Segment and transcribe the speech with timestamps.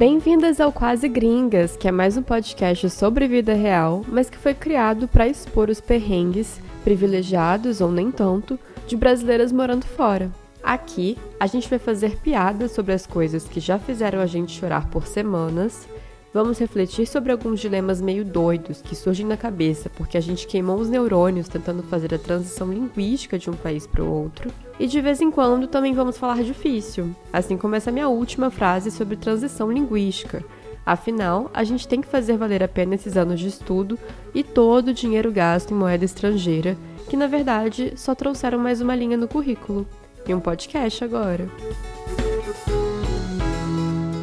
[0.00, 4.54] Bem-vindas ao Quase Gringas, que é mais um podcast sobre vida real, mas que foi
[4.54, 10.30] criado para expor os perrengues, privilegiados ou nem tanto, de brasileiras morando fora.
[10.62, 14.88] Aqui, a gente vai fazer piadas sobre as coisas que já fizeram a gente chorar
[14.88, 15.86] por semanas.
[16.32, 20.76] Vamos refletir sobre alguns dilemas meio doidos que surgem na cabeça porque a gente queimou
[20.78, 24.48] os neurônios tentando fazer a transição linguística de um país para o outro.
[24.78, 28.92] E de vez em quando também vamos falar difícil, assim como essa minha última frase
[28.92, 30.44] sobre transição linguística.
[30.86, 33.98] Afinal, a gente tem que fazer valer a pena esses anos de estudo
[34.32, 36.76] e todo o dinheiro gasto em moeda estrangeira,
[37.08, 39.84] que na verdade só trouxeram mais uma linha no currículo
[40.26, 41.48] e um podcast agora.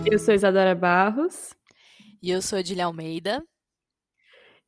[0.09, 1.56] Eu sou Isadora Barros.
[2.27, 3.41] E eu sou Edilha Almeida.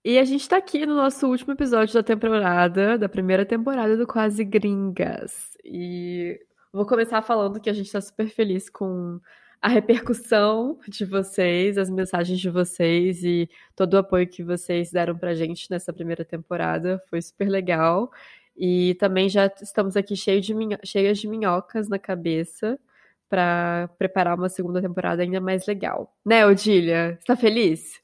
[0.02, 4.08] E a gente tá aqui no nosso último episódio da temporada, da primeira temporada do
[4.08, 5.58] Quase Gringas.
[5.66, 6.40] E
[6.72, 9.20] vou começar falando que a gente tá super feliz com
[9.62, 15.18] a repercussão de vocês, as mensagens de vocês e todo o apoio que vocês deram
[15.18, 17.04] pra gente nessa primeira temporada.
[17.10, 18.10] Foi super legal.
[18.55, 22.80] E também já estamos aqui cheio de cheias de minhocas na cabeça
[23.30, 26.16] para preparar uma segunda temporada ainda mais legal.
[26.26, 27.18] Né, Odília?
[27.20, 28.02] Você tá feliz?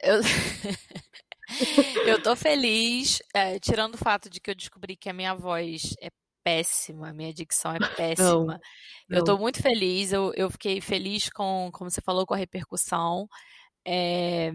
[0.00, 0.20] Eu...
[2.06, 5.94] eu tô feliz, é, tirando o fato de que eu descobri que a minha voz
[6.00, 6.08] é
[6.44, 8.28] péssima, a minha dicção é péssima.
[8.28, 9.18] Não, não.
[9.18, 13.28] Eu tô muito feliz, eu, eu fiquei feliz com, como você falou, com a repercussão.
[13.84, 14.52] É,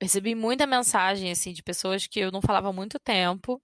[0.00, 3.60] recebi muita mensagem, assim, de pessoas que eu não falava há muito tempo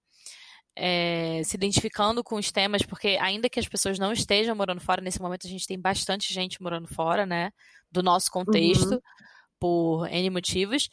[0.79, 5.01] é, se identificando com os temas, porque ainda que as pessoas não estejam morando fora,
[5.01, 7.51] nesse momento a gente tem bastante gente morando fora, né?
[7.91, 9.01] Do nosso contexto, uhum.
[9.59, 10.87] por N motivos.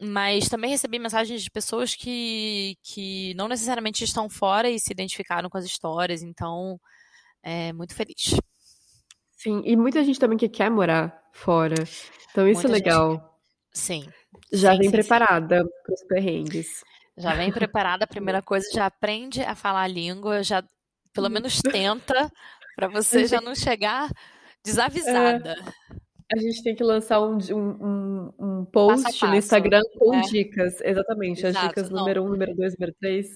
[0.00, 5.50] Mas também recebi mensagens de pessoas que, que não necessariamente estão fora e se identificaram
[5.50, 6.80] com as histórias, então
[7.42, 8.34] é muito feliz.
[9.36, 11.74] Sim, e muita gente também que quer morar fora.
[12.30, 13.10] Então isso é muita é legal.
[13.12, 13.24] Gente...
[13.74, 14.08] Sim.
[14.50, 16.82] Já sim, vem sim, preparada para os perrengues.
[17.16, 20.64] Já vem preparada, a primeira coisa, já aprende a falar a língua, já
[21.12, 22.30] pelo menos tenta,
[22.74, 24.10] para você já não chegar
[24.64, 25.52] desavisada.
[25.90, 25.94] É.
[26.32, 29.26] A gente tem que lançar um, um, um post passo passo.
[29.30, 30.22] no Instagram com é.
[30.22, 31.46] dicas, exatamente.
[31.46, 31.58] Exato.
[31.58, 32.00] As dicas não.
[32.00, 33.32] número um, número dois, número três.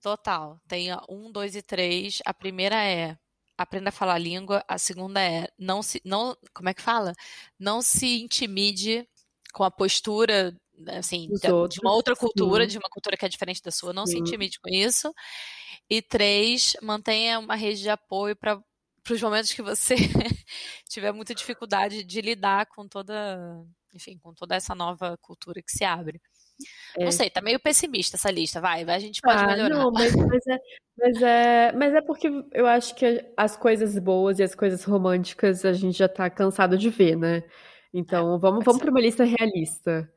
[0.00, 0.60] Total.
[0.68, 2.20] Tem um, dois e três.
[2.24, 3.16] A primeira é
[3.56, 4.62] aprenda a falar a língua.
[4.68, 6.00] A segunda é não se.
[6.04, 7.12] Não, como é que fala?
[7.58, 9.08] Não se intimide
[9.52, 10.54] com a postura
[10.88, 12.70] assim, de, de, uma outra cultura, sim.
[12.70, 14.12] de uma cultura que é diferente da sua, não sim.
[14.12, 15.12] se intimide com isso.
[15.88, 18.60] E três, mantenha uma rede de apoio para
[19.10, 19.94] os momentos que você
[20.88, 23.38] tiver muita dificuldade de lidar com toda,
[23.94, 26.20] enfim, com toda essa nova cultura que se abre.
[26.98, 27.04] É.
[27.04, 29.76] Não sei, tá meio pessimista essa lista, vai, a gente pode ah, melhorar.
[29.76, 30.58] Não, mas, mas, é,
[30.96, 35.64] mas, é, mas é porque eu acho que as coisas boas e as coisas românticas
[35.64, 37.42] a gente já tá cansado de ver, né?
[37.92, 40.10] Então, é, vamos, vamos para uma lista realista.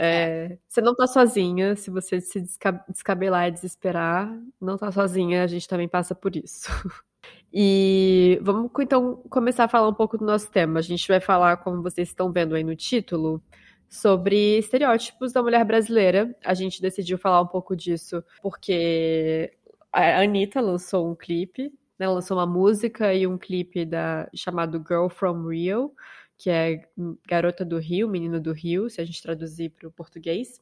[0.00, 2.40] É, você não tá sozinha, se você se
[2.88, 6.68] descabelar e desesperar, não tá sozinha, a gente também passa por isso.
[7.52, 10.78] E vamos então começar a falar um pouco do nosso tema.
[10.78, 13.42] A gente vai falar, como vocês estão vendo aí no título,
[13.88, 16.34] sobre estereótipos da mulher brasileira.
[16.44, 19.52] A gente decidiu falar um pouco disso porque
[19.92, 22.06] a Anitta lançou um clipe, né?
[22.06, 25.92] Lançou uma música e um clipe da, chamado Girl From Rio,
[26.38, 26.80] que é
[27.28, 30.60] Garota do Rio, Menino do Rio, se a gente traduzir para o português.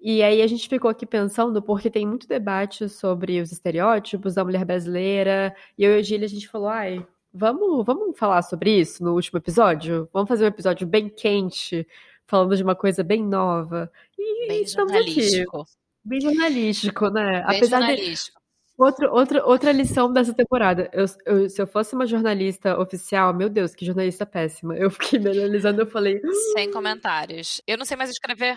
[0.00, 4.44] E aí a gente ficou aqui pensando, porque tem muito debate sobre os estereótipos da
[4.44, 8.78] mulher brasileira, e eu e a Gília, a gente falou, ai, vamos, vamos falar sobre
[8.78, 10.08] isso no último episódio?
[10.12, 11.86] Vamos fazer um episódio bem quente,
[12.26, 13.90] falando de uma coisa bem nova.
[14.18, 15.60] E bem jornalístico.
[15.60, 15.70] Aqui.
[16.04, 17.44] Bem jornalístico, né?
[17.46, 18.35] Bem Apesar jornalístico.
[18.76, 18.84] De...
[18.84, 20.90] Outra, outra, outra lição dessa temporada.
[20.92, 24.76] Eu, eu, se eu fosse uma jornalista oficial, meu Deus, que jornalista péssima.
[24.76, 26.20] Eu fiquei me analisando e falei.
[26.52, 27.60] Sem comentários.
[27.66, 28.56] Eu não sei mais escrever.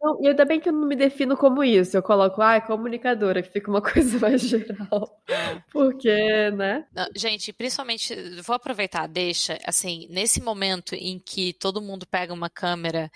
[0.00, 1.96] Não, e ainda bem que eu não me defino como isso.
[1.96, 5.22] Eu coloco, ah, comunicadora, que fica uma coisa mais geral.
[5.28, 5.62] É.
[5.70, 6.86] Porque, né?
[6.92, 12.50] Não, gente, principalmente, vou aproveitar, deixa, assim, nesse momento em que todo mundo pega uma
[12.50, 13.10] câmera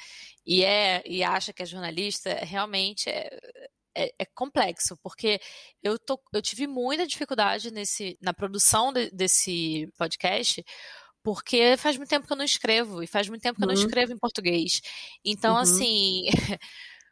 [0.46, 3.36] e é e acha que é jornalista, realmente é,
[3.96, 5.40] é, é, complexo, porque
[5.82, 10.64] eu, tô, eu tive muita dificuldade nesse, na produção de, desse podcast,
[11.22, 13.70] porque faz muito tempo que eu não escrevo, e faz muito tempo que uhum.
[13.70, 13.86] eu não uhum.
[13.86, 14.80] escrevo em português.
[15.24, 15.60] Então, uhum.
[15.60, 16.24] assim.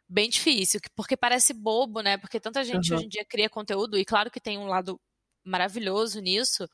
[0.07, 2.15] bem difícil, porque parece bobo, né?
[2.19, 2.97] Porque tanta gente uhum.
[2.97, 5.01] hoje em dia cria conteúdo, e claro que tem um lado
[5.43, 6.67] maravilhoso nisso,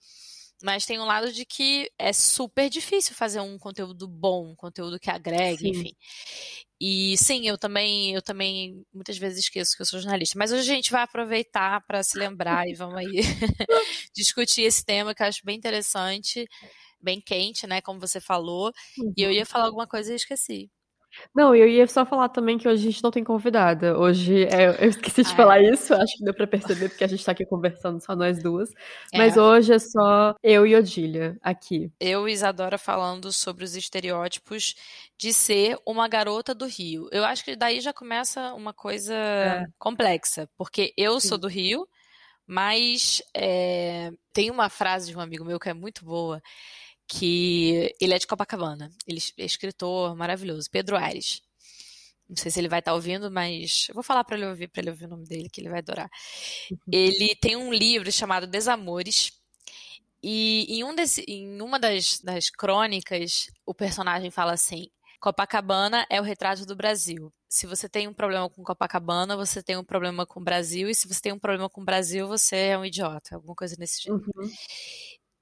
[0.63, 4.99] mas tem um lado de que é super difícil fazer um conteúdo bom, um conteúdo
[4.99, 5.69] que agregue, sim.
[5.69, 5.95] enfim.
[6.79, 10.37] E sim, eu também, eu também muitas vezes esqueço que eu sou jornalista.
[10.37, 13.05] Mas hoje a gente vai aproveitar para se lembrar e vamos aí
[14.15, 16.47] discutir esse tema que eu acho bem interessante.
[16.99, 17.81] bem quente, né?
[17.81, 18.71] Como você falou.
[18.97, 19.13] Uhum.
[19.17, 20.69] E eu ia falar alguma coisa e esqueci.
[21.35, 23.97] Não, eu ia só falar também que hoje a gente não tem convidada.
[23.97, 25.69] Hoje, é, eu esqueci de ah, falar é.
[25.69, 28.69] isso, acho que deu pra perceber, porque a gente tá aqui conversando só nós duas.
[29.13, 29.17] É.
[29.17, 31.91] Mas hoje é só eu e Odília aqui.
[31.99, 34.75] Eu e Isadora falando sobre os estereótipos
[35.17, 37.07] de ser uma garota do Rio.
[37.11, 39.65] Eu acho que daí já começa uma coisa é.
[39.77, 41.27] complexa, porque eu Sim.
[41.27, 41.87] sou do Rio,
[42.47, 46.41] mas é, tem uma frase de um amigo meu que é muito boa,
[47.11, 48.89] que ele é de Copacabana.
[49.05, 51.41] Ele é escritor maravilhoso, Pedro Aires.
[52.27, 54.69] Não sei se ele vai estar tá ouvindo, mas eu vou falar para ele ouvir,
[54.69, 56.09] para ele ouvir o nome dele, que ele vai adorar.
[56.71, 56.77] Uhum.
[56.89, 59.33] Ele tem um livro chamado Desamores.
[60.23, 64.87] E em, um desse, em uma das, das crônicas, o personagem fala assim:
[65.19, 67.33] Copacabana é o retrato do Brasil.
[67.49, 70.95] Se você tem um problema com Copacabana, você tem um problema com o Brasil, e
[70.95, 74.03] se você tem um problema com o Brasil, você é um idiota, alguma coisa nesse
[74.03, 74.31] jeito.
[74.33, 74.49] Uhum.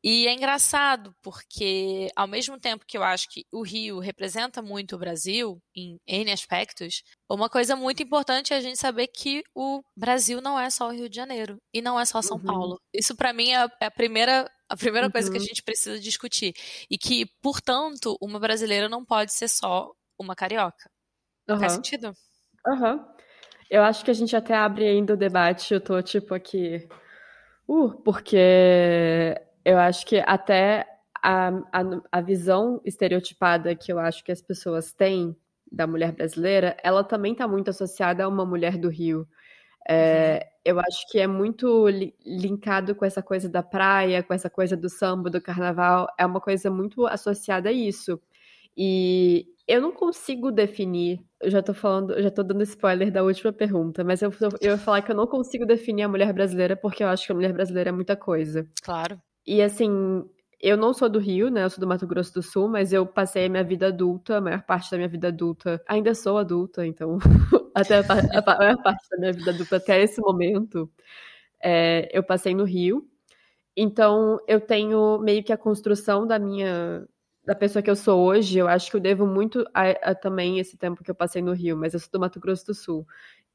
[0.02, 4.96] E é engraçado porque, ao mesmo tempo que eu acho que o Rio representa muito
[4.96, 9.82] o Brasil, em N aspectos, uma coisa muito importante é a gente saber que o
[9.98, 12.44] Brasil não é só o Rio de Janeiro e não é só São uhum.
[12.44, 12.82] Paulo.
[12.94, 15.12] Isso, para mim, é, é a primeira, a primeira uhum.
[15.12, 15.46] coisa que a uhum.
[15.46, 16.54] gente precisa discutir.
[16.90, 20.90] E que, portanto, uma brasileira não pode ser só uma carioca.
[21.50, 21.60] Uhum.
[21.60, 22.14] Faz sentido?
[22.66, 22.94] Aham.
[22.94, 23.20] Uhum.
[23.70, 26.88] Eu acho que a gente até abre ainda o debate, eu tô tipo aqui.
[27.68, 30.86] Uh, porque eu acho que até
[31.22, 35.36] a, a, a visão estereotipada que eu acho que as pessoas têm
[35.72, 39.28] da mulher brasileira, ela também está muito associada a uma mulher do Rio.
[39.88, 40.48] É.
[40.64, 44.76] Eu acho que é muito li linkado com essa coisa da praia, com essa coisa
[44.78, 46.08] do samba, do carnaval.
[46.18, 48.20] É uma coisa muito associada a isso.
[48.78, 51.20] E eu não consigo definir.
[51.42, 54.78] Eu já tô falando, já tô dando spoiler da última pergunta, mas eu, eu ia
[54.78, 57.54] falar que eu não consigo definir a mulher brasileira porque eu acho que a mulher
[57.54, 58.68] brasileira é muita coisa.
[58.84, 59.20] Claro.
[59.50, 60.30] E assim,
[60.62, 61.64] eu não sou do Rio, né?
[61.64, 64.42] Eu sou do Mato Grosso do Sul, mas eu passei a minha vida adulta, a
[64.42, 65.82] maior parte da minha vida adulta.
[65.88, 67.18] Ainda sou adulta, então.
[67.74, 70.88] até a, a, maior parte da minha vida adulta, até esse momento,
[71.60, 73.10] é, eu passei no Rio.
[73.76, 77.08] Então, eu tenho meio que a construção da minha.
[77.44, 80.60] Da pessoa que eu sou hoje, eu acho que eu devo muito a, a também
[80.60, 83.08] esse tempo que eu passei no Rio, mas eu sou do Mato Grosso do Sul.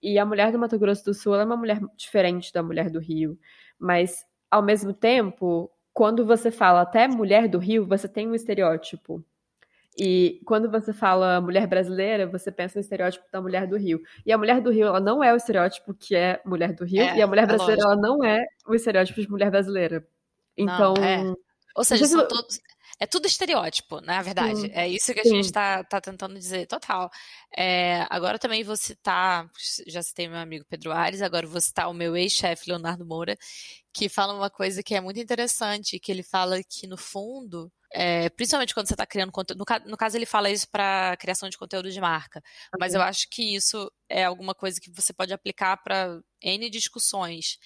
[0.03, 2.99] E a mulher do Mato Grosso do Sul é uma mulher diferente da mulher do
[2.99, 3.39] Rio.
[3.79, 9.25] Mas, ao mesmo tempo, quando você fala até mulher do Rio, você tem um estereótipo.
[9.97, 14.03] E quando você fala mulher brasileira, você pensa no estereótipo da mulher do Rio.
[14.27, 17.01] E a mulher do Rio, ela não é o estereótipo que é mulher do Rio,
[17.01, 20.05] é, e a mulher é brasileira, é ela não é o estereótipo de mulher brasileira.
[20.57, 20.95] Então.
[20.95, 21.35] Não, é.
[21.77, 22.61] Ou seja, são todos.
[23.01, 24.61] É tudo estereótipo, na verdade.
[24.61, 24.71] Sim.
[24.73, 25.31] É isso que a Sim.
[25.31, 27.11] gente está tá tentando dizer, total.
[27.57, 29.51] É, agora também vou citar,
[29.87, 33.37] já citei meu amigo Pedro Ares, agora vou citar o meu ex-chefe Leonardo Moura,
[33.93, 38.29] que fala uma coisa que é muito interessante, que ele fala que, no fundo, é,
[38.31, 39.59] principalmente quando você está criando conteúdo.
[39.59, 42.39] No, no, caso, ele fala isso para criação de conteúdo de marca.
[42.39, 42.79] Okay.
[42.79, 47.59] Mas eu acho que isso é alguma coisa que você pode aplicar para N discussões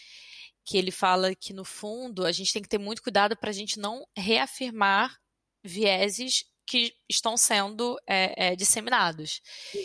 [0.68, 3.54] que ele fala que, no fundo, a gente tem que ter muito cuidado para a
[3.54, 5.18] gente não reafirmar
[5.64, 9.40] vieses que estão sendo é, é, disseminados.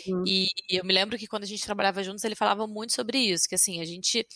[0.06, 0.24] Uhum.
[0.26, 3.48] E eu me lembro que quando a gente trabalhava juntos, ele falava muito sobre isso,
[3.48, 4.26] que assim, a gente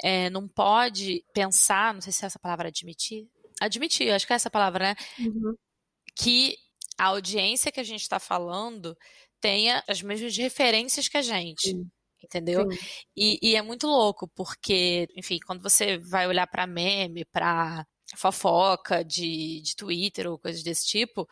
[0.00, 3.28] é, não pode pensar, não sei se é essa palavra admitir,
[3.60, 4.96] admitir, acho que é essa palavra, né?
[5.18, 5.56] Uhum.
[6.16, 6.56] Que
[6.96, 8.96] a audiência que a gente está falando
[9.40, 11.70] tenha as mesmas referências que a gente.
[11.70, 11.90] Sim
[12.24, 12.68] entendeu?
[13.16, 17.86] E, e, é muito louco, porque, enfim, quando você vai olhar para meme, para
[18.16, 21.26] fofoca de, de Twitter ou coisas desse tipo,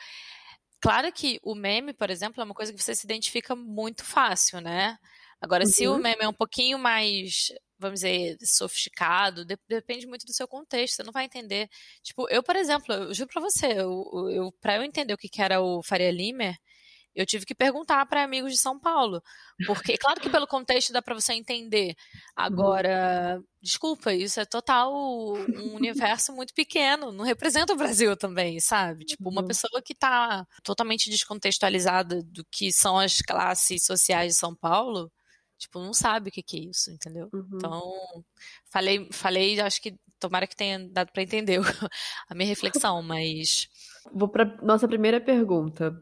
[0.80, 4.60] claro que o meme, por exemplo, é uma coisa que você se identifica muito fácil,
[4.60, 4.96] né?
[5.40, 5.70] Agora, uhum.
[5.70, 5.98] se o uhum.
[5.98, 11.02] meme é um pouquinho mais, vamos dizer, sofisticado, de, depende muito do seu contexto, você
[11.02, 11.68] não vai entender.
[12.02, 15.28] Tipo, eu, por exemplo, eu juro pra você, eu, eu, pra eu entender o que,
[15.28, 16.56] que era o Faria Limer,
[17.20, 19.22] eu tive que perguntar para amigos de São Paulo.
[19.66, 21.94] Porque, claro que pelo contexto dá para você entender.
[22.34, 27.12] Agora, desculpa, isso é total um universo muito pequeno.
[27.12, 29.04] Não representa o Brasil também, sabe?
[29.04, 29.48] Tipo, uma uhum.
[29.48, 35.12] pessoa que está totalmente descontextualizada do que são as classes sociais de São Paulo,
[35.58, 37.28] tipo, não sabe o que, que é isso, entendeu?
[37.32, 37.48] Uhum.
[37.54, 37.82] Então,
[38.70, 41.60] falei, falei, acho que tomara que tenha dado para entender
[42.28, 43.68] a minha reflexão, mas.
[44.12, 45.94] Vou para nossa primeira pergunta.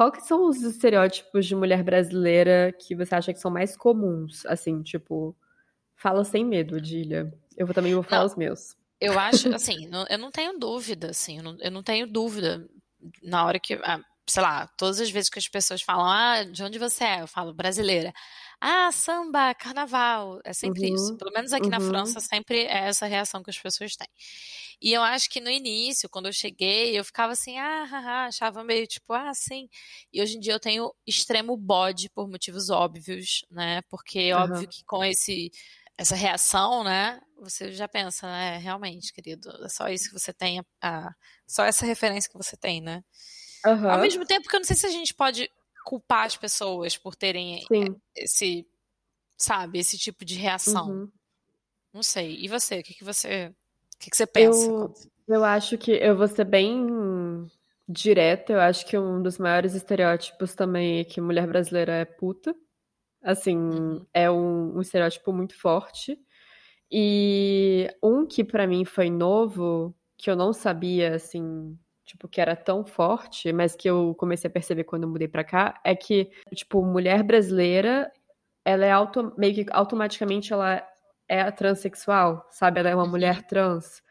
[0.00, 4.46] Qual que são os estereótipos de mulher brasileira que você acha que são mais comuns?
[4.46, 5.36] Assim, tipo,
[5.94, 7.30] fala sem medo, Dília.
[7.54, 8.74] Eu também vou falar não, os meus.
[8.98, 12.66] Eu acho, assim, eu não tenho dúvida, assim, eu não, eu não tenho dúvida
[13.22, 16.62] na hora que, ah, sei lá, todas as vezes que as pessoas falam, ah, de
[16.62, 17.20] onde você é?
[17.20, 18.10] Eu falo, brasileira.
[18.60, 20.40] Ah, samba, carnaval.
[20.44, 21.16] É sempre Uhum, isso.
[21.16, 21.80] Pelo menos aqui na uhum.
[21.80, 24.08] França, sempre é essa reação que as pessoas têm.
[24.80, 28.62] E eu acho que no início, quando eu cheguei, eu ficava assim, ah, haha, achava
[28.64, 29.68] meio tipo, ah, sim.
[30.12, 33.82] E hoje em dia eu tenho extremo bode por motivos óbvios, né?
[33.88, 35.50] Porque é óbvio que com esse
[35.96, 37.20] essa reação, né?
[37.42, 38.56] Você já pensa, né?
[38.58, 41.10] Realmente, querido, é só isso que você tem, a,
[41.46, 43.02] só essa referência que você tem, né?
[43.86, 44.00] Ao Aham.
[44.00, 45.50] mesmo tempo que eu não sei se a gente pode
[45.90, 47.96] culpar as pessoas por terem Sim.
[48.14, 48.64] esse,
[49.36, 50.88] sabe, esse tipo de reação.
[50.88, 51.12] Uhum.
[51.92, 52.36] Não sei.
[52.40, 52.78] E você?
[52.78, 53.48] O que, que você.
[53.92, 54.70] O que, que você pensa?
[54.70, 54.94] Eu,
[55.26, 56.86] eu acho que eu vou ser bem
[57.88, 58.52] direta.
[58.52, 62.54] Eu acho que um dos maiores estereótipos também é que mulher brasileira é puta.
[63.20, 64.06] Assim, Uhum.
[64.14, 66.16] é um, um estereótipo muito forte.
[66.88, 71.76] E um que pra mim foi novo, que eu não sabia, assim,
[72.10, 75.44] tipo, que era tão forte, mas que eu comecei a perceber quando eu mudei pra
[75.44, 78.10] cá, é que, tipo, mulher brasileira,
[78.64, 80.82] ela é auto, meio que automaticamente ela
[81.28, 82.80] é transexual, sabe?
[82.80, 83.10] Ela é uma Uhum.
[83.10, 84.02] mulher trans.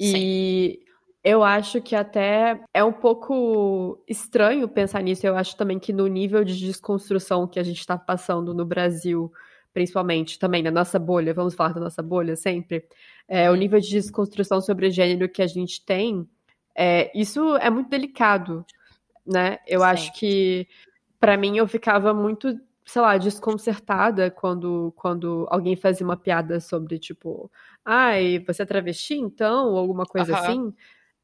[0.00, 0.14] Sim.
[0.16, 0.80] E
[1.22, 5.26] eu acho que até é um pouco estranho pensar nisso.
[5.26, 9.32] Eu acho também que no nível de desconstrução que a gente está passando no Brasil,
[9.72, 12.86] principalmente também na nossa bolha, vamos falar da nossa bolha sempre,
[13.28, 13.58] é, o Uhum.
[13.58, 16.28] nível de desconstrução sobre gênero que a gente tem,
[16.76, 18.64] é, isso é muito delicado,
[19.26, 19.58] né?
[19.66, 19.86] Eu Sim.
[19.86, 20.66] acho que
[21.20, 26.98] pra mim eu ficava muito, sei lá, desconcertada quando, quando alguém fazia uma piada sobre,
[26.98, 27.50] tipo,
[27.84, 29.70] ai, você é travesti então?
[29.70, 30.74] Ou alguma coisa assim.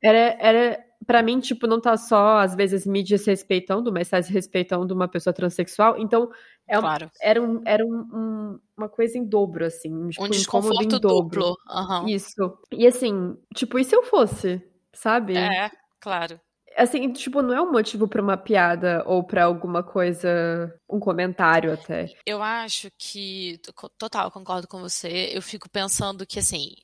[0.03, 4.95] Era, era, pra mim, tipo, não tá só, às vezes, me desrespeitando, mas tá desrespeitando
[4.95, 5.99] uma pessoa transexual.
[5.99, 6.31] Então,
[6.67, 7.11] é um- Claro.
[7.21, 10.09] era, um, era um- um- uma coisa em dobro, assim.
[10.09, 11.41] Tipo, Um desconforto em dobro.
[11.43, 12.09] duplo.
[12.09, 12.59] Isso.
[12.73, 14.63] E assim, tipo, e se eu fosse?
[14.93, 15.35] Sabe?
[15.35, 15.71] É,
[16.01, 16.41] claro.
[16.77, 21.73] Assim, tipo, não é um motivo pra uma piada ou pra alguma coisa, um comentário
[21.73, 22.07] até.
[22.25, 25.31] Eu acho que, to- total, concordo com você.
[25.33, 26.75] Eu fico pensando que, assim,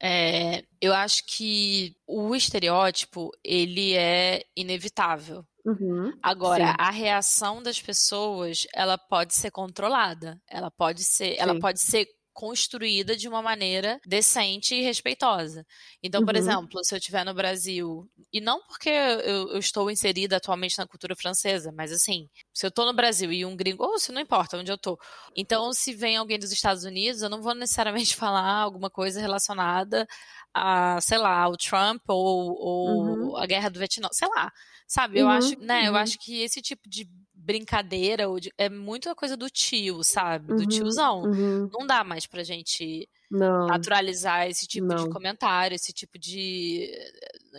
[0.00, 5.44] é, eu acho que o estereótipo, ele é inevitável.
[5.64, 10.40] Uhum, Agora, sim, a reação das pessoas, ela pode ser controlada.
[10.48, 11.60] Ela pode ser, ela sim.
[11.60, 12.06] pode ser
[12.40, 15.66] construída de uma maneira decente e respeitosa.
[16.02, 19.90] Então, por Uhum, exemplo, se eu estiver no Brasil, e não porque eu, eu estou
[19.90, 23.84] inserida atualmente na cultura francesa, mas assim, se eu estou no Brasil e um gringo,
[23.84, 24.98] ou se não importa onde eu estou.
[25.36, 30.06] Então, se vem alguém dos Estados Unidos, eu não vou necessariamente falar alguma coisa relacionada
[30.54, 34.50] a, sei lá, ao Trump ou, uhum, ou a guerra do Vietnã, sei lá.
[34.86, 37.08] Sabe, eu acho, uhum, né, eu uhum, acho que esse tipo de
[37.40, 40.52] brincadeira ou de- é muito a coisa do tio, sabe?
[40.54, 41.22] Do uhum, tiozão.
[41.24, 41.68] uhum.
[41.72, 45.10] Não dá mais pra gente Não, naturalizar esse tipo de não.
[45.10, 46.90] comentário, esse tipo de,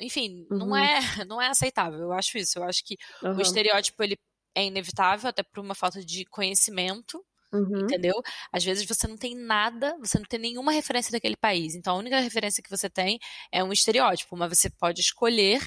[0.02, 2.00] enfim, não Uhum, é, não é aceitável.
[2.00, 2.60] Eu acho isso.
[2.60, 2.96] Eu acho que
[3.38, 4.18] o estereótipo ele
[4.56, 7.24] é inevitável até por uma falta de conhecimento,
[7.54, 8.16] uhum, entendeu?
[8.52, 11.76] Às vezes você não tem nada, você não tem nenhuma referência daquele país.
[11.76, 13.20] Então a única referência que você tem
[13.52, 15.62] é um estereótipo, mas você pode escolher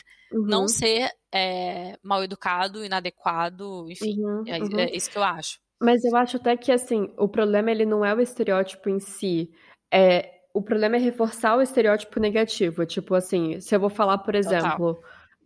[0.47, 4.21] não uhum, ser é, mal educado, inadequado, enfim.
[4.23, 4.79] uhum, É, uhum.
[4.79, 5.59] é isso que eu acho.
[5.81, 9.50] Mas eu acho até que, assim, o problema ele não é o estereótipo em si.
[9.93, 12.87] É, o problema é reforçar o estereótipo negativo.
[12.87, 14.79] Tipo assim, se eu vou falar, por Total.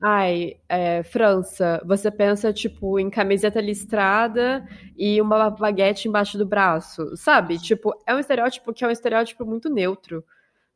[0.01, 7.17] Ai, é, França, você pensa, tipo, em camiseta listrada e uma baguete embaixo do braço,
[7.17, 7.59] sabe?
[7.59, 10.25] Tipo, é um estereótipo que é um estereótipo muito neutro.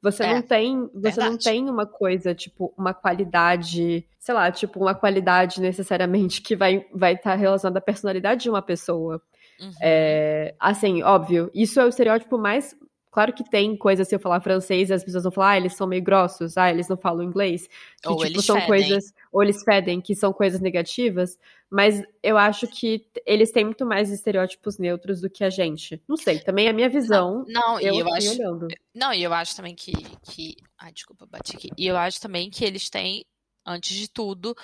[0.02, 1.44] Você não É, tem, você não verdade.
[1.44, 7.14] tem uma coisa, tipo, uma qualidade, sei lá, tipo, uma qualidade necessariamente que vai vai
[7.14, 9.22] estar relacionada à personalidade de uma pessoa.
[9.60, 9.70] Uhum.
[9.80, 12.74] É, assim, óbvio, isso é o estereótipo mais.
[13.12, 15.86] Claro que tem coisa, se eu falar francês, as pessoas vão falar, ah, eles são
[15.86, 17.68] meio grossos, ah, eles não falam inglês,
[18.02, 18.68] que, Ou tipo, eles são fedem.
[18.68, 21.38] coisas, ou eles fedem, que são coisas negativas,
[21.70, 26.02] mas eu acho que eles têm muito mais estereótipos neutros do que a gente.
[26.08, 28.30] Não sei, também é a minha Não, visão, não, e eu eu aqui acho.
[28.30, 28.68] olhando.
[28.94, 29.92] Não, e eu acho também que,
[30.22, 30.56] que.
[30.78, 31.68] Ai, desculpa, bati aqui.
[31.76, 33.24] E eu acho também que eles têm,
[33.66, 34.54] antes de tudo,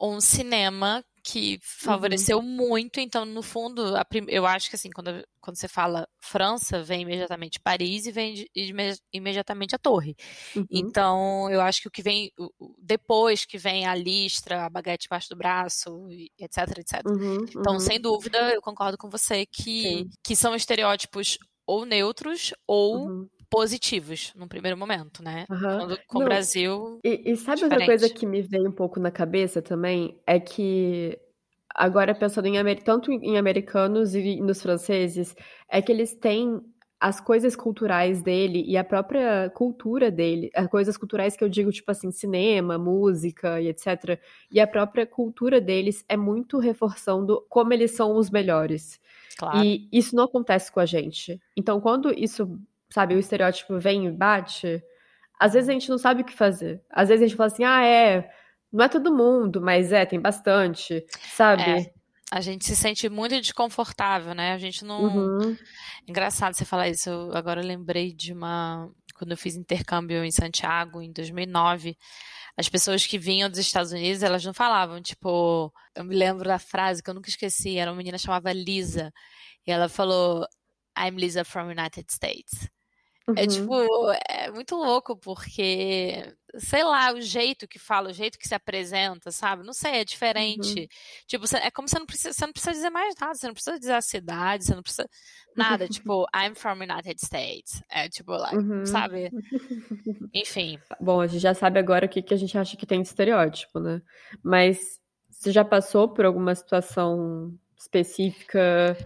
[0.00, 2.98] um cinema que Uhum, favoreceu muito.
[3.00, 7.60] Então, no fundo, prim- eu acho que assim, quando, quando você fala França, vem imediatamente
[7.60, 10.14] Paris e vem imme- imediatamente a Torre.
[10.54, 12.30] uhum, Então, eu acho que o que vem
[12.78, 16.08] depois que vem a listra, a baguete embaixo do braço,
[16.38, 17.04] etc, etc.
[17.04, 21.84] uhum, Então, uhum, sem dúvida, eu concordo com você que, sim, que são estereótipos ou
[21.86, 25.46] neutros ou uhum, positivos num primeiro momento, né?
[25.48, 25.78] aham.
[25.78, 28.10] Quando com o Não, Brasil, E, e sabe outra coisa diferente.
[28.10, 30.20] que me veio um pouco na cabeça também?
[30.26, 31.18] É que,
[31.74, 35.34] agora pensando em tanto em em americanos e nos franceses,
[35.70, 36.60] é que eles têm
[37.00, 41.72] as coisas culturais dele e a própria cultura dele, as coisas culturais que eu digo,
[41.72, 44.20] tipo assim, cinema, música e etc.
[44.50, 49.00] E a própria cultura deles é muito reforçando como eles são os melhores.
[49.36, 49.70] Claro.
[49.70, 51.40] E isso não acontece com a gente.
[51.56, 52.58] Então, quando isso,
[52.90, 54.82] sabe, o estereótipo vem e bate,
[55.38, 56.82] às vezes a gente não sabe o que fazer.
[56.90, 58.30] Às vezes a gente fala assim, ah, é,
[58.72, 61.04] não é todo mundo, mas é, tem bastante,
[61.34, 61.62] sabe?
[61.62, 64.52] É a gente se sente muito desconfortável, né?
[64.52, 65.02] A gente não.
[65.04, 65.56] Uhum.
[66.06, 67.10] Engraçado você falar isso.
[67.10, 68.88] Eu agora lembrei de uma.
[69.16, 71.96] Quando eu fiz intercâmbio em Santiago, em 2009,
[72.56, 75.72] as pessoas que vinham dos Estados Unidos, elas não falavam, tipo.
[75.94, 77.76] Eu me lembro da frase que eu nunca esqueci.
[77.76, 79.12] Era uma menina chamada Lisa.
[79.66, 80.46] E ela falou:
[80.96, 82.70] I'm Lisa from United States.
[83.36, 83.44] É, uhum.
[83.44, 88.48] É tipo, é muito louco, porque, sei lá, o jeito que fala, o jeito que
[88.48, 89.64] se apresenta, sabe?
[89.64, 90.80] Não sei, é diferente.
[90.80, 90.86] Uhum.
[91.26, 93.78] Tipo, é como você não precisa, você não precisa dizer mais nada, você não precisa
[93.78, 95.08] dizer a cidade, você não precisa
[95.56, 97.82] nada, tipo, I'm from United States.
[97.90, 98.86] É tipo, like, uhum.
[98.86, 99.30] sabe?
[100.34, 100.78] Enfim.
[101.00, 103.08] Bom, a gente já sabe agora o que, que a gente acha que tem de
[103.08, 104.02] estereótipo, né?
[104.42, 108.96] Mas você já passou por alguma situação específica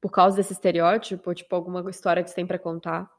[0.00, 1.34] por causa desse estereótipo?
[1.34, 3.10] Tipo, alguma história que você tem para contar?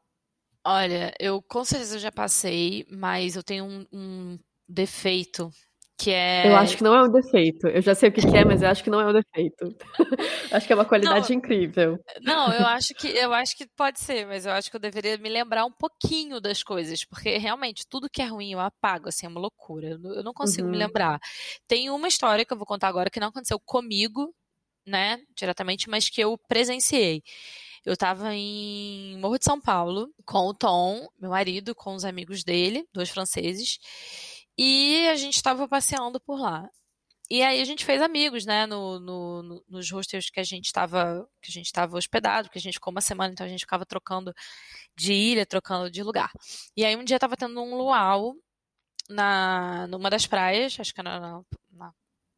[0.65, 5.51] Olha, eu com certeza já passei, mas eu tenho um, um defeito
[5.97, 6.47] que é.
[6.47, 7.67] Eu acho que não é um defeito.
[7.67, 9.75] Eu já sei o que, que é, mas eu acho que não é um defeito.
[10.51, 11.99] acho que é uma qualidade não, incrível.
[12.21, 15.17] Não, eu acho que eu acho que pode ser, mas eu acho que eu deveria
[15.17, 19.25] me lembrar um pouquinho das coisas, porque realmente tudo que é ruim eu apago, assim,
[19.25, 19.99] é uma loucura.
[20.03, 20.71] Eu não consigo uhum.
[20.71, 21.19] me lembrar.
[21.67, 24.33] Tem uma história que eu vou contar agora que não aconteceu comigo,
[24.85, 27.23] né, diretamente, mas que eu presenciei.
[27.85, 32.43] Eu estava em Morro de São Paulo com o Tom, meu marido, com os amigos
[32.43, 33.77] dele, dois franceses,
[34.57, 36.67] e a gente estava passeando por lá.
[37.29, 40.65] E aí a gente fez amigos, né, no, no, no, nos hostels que a gente
[40.65, 43.61] estava que a gente estava hospedado, que a gente ficou uma semana, então a gente
[43.61, 44.33] ficava trocando
[44.97, 46.31] de ilha, trocando de lugar.
[46.77, 48.35] E aí um dia estava tendo um luau
[49.09, 51.41] na numa das praias, acho que era na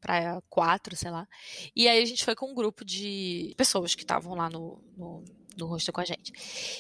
[0.07, 1.27] praia 4, sei lá.
[1.75, 5.25] E aí a gente foi com um grupo de pessoas que estavam lá no, no,
[5.57, 6.31] no rosto com a gente.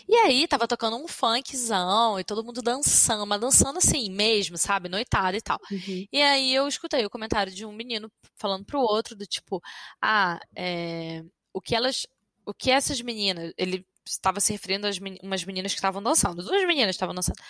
[0.07, 4.87] E aí tava tocando um funkzão e todo mundo dançando, mas dançando assim mesmo, sabe?
[4.87, 5.59] Noitada e tal.
[5.69, 6.07] Uhum.
[6.09, 9.61] E aí eu escutei o comentário de um menino falando pro outro do tipo,
[10.01, 11.21] ah, é,
[11.53, 12.07] o que elas,
[12.45, 16.65] o que essas meninas, ele estava se referindo a umas meninas que estavam dançando, duas
[16.65, 17.41] meninas estavam dançando.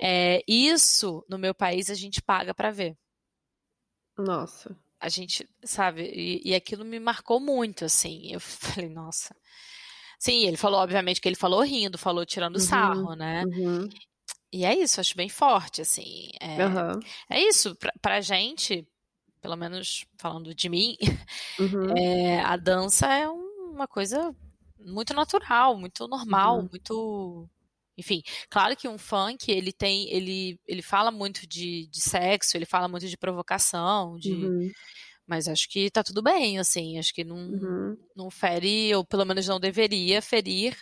[0.00, 2.96] É, isso no meu país a gente paga para ver.
[4.16, 8.32] Nossa a gente, sabe, e, e, aquilo me marcou muito, assim.
[8.32, 8.38] Eu
[8.86, 9.34] falei, nossa.
[10.16, 13.42] Sim, ele falou, obviamente, que ele falou rindo, falou tirando uhum, sarro, né?
[13.44, 13.88] Uhum.
[14.52, 16.30] E é isso, acho bem forte, assim.
[16.40, 17.00] É, uhum.
[17.28, 18.86] é isso, pra, pra gente,
[19.40, 20.96] pelo menos falando de mim,
[21.58, 21.96] uhum.
[21.98, 24.32] é, a dança é uma coisa
[24.78, 26.68] muito natural, muito normal, uhum.
[26.70, 27.50] muito
[27.96, 32.66] enfim, claro que um funk, ele tem, ele, ele fala muito de, de sexo, ele
[32.66, 34.32] fala muito de provocação, de...
[34.32, 34.70] Uhum.
[35.24, 37.96] Mas acho que tá tudo bem, assim, acho que não, uhum.
[38.16, 40.76] não fere, ou pelo menos não deveria ferir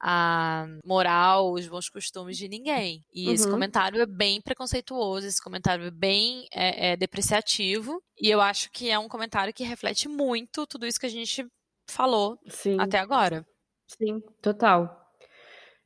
[0.00, 3.02] a moral, os bons costumes de ninguém.
[3.12, 3.32] E uhum.
[3.32, 8.70] esse comentário é bem preconceituoso, esse comentário é bem é, é depreciativo, e eu acho
[8.70, 11.44] que é um comentário que reflete muito tudo isso que a gente
[11.88, 12.76] falou Sim.
[12.78, 13.46] até agora.
[13.86, 15.03] Sim, total.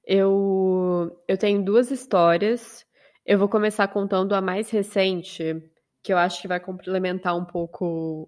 [0.09, 2.87] Eu, eu tenho duas histórias.
[3.27, 5.62] Eu vou começar contando a mais recente,
[6.03, 8.27] que eu acho que vai complementar um pouco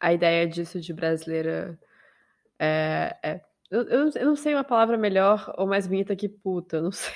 [0.00, 1.78] a ideia disso de brasileira.
[2.58, 3.82] É, é, eu,
[4.14, 7.12] eu, não sei uma palavra melhor ou mais bonita que puta, não sei.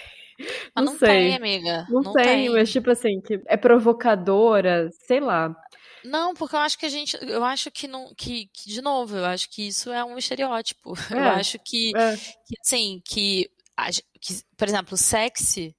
[0.77, 1.09] Não, não sei.
[1.09, 1.87] tem, amiga.
[1.89, 5.57] Não, não tem, tem, mas tipo assim, que é provocadora, sei lá.
[6.05, 7.17] Não, porque eu acho que a gente.
[7.23, 8.13] Eu acho que não.
[8.15, 10.93] Que, que de novo, eu acho que isso é um estereótipo.
[11.11, 12.15] É, eu acho que, é.
[12.17, 13.51] que, assim, que
[14.21, 15.77] que, por exemplo, sexy,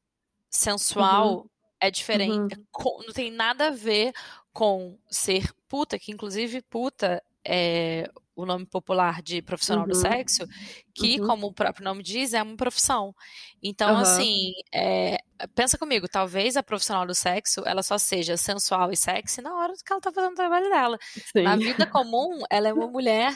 [0.50, 1.50] sensual, uhum.
[1.80, 2.56] é diferente.
[2.56, 3.02] Uhum.
[3.02, 4.14] É não tem nada a ver
[4.54, 9.90] com ser puta, que inclusive puta é o nome popular de profissional uhum.
[9.90, 10.48] do sexo,
[10.94, 11.28] que, uhum.
[11.28, 13.16] como o próprio nome diz, é uma profissão.
[13.64, 15.18] Então, assim, é,
[15.56, 19.74] pensa comigo, talvez a profissional do sexo, ela só seja sensual e sexy na hora
[19.84, 21.00] que ela tá fazendo o trabalho dela.
[21.36, 21.42] Sim.
[21.42, 23.36] Na vida comum, ela é uma mulher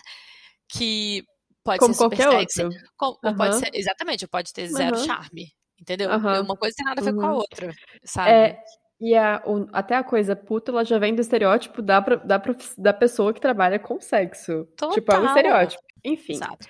[0.68, 1.26] que
[1.64, 2.64] Pode Como ser qualquer sexy.
[2.64, 2.80] outro.
[2.98, 3.36] Como, uhum.
[3.36, 5.06] pode ser, exatamente, pode ter zero uhum.
[5.06, 5.48] charme.
[5.80, 6.10] Entendeu?
[6.10, 6.42] Uhum.
[6.42, 8.30] Uma coisa tem nada a ver com a outra, sabe?
[8.30, 8.60] É,
[9.00, 12.42] e a, o, até a coisa puta, ela já vem do estereótipo da, da,
[12.78, 14.66] da pessoa que trabalha com sexo.
[14.78, 14.92] Total.
[14.92, 15.84] Tipo, é um estereótipo.
[16.04, 16.34] Enfim.
[16.34, 16.68] Exato.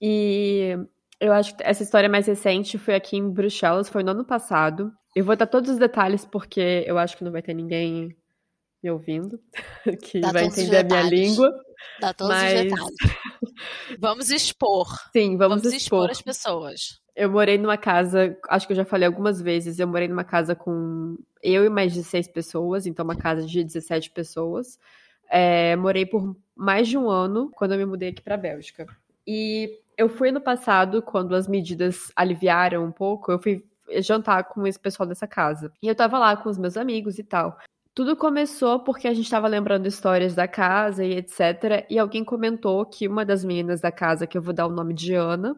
[0.00, 0.78] E
[1.20, 4.90] eu acho que essa história mais recente foi aqui em Bruxelas, foi no ano passado.
[5.14, 8.16] Eu vou dar todos os detalhes porque eu acho que não vai ter ninguém
[8.82, 9.38] me ouvindo
[10.04, 11.52] que Dá vai entender a minha língua.
[12.00, 12.54] Dá todos mas...
[12.54, 12.96] os detalhes.
[13.98, 14.86] Vamos expor.
[15.12, 16.04] Sim, vamos, vamos expor.
[16.06, 17.00] expor as pessoas.
[17.14, 20.54] Eu morei numa casa, acho que eu já falei algumas vezes, eu morei numa casa
[20.54, 24.78] com eu e mais de seis pessoas, então uma casa de 17 pessoas.
[25.28, 28.86] É, morei por mais de um ano quando eu me mudei aqui para a Bélgica.
[29.26, 33.64] E eu fui no passado, quando as medidas aliviaram um pouco, eu fui
[34.00, 35.72] jantar com esse pessoal dessa casa.
[35.82, 37.58] E eu tava lá com os meus amigos e tal.
[37.94, 41.84] Tudo começou porque a gente estava lembrando histórias da casa e etc.
[41.90, 44.94] E alguém comentou que uma das meninas da casa, que eu vou dar o nome
[44.94, 45.56] de Ana,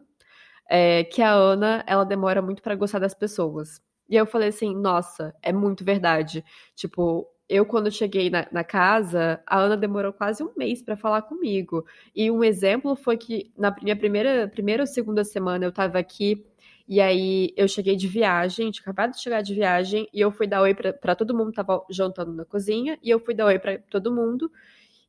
[0.69, 3.81] é, que a Ana, ela demora muito para gostar das pessoas.
[4.09, 6.43] E eu falei assim, nossa, é muito verdade.
[6.75, 11.23] Tipo, eu quando cheguei na, na casa, a Ana demorou quase um mês para falar
[11.23, 11.85] comigo.
[12.15, 16.45] E um exemplo foi que na minha primeira, primeira ou segunda semana eu tava aqui
[16.91, 20.45] e aí eu cheguei de viagem, tinha acabado de chegar de viagem, e eu fui
[20.45, 23.79] dar oi para todo mundo, tava jantando na cozinha, e eu fui dar oi para
[23.89, 24.51] todo mundo.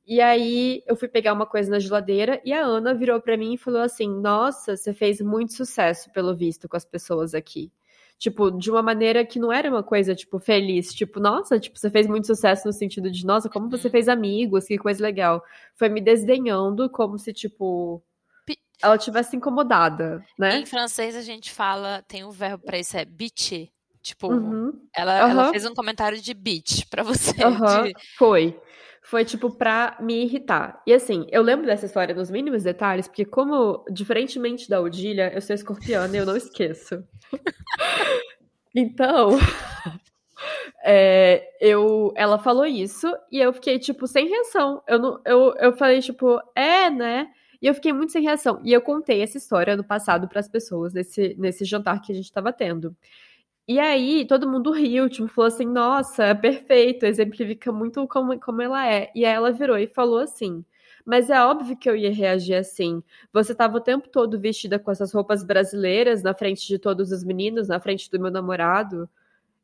[0.07, 3.55] E aí eu fui pegar uma coisa na geladeira e a Ana virou para mim
[3.55, 7.73] e falou assim: "Nossa, você fez muito sucesso pelo visto com as pessoas aqui".
[8.17, 11.91] Tipo, de uma maneira que não era uma coisa tipo feliz, tipo, nossa, tipo, você
[11.91, 13.93] fez muito sucesso no sentido de, nossa, como você uhum.
[13.93, 15.43] fez amigos, que coisa legal.
[15.75, 18.01] Foi me desdenhando como se tipo
[18.83, 20.59] ela tivesse incomodada, né?
[20.59, 23.71] Em francês a gente fala, tem um verbo para isso, é bitch.
[24.03, 24.73] Tipo, uhum.
[24.95, 25.31] Ela, uhum.
[25.31, 27.45] ela fez um comentário de bitch pra você.
[27.45, 27.85] Uhum.
[27.85, 27.95] De...
[28.19, 28.61] Foi.
[29.05, 30.81] Foi, tipo, pra me irritar.
[30.87, 35.41] E assim, eu lembro dessa história nos mínimos detalhes, porque como, diferentemente da Odília, eu
[35.41, 37.05] sou escorpiana e eu não esqueço.
[38.75, 39.31] então,
[40.85, 44.83] é, eu, ela falou isso e eu fiquei, tipo, sem reação.
[44.87, 47.29] Eu, não, eu, eu falei, tipo, é, né?
[47.63, 48.61] E eu fiquei muito sem reação.
[48.65, 52.15] E eu contei essa história no passado para as pessoas, nesse, nesse jantar que a
[52.15, 52.97] gente estava tendo.
[53.69, 58.63] E aí, todo mundo riu, tipo, falou assim: nossa, é perfeito, exemplifica muito como, como
[58.63, 59.11] ela é.
[59.15, 60.65] E aí ela virou e falou assim:
[61.05, 63.03] mas é óbvio que eu ia reagir assim.
[63.33, 67.25] Você estava o tempo todo vestida com essas roupas brasileiras na frente de todos os
[67.25, 69.09] meninos, na frente do meu namorado.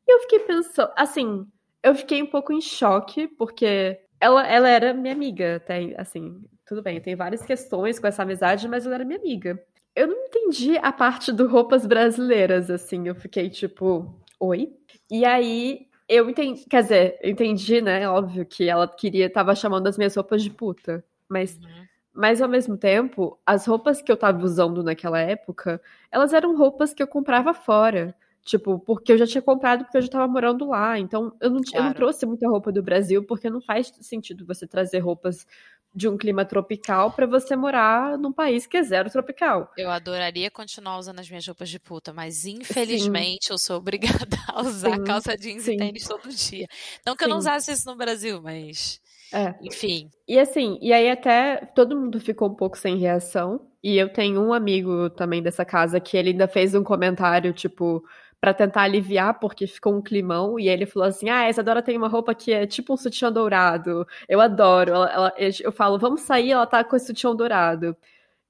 [0.07, 1.47] E eu fiquei pensando, assim,
[1.83, 6.83] eu fiquei um pouco em choque, porque ela, ela era minha amiga, até, assim, tudo
[6.83, 9.59] bem, tem várias questões com essa amizade, mas ela era minha amiga.
[9.95, 14.71] Eu não entendi a parte do roupas brasileiras, assim, eu fiquei tipo, oi?
[15.09, 18.07] E aí eu entendi, quer dizer, eu entendi, né?
[18.07, 21.57] Óbvio que ela queria, tava chamando as minhas roupas de puta, mas.
[21.57, 21.89] Uhum.
[22.11, 25.79] Mas ao mesmo tempo, as roupas que eu tava usando naquela época,
[26.11, 28.13] elas eram roupas que eu comprava fora.
[28.43, 30.97] Tipo, porque eu já tinha comprado porque eu já tava morando lá.
[30.97, 31.77] Então, eu não, claro.
[31.77, 35.45] eu não trouxe muita roupa do Brasil, porque não faz sentido você trazer roupas
[35.93, 39.71] de um clima tropical para você morar num país que é zero tropical.
[39.77, 43.53] Eu adoraria continuar usando as minhas roupas de puta, mas infelizmente Sim.
[43.53, 45.03] eu sou obrigada a usar Sim.
[45.03, 45.73] calça jeans Sim.
[45.73, 46.67] e tênis todo dia.
[47.05, 49.01] Não que eu não usasse isso no Brasil, mas.
[49.33, 49.55] É.
[49.61, 50.09] Enfim.
[50.27, 53.67] E assim, e aí até todo mundo ficou um pouco sem reação.
[53.81, 58.03] E eu tenho um amigo também dessa casa que ele ainda fez um comentário, tipo,
[58.41, 61.97] para tentar aliviar, porque ficou um climão, e ele falou assim: Ah, essa Dora tem
[61.97, 64.07] uma roupa que é tipo um sutiã dourado.
[64.27, 64.91] Eu adoro.
[64.93, 67.95] Ela, ela, eu falo, vamos sair, ela tá com esse sutiã dourado.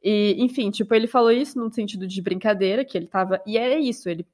[0.03, 3.41] E, enfim, tipo, ele falou isso no sentido de brincadeira, que ele tava.
[3.45, 4.25] E é isso, ele,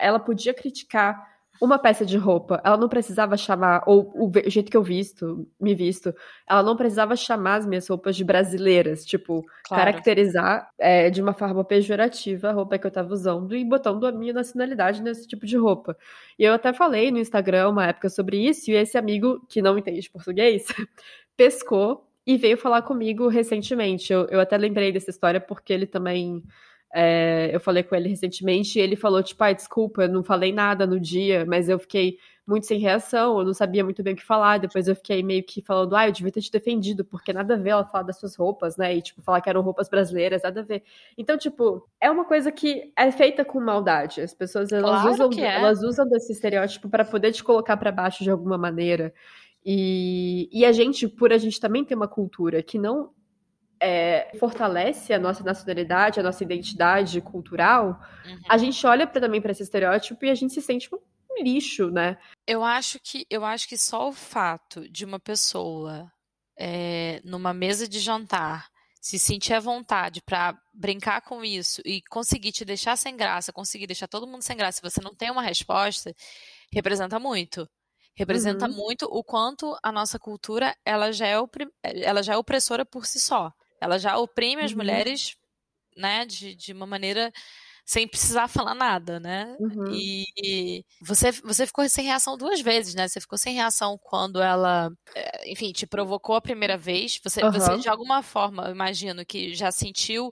[0.00, 1.31] ela podia criticar
[1.62, 5.76] uma peça de roupa, ela não precisava chamar, ou o jeito que eu visto, me
[5.76, 6.12] visto,
[6.44, 9.84] ela não precisava chamar as minhas roupas de brasileiras, tipo, claro.
[9.84, 14.10] caracterizar é, de uma forma pejorativa a roupa que eu tava usando e botando a
[14.10, 15.96] minha nacionalidade nesse tipo de roupa.
[16.36, 19.78] E eu até falei no Instagram uma época sobre isso, e esse amigo, que não
[19.78, 20.66] entende português,
[21.36, 24.12] pescou e veio falar comigo recentemente.
[24.12, 26.42] Eu, eu até lembrei dessa história porque ele também
[26.94, 30.52] é, eu falei com ele recentemente e ele falou, tipo, ah, desculpa, eu não falei
[30.52, 34.16] nada no dia, mas eu fiquei muito sem reação, eu não sabia muito bem o
[34.16, 34.58] que falar.
[34.58, 37.56] Depois eu fiquei meio que falando, ah, eu devia ter te defendido, porque nada a
[37.56, 38.94] ver ela falar das suas roupas, né?
[38.94, 40.82] E, tipo, falar que eram roupas brasileiras, nada a ver.
[41.16, 44.20] Então, tipo, é uma coisa que é feita com maldade.
[44.20, 45.56] As pessoas, elas, claro usam, é.
[45.56, 49.14] elas usam desse estereótipo para poder te colocar para baixo de alguma maneira.
[49.64, 53.10] E, e a gente, por a gente também ter uma cultura que não
[53.82, 58.38] é, fortalece a nossa nacionalidade, a nossa identidade cultural, uhum.
[58.48, 61.90] a gente olha pra, também para esse estereótipo e a gente se sente um lixo,
[61.90, 62.16] né?
[62.46, 66.10] Eu acho que eu acho que só o fato de uma pessoa
[66.56, 68.68] é, numa mesa de jantar
[69.00, 73.88] se sentir à vontade para brincar com isso e conseguir te deixar sem graça, conseguir
[73.88, 76.14] deixar todo mundo sem graça, se você não tem uma resposta,
[76.72, 77.68] representa muito.
[78.14, 78.76] Representa uhum.
[78.76, 81.34] muito o quanto a nossa cultura ela já é,
[81.82, 83.52] ela já é opressora por si só.
[83.82, 84.78] Ela já oprime as uhum.
[84.78, 85.36] mulheres,
[85.96, 87.32] né, de, de uma maneira
[87.84, 89.56] sem precisar falar nada, né?
[89.58, 89.92] Uhum.
[89.92, 93.08] E você, você ficou sem reação duas vezes, né?
[93.08, 97.20] Você ficou sem reação quando ela, eh, enfim, te provocou a primeira vez.
[97.22, 97.50] Você, uhum.
[97.50, 100.30] você de alguma forma, eu imagino que já sentiu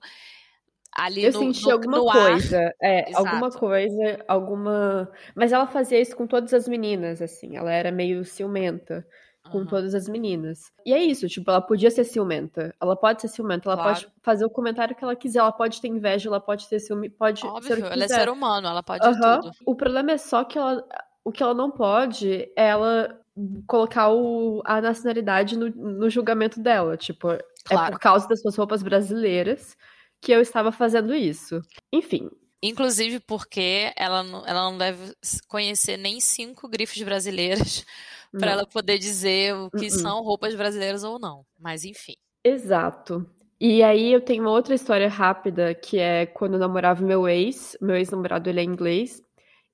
[0.93, 2.75] ali eu no, senti no, alguma no coisa, ar.
[2.83, 5.11] é, alguma coisa, alguma.
[5.35, 7.57] Mas ela fazia isso com todas as meninas, assim.
[7.57, 9.05] Ela era meio ciumenta
[9.51, 10.73] com todas as meninas.
[10.85, 12.75] E é isso, tipo, ela podia ser ciumenta.
[12.81, 13.95] Ela pode ser ciumenta, ela claro.
[13.95, 17.09] pode fazer o comentário que ela quiser, ela pode ter inveja, ela pode ter ciúme,
[17.11, 18.05] pode Óbvio, ela quiser.
[18.05, 19.41] é ser humano, ela pode uhum.
[19.41, 19.51] tudo.
[19.67, 20.85] O problema é só que ela
[21.25, 23.21] o que ela não pode é ela
[23.67, 26.97] colocar o, a nacionalidade no, no julgamento dela.
[26.97, 27.29] Tipo,
[27.65, 27.89] claro.
[27.89, 29.77] é por causa das suas roupas brasileiras
[30.21, 31.61] que eu estava fazendo isso.
[31.93, 32.31] Enfim,
[32.63, 35.15] Inclusive porque ela não, ela não deve
[35.49, 37.87] conhecer nem cinco grifes brasileiras
[38.39, 39.91] para ela poder dizer o que uh -uh.
[39.91, 41.45] são roupas brasileiras ou não.
[41.59, 42.17] Mas enfim.
[42.45, 43.27] Exato.
[43.61, 47.77] E aí eu tenho uma outra história rápida que é quando eu namorava meu ex,
[47.81, 49.23] meu ex-namorado ele é inglês,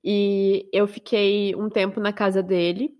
[0.02, 2.92] e eu fiquei um tempo na casa dele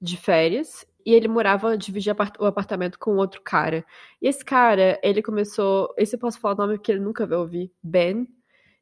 [0.00, 3.84] de férias e ele morava, dividia o apartamento com outro cara.
[4.20, 7.38] E esse cara, ele começou, esse eu posso falar o nome porque ele nunca vai
[7.38, 8.26] ouvir, Ben.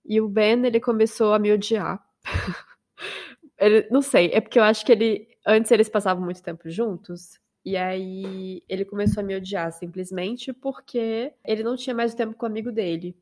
[0.09, 2.03] E o Ben, ele começou a me odiar.
[3.59, 7.40] ele, não sei, é porque eu acho que ele Antes eles passavam muito tempo juntos.
[7.64, 12.35] E aí ele começou a me odiar simplesmente porque ele não tinha mais o tempo
[12.35, 13.16] com o amigo dele.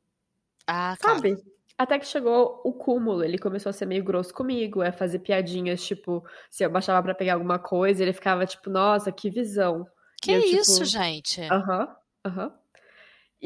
[0.67, 1.37] Ah, sabe?
[1.79, 5.85] Até que chegou o cúmulo, ele começou a ser meio grosso comigo, a fazer piadinhas,
[5.85, 9.87] tipo, se eu baixava para pegar alguma coisa, ele ficava tipo, nossa, que visão.
[10.21, 11.41] Que eu, isso, tipo, gente?
[11.43, 12.47] Aham, uh aham.
[12.47, 12.53] -huh, uh -huh.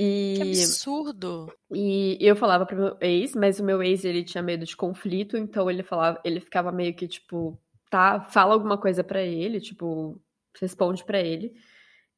[0.02, 1.52] E, que absurdo.
[1.70, 5.36] E eu falava pro meu ex, mas o meu ex ele tinha medo de conflito,
[5.36, 7.60] então ele falava, ele ficava meio que tipo,
[7.90, 10.18] tá, fala alguma coisa para ele, tipo,
[10.58, 11.54] responde para ele.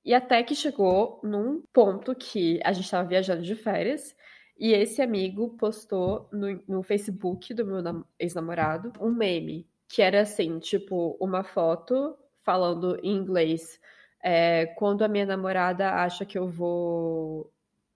[0.05, 4.15] E até que chegou num ponto que a gente tava viajando de férias
[4.57, 10.59] e esse amigo postou no, no Facebook do meu ex-namorado um meme que era assim,
[10.59, 13.79] tipo, uma foto falando em inglês.
[14.23, 17.52] É, quando a minha namorada acha que eu vou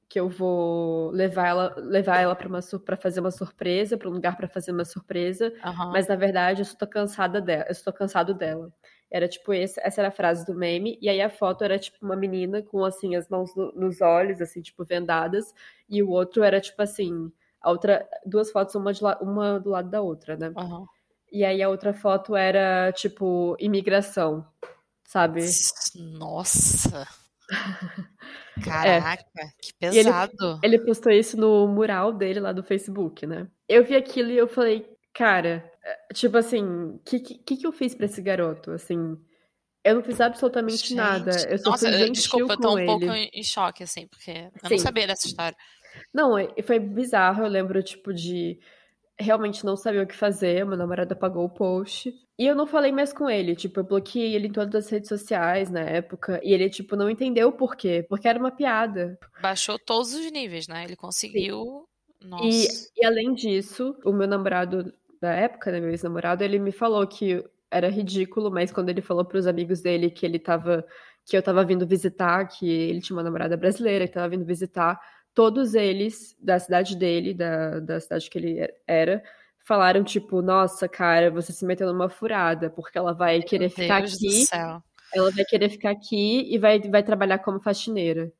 [0.08, 4.12] que eu vou levar ela levar ela para uma para fazer uma surpresa, para um
[4.12, 5.92] lugar para fazer uma surpresa, uhum.
[5.92, 8.72] mas na verdade eu estou cansada dela, eu estou cansado dela.
[9.10, 12.04] Era tipo esse, essa era a frase do meme e aí a foto era tipo
[12.04, 15.52] uma menina com assim as mãos no, nos olhos assim, tipo vendadas,
[15.88, 19.70] e o outro era tipo assim, a outra duas fotos uma de la, uma do
[19.70, 20.52] lado da outra, né?
[20.56, 20.86] Uhum.
[21.32, 24.46] E aí a outra foto era tipo imigração,
[25.04, 25.40] sabe?
[25.96, 27.06] Nossa.
[28.64, 29.48] Caraca, é.
[29.60, 30.60] que pesado.
[30.62, 33.48] Ele, ele, postou isso no mural dele lá do Facebook, né?
[33.68, 37.72] Eu vi aquilo e eu falei, cara, é, tipo assim, o que, que, que eu
[37.72, 38.72] fiz pra esse garoto?
[38.72, 39.16] Assim,
[39.84, 41.30] eu não fiz absolutamente Gente, nada.
[41.48, 42.86] Eu só nossa, fui gentil desculpa, eu tô um ele.
[42.86, 44.74] pouco em choque, assim, porque eu Sim.
[44.74, 45.56] não sabia dessa história.
[46.12, 46.32] Não,
[46.64, 47.44] foi bizarro.
[47.44, 48.58] Eu lembro, tipo, de
[49.18, 50.64] realmente não saber o que fazer.
[50.64, 52.14] Meu namorado apagou o post.
[52.38, 55.08] E eu não falei mais com ele, tipo, eu bloqueei ele em todas as redes
[55.08, 59.18] sociais na época, e ele, tipo, não entendeu o porquê, porque era uma piada.
[59.40, 60.84] Baixou todos os níveis, né?
[60.84, 61.88] Ele conseguiu.
[62.42, 67.06] E, e além disso, o meu namorado da época, né, meu ex-namorado, ele me falou
[67.06, 70.84] que era ridículo, mas quando ele falou para os amigos dele que ele tava.
[71.24, 75.00] que eu tava vindo visitar, que ele tinha uma namorada brasileira que tava vindo visitar,
[75.36, 79.22] todos eles, da cidade dele, da, da cidade que ele era,
[79.58, 83.74] falaram, tipo, nossa, cara, você se meteu numa furada, porque ela vai Meu querer Deus
[83.74, 84.46] ficar aqui.
[85.14, 88.32] Ela vai querer ficar aqui e vai, vai trabalhar como faxineira.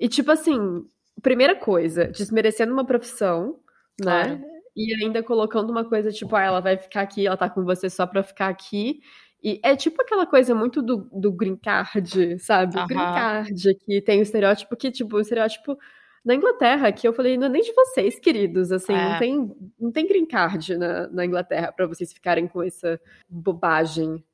[0.00, 0.84] E, tipo assim,
[1.22, 3.60] primeira coisa, desmerecendo uma profissão,
[4.04, 4.42] né?
[4.74, 7.88] E ainda colocando uma coisa, tipo, ah, ela vai ficar aqui, ela tá com você
[7.88, 9.00] só pra ficar aqui.
[9.44, 12.76] E é tipo aquela coisa muito do, do green card, sabe?
[12.80, 15.78] O green card, que tem o estereótipo que, tipo, o estereótipo
[16.26, 19.10] na Inglaterra, que eu falei, não é nem de vocês, queridos, assim, é.
[19.10, 24.24] não, tem, não tem green card na, na Inglaterra para vocês ficarem com essa bobagem.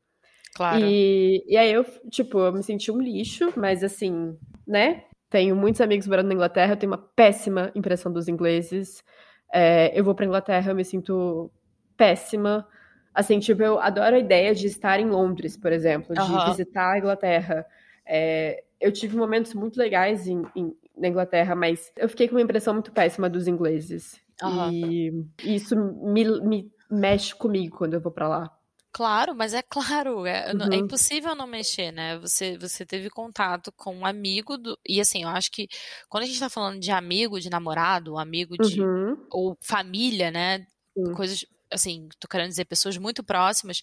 [0.54, 0.82] Claro.
[0.86, 4.34] E, e aí eu, tipo, eu me senti um lixo, mas assim,
[4.66, 5.04] né?
[5.28, 9.04] Tenho muitos amigos morando na Inglaterra, eu tenho uma péssima impressão dos ingleses.
[9.52, 11.50] É, eu vou pra Inglaterra, eu me sinto
[11.94, 12.66] péssima.
[13.14, 16.46] Assim, tipo, eu adoro a ideia de estar em Londres, por exemplo, de uhum.
[16.46, 17.66] visitar a Inglaterra.
[18.06, 22.42] É, eu tive momentos muito legais em, em, na Inglaterra, mas eu fiquei com uma
[22.42, 24.20] impressão muito péssima dos ingleses.
[24.42, 24.70] Uhum.
[24.70, 28.58] E isso me, me mexe comigo quando eu vou para lá.
[28.92, 30.72] Claro, mas é claro, é, é, uhum.
[30.72, 32.18] é, impossível não mexer, né?
[32.18, 34.78] Você, você teve contato com um amigo do.
[34.86, 35.66] E assim, eu acho que
[36.10, 38.82] quando a gente tá falando de amigo, de namorado, amigo de.
[38.82, 39.16] Uhum.
[39.30, 40.66] ou família, né?
[40.94, 41.14] Uhum.
[41.14, 43.80] Coisas assim, tô querendo dizer pessoas muito próximas,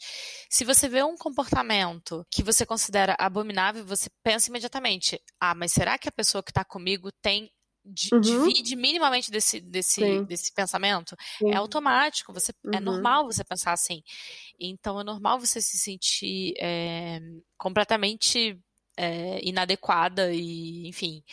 [0.49, 5.97] se você vê um comportamento que você considera abominável, você pensa imediatamente: ah, mas será
[5.97, 7.51] que a pessoa que tá comigo tem
[8.11, 8.21] uhum.
[8.21, 11.51] divide minimamente desse, desse, desse pensamento, é Sim.
[11.51, 12.73] é automático, você, é uhum.
[12.75, 14.03] é normal você pensar assim.
[14.59, 17.19] Então é normal você se sentir é,
[17.57, 18.59] completamente
[18.97, 21.23] é, inadequada e, enfim,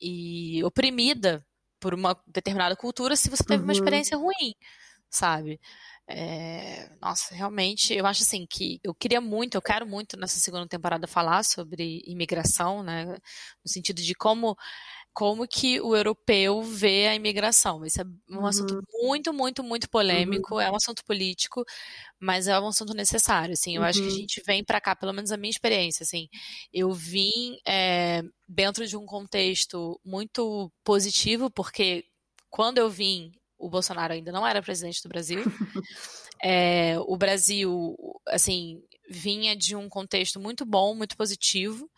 [0.00, 1.44] e oprimida
[1.78, 3.64] por uma determinada cultura se você teve uhum.
[3.64, 4.54] uma experiência ruim,
[5.10, 5.60] sabe?
[6.06, 10.68] É, nossa, realmente, eu acho assim que eu queria muito, eu quero muito nessa segunda
[10.68, 13.06] temporada falar sobre imigração, né?
[13.06, 14.56] No sentido de como
[15.14, 17.86] como que o europeu vê a imigração.
[17.86, 18.46] Isso é um uhum.
[18.46, 20.60] assunto muito, muito, muito polêmico, uhum.
[20.60, 21.64] é um assunto político,
[22.18, 23.76] mas é um assunto necessário, assim.
[23.76, 23.86] Eu uhum.
[23.86, 24.16] acho que a uhum.
[24.16, 26.28] gente vem para cá, pelo menos a minha experiência, assim,
[26.72, 32.04] eu vim é, dentro de um contexto muito positivo, porque
[32.50, 33.30] quando eu vim,
[33.64, 35.42] o Bolsonaro ainda não era presidente do Brasil.
[36.46, 37.96] É, o Brasil,
[38.28, 41.88] assim, vinha de um contexto muito bom, muito positivo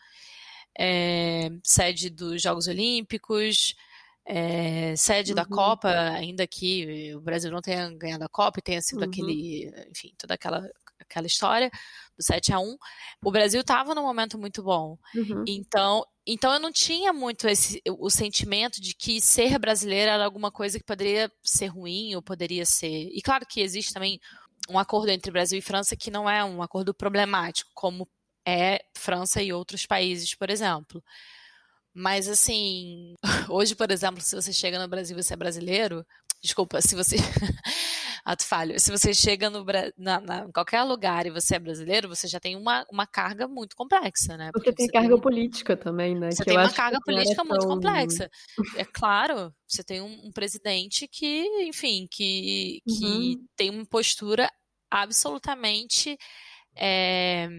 [0.77, 3.73] é, sede dos Jogos Olímpicos,
[4.25, 5.35] é, sede uhum.
[5.35, 9.05] da Copa, ainda que o Brasil não tenha ganhado a Copa e tenha sido uhum.
[9.05, 10.69] aquele, enfim, toda aquela,
[10.99, 11.69] aquela história
[12.17, 12.77] do 7 a 1
[13.23, 14.97] o Brasil estava num momento muito bom.
[15.15, 15.43] Uhum.
[15.47, 20.51] Então, então eu não tinha muito esse, o sentimento de que ser brasileira era alguma
[20.51, 23.09] coisa que poderia ser ruim ou poderia ser.
[23.11, 24.19] E claro que existe também
[24.69, 28.07] um acordo entre Brasil e França que não é um acordo problemático, como
[28.45, 31.03] é França e outros países, por exemplo.
[31.93, 33.15] Mas assim,
[33.49, 36.05] hoje, por exemplo, se você chega no Brasil e você é brasileiro,
[36.41, 37.15] desculpa, se você
[38.23, 39.65] ato falho, se você chega no
[39.97, 43.47] na, na, em qualquer lugar e você é brasileiro, você já tem uma, uma carga
[43.47, 44.51] muito complexa, né?
[44.53, 46.31] Porque você tem você carga tem, política também, né?
[46.31, 47.69] Você tem uma carga política muito tão...
[47.69, 48.29] complexa.
[48.75, 53.45] É claro, você tem um, um presidente que, enfim, que, que uhum.
[53.55, 54.49] tem uma postura
[54.89, 56.17] absolutamente
[56.79, 57.49] é,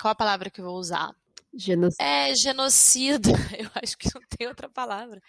[0.00, 1.10] qual a palavra que eu vou usar?
[1.56, 2.02] Genocida.
[2.02, 3.30] É genocida.
[3.56, 5.20] Eu acho que não tem outra palavra.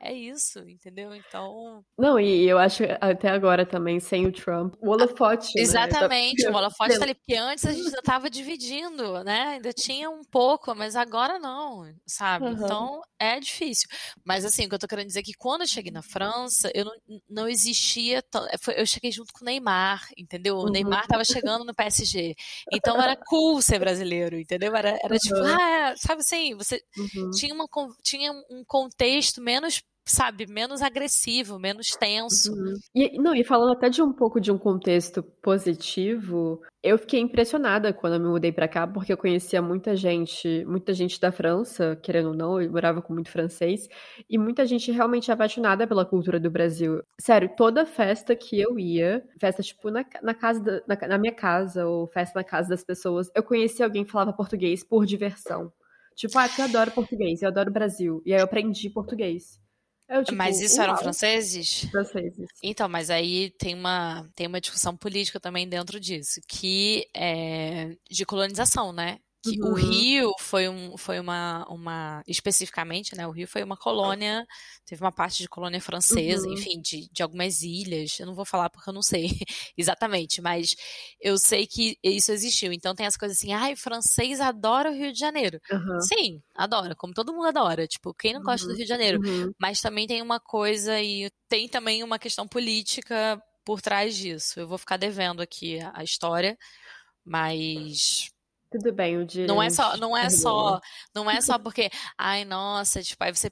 [0.00, 1.12] É isso, entendeu?
[1.12, 1.84] Então.
[1.98, 5.58] Não, e eu acho até agora também, sem o Trump, o holofote.
[5.58, 6.50] Ah, exatamente, né?
[6.50, 9.54] o holofote tá ali, porque antes a gente ainda tava dividindo, né?
[9.54, 12.46] Ainda tinha um pouco, mas agora não, sabe?
[12.46, 12.52] Uhum.
[12.52, 13.88] Então é difícil.
[14.24, 16.70] Mas assim, o que eu tô querendo dizer é que quando eu cheguei na França,
[16.72, 16.92] eu não,
[17.28, 18.22] não existia.
[18.76, 20.58] Eu cheguei junto com o Neymar, entendeu?
[20.58, 20.70] O uhum.
[20.70, 22.36] Neymar tava chegando no PSG.
[22.72, 24.76] Então era cool ser brasileiro, entendeu?
[24.76, 25.42] Era, era tipo, uhum.
[25.42, 27.30] tipo, ah, sabe assim, você uhum.
[27.32, 27.66] tinha, uma,
[28.04, 32.52] tinha um contexto menos sabe, menos agressivo, menos tenso.
[32.52, 32.74] Uhum.
[32.94, 37.92] E, não, e falando até de um pouco de um contexto positivo, eu fiquei impressionada
[37.92, 41.96] quando eu me mudei para cá, porque eu conhecia muita gente, muita gente da França,
[42.02, 43.88] querendo ou não, eu morava com muito francês,
[44.28, 47.02] e muita gente realmente apaixonada pela cultura do Brasil.
[47.20, 51.34] Sério, toda festa que eu ia, festa tipo na, na casa, da, na, na minha
[51.34, 55.72] casa, ou festa na casa das pessoas, eu conhecia alguém que falava português por diversão.
[56.18, 58.20] Tipo, ah, eu adoro português, eu adoro o Brasil.
[58.26, 59.60] E aí eu aprendi português.
[60.08, 61.84] Eu, tipo, mas isso eram franceses?
[61.90, 62.48] Franceses.
[62.62, 68.24] Então, mas aí tem uma, tem uma discussão política também dentro disso, que é de
[68.24, 69.18] colonização, né?
[69.42, 69.70] Que uhum.
[69.70, 74.44] o Rio foi, um, foi uma, uma, especificamente, né, o Rio foi uma colônia,
[74.84, 76.54] teve uma parte de colônia francesa, uhum.
[76.54, 79.28] enfim, de, de algumas ilhas, eu não vou falar porque eu não sei
[79.76, 80.74] exatamente, mas
[81.20, 85.12] eu sei que isso existiu, então tem as coisas assim, ai, francês adora o Rio
[85.12, 85.60] de Janeiro.
[85.70, 86.00] Uhum.
[86.00, 88.76] Sim, adora, como todo mundo adora, tipo, quem não gosta do uhum.
[88.76, 89.20] Rio de Janeiro?
[89.24, 89.52] Uhum.
[89.60, 94.66] Mas também tem uma coisa e tem também uma questão política por trás disso, eu
[94.66, 96.56] vou ficar devendo aqui a, a história,
[97.24, 98.30] mas
[98.70, 99.48] tudo bem, o direito.
[99.48, 100.80] Não é só, não é só,
[101.14, 103.50] não é só porque, ai, nossa, tipo, aí você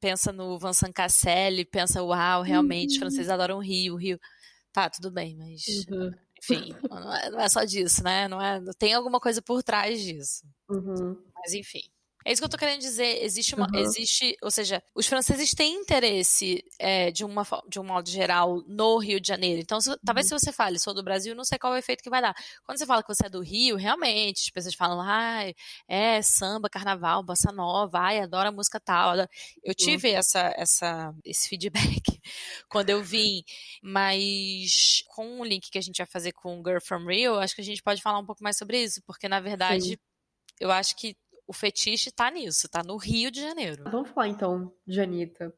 [0.00, 3.00] pensa no Vincent Casselli, pensa, uau, realmente, os uhum.
[3.00, 4.18] franceses adoram o Rio, o Rio.
[4.72, 6.10] Tá, tudo bem, mas uhum.
[6.38, 8.28] enfim, não é, não é, só disso, né?
[8.28, 10.44] Não é, tem alguma coisa por trás disso.
[10.68, 11.16] Uhum.
[11.34, 11.82] Mas enfim.
[12.24, 13.22] É isso que eu tô querendo dizer.
[13.22, 13.66] Existe uma.
[13.72, 13.80] Uhum.
[13.80, 14.36] Existe.
[14.42, 19.20] Ou seja, os franceses têm interesse é, de, uma, de um modo geral no Rio
[19.20, 19.60] de Janeiro.
[19.60, 22.02] Então, se, talvez se você fale, sou do Brasil, não sei qual é o efeito
[22.02, 22.34] que vai dar.
[22.64, 25.54] Quando você fala que você é do Rio, realmente, as pessoas falam, ai,
[25.88, 29.10] é samba, carnaval, bossa nova, ai, adoro a música tal.
[29.10, 29.28] Adoro.
[29.64, 32.02] Eu tive essa, essa, esse feedback
[32.68, 33.42] quando eu vim,
[33.82, 37.62] mas com o link que a gente vai fazer com Girl from Rio, acho que
[37.62, 39.90] a gente pode falar um pouco mais sobre isso, porque na verdade.
[39.90, 39.96] Sim.
[40.58, 41.16] Eu acho que
[41.50, 43.82] o fetiche tá nisso, tá no Rio de Janeiro.
[43.90, 45.52] Vamos falar então de Anitta.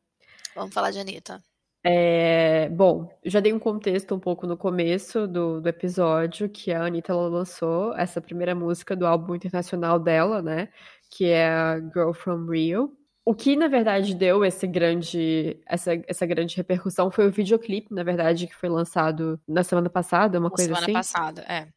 [0.55, 1.43] Vamos falar de Anitta.
[1.85, 6.87] É, bom, já dei um contexto um pouco no começo do, do episódio, que a
[6.87, 10.71] Anitta lançou essa primeira música do álbum internacional dela, né?
[11.11, 12.97] Que é a Girl From Rio.
[13.23, 18.03] O que, na verdade, deu esse grande, essa, essa grande repercussão foi o videoclipe, na
[18.03, 21.13] verdade, que foi lançado na semana passada, uma coisa semana assim.
[21.13, 21.69] Semana passada, é.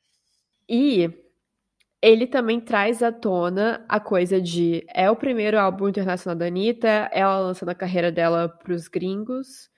[0.70, 1.25] E
[2.06, 7.10] ele também traz à tona a coisa de é o primeiro álbum internacional da Anitta,
[7.12, 9.72] ela lançando a carreira dela pros gringos,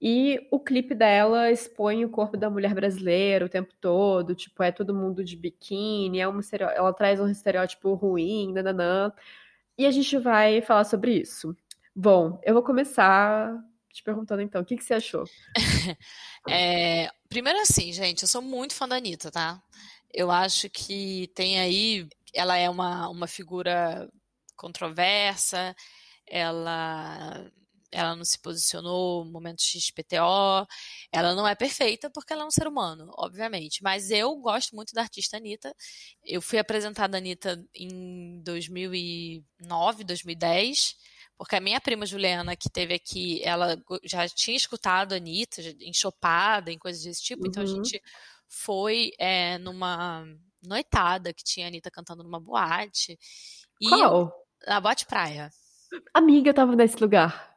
[0.00, 4.72] e o clipe dela expõe o corpo da mulher brasileira o tempo todo, tipo, é
[4.72, 6.40] todo mundo de biquíni, é uma
[6.74, 9.12] ela traz um estereótipo ruim, nananã.
[9.76, 11.56] E a gente vai falar sobre isso.
[11.94, 13.56] Bom, eu vou começar
[13.92, 15.24] te perguntando então, o que, que você achou?
[16.48, 19.62] é, primeiro assim, gente, eu sou muito fã da Anitta, tá?
[20.12, 24.08] Eu acho que tem aí, ela é uma, uma figura
[24.56, 25.74] controversa,
[26.26, 27.50] ela
[27.90, 30.66] ela não se posicionou no momento XPTO,
[31.10, 34.92] ela não é perfeita porque ela é um ser humano, obviamente, mas eu gosto muito
[34.92, 35.74] da artista Anitta,
[36.22, 40.96] eu fui apresentada a Anitta em 2009, 2010,
[41.36, 45.94] porque a minha prima Juliana, que teve aqui, ela já tinha escutado a Anitta, em
[45.94, 47.48] chopada, em coisas desse tipo, uhum.
[47.48, 47.84] então a uhum.
[47.84, 48.02] gente
[48.48, 50.24] foi é, numa
[50.62, 53.18] noitada que tinha a Anitta cantando numa boate.
[53.80, 54.32] E Qual?
[54.66, 55.50] Na Boate Praia.
[56.12, 57.48] Amiga, eu tava nesse lugar.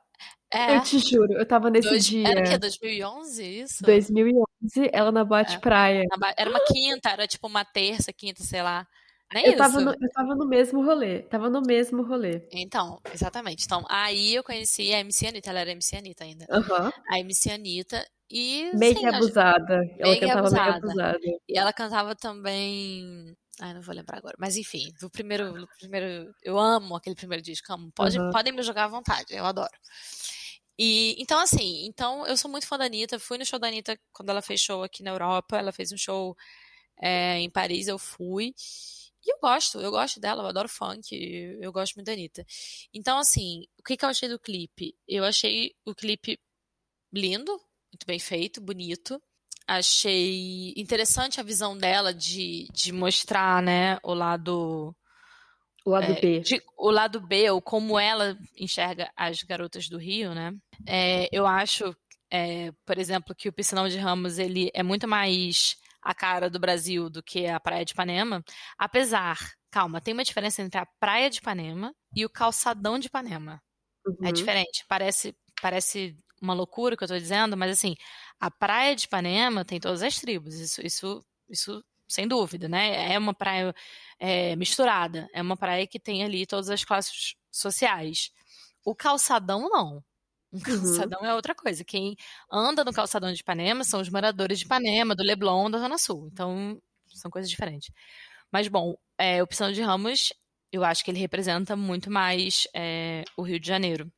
[0.53, 0.75] É.
[0.75, 2.27] Eu te juro, eu tava nesse Dois, dia.
[2.27, 2.57] Era o quê?
[2.57, 3.83] 2011, isso?
[3.83, 4.45] 2011,
[4.91, 5.59] ela na Boate é.
[5.59, 6.03] Praia.
[6.37, 8.85] Era uma quinta, era tipo uma terça, quinta, sei lá.
[9.33, 9.57] Nem eu isso.
[9.57, 11.19] Tava no, eu tava no mesmo rolê.
[11.23, 12.41] Tava no mesmo rolê.
[12.51, 13.65] Então, exatamente.
[13.65, 16.45] Então, aí eu conheci a MC Anitta, ela era MC Anitta ainda.
[16.49, 16.91] Uhum.
[17.09, 18.05] A MC Anitta.
[18.29, 19.81] E, meio sim, abusada.
[19.99, 20.63] Ela cantava abusada.
[20.63, 21.19] meio abusada.
[21.47, 23.35] E ela cantava também.
[23.59, 24.35] Ai, não vou lembrar agora.
[24.39, 25.53] Mas enfim, do primeiro.
[25.53, 27.71] Do primeiro eu amo aquele primeiro disco.
[27.71, 27.91] Amo.
[27.93, 28.31] Pode, uhum.
[28.31, 29.71] Podem me jogar à vontade, eu adoro.
[30.79, 33.19] E, então, assim, então eu sou muito fã da Anitta.
[33.19, 35.57] Fui no show da Anitta quando ela fez show aqui na Europa.
[35.57, 36.35] Ela fez um show
[37.01, 38.53] é, em Paris, eu fui.
[39.23, 41.15] E eu gosto, eu gosto dela, eu adoro funk,
[41.61, 42.45] eu gosto muito da Anitta.
[42.93, 44.95] Então, assim, o que, que eu achei do clipe?
[45.07, 46.39] Eu achei o clipe
[47.13, 47.51] lindo,
[47.91, 49.21] muito bem feito, bonito.
[49.67, 54.95] Achei interessante a visão dela de, de mostrar, né, o lado.
[55.85, 56.39] O lado é, B.
[56.39, 60.53] De, o lado B, ou como ela enxerga as garotas do Rio, né?
[60.87, 61.95] É, eu acho,
[62.29, 66.59] é, por exemplo, que o Piscinão de Ramos ele é muito mais a cara do
[66.59, 68.43] Brasil do que a Praia de Ipanema,
[68.77, 69.37] apesar,
[69.69, 73.61] calma, tem uma diferença entre a Praia de Ipanema e o calçadão de Ipanema.
[74.05, 74.15] É uhum.
[74.29, 77.95] É diferente, parece parece uma loucura o que eu tô dizendo, mas assim,
[78.39, 83.13] a Praia de Ipanema tem todas as tribos, isso isso isso sem dúvida, né?
[83.13, 83.73] É uma praia
[84.19, 88.31] é, misturada, é uma praia que tem ali todas as classes sociais.
[88.85, 90.03] O calçadão não.
[90.51, 90.63] Um uhum.
[90.63, 91.27] calçadão uhum.
[91.27, 91.83] é outra coisa.
[91.83, 92.15] Quem
[92.51, 96.29] anda no calçadão de Ipanema são os moradores de Ipanema, do Leblon, da Zona Sul.
[96.31, 97.89] Então, são coisas diferentes.
[98.51, 100.33] Mas, bom, é, o Piscina de Ramos,
[100.71, 104.11] eu acho que ele representa muito mais é, o Rio de Janeiro.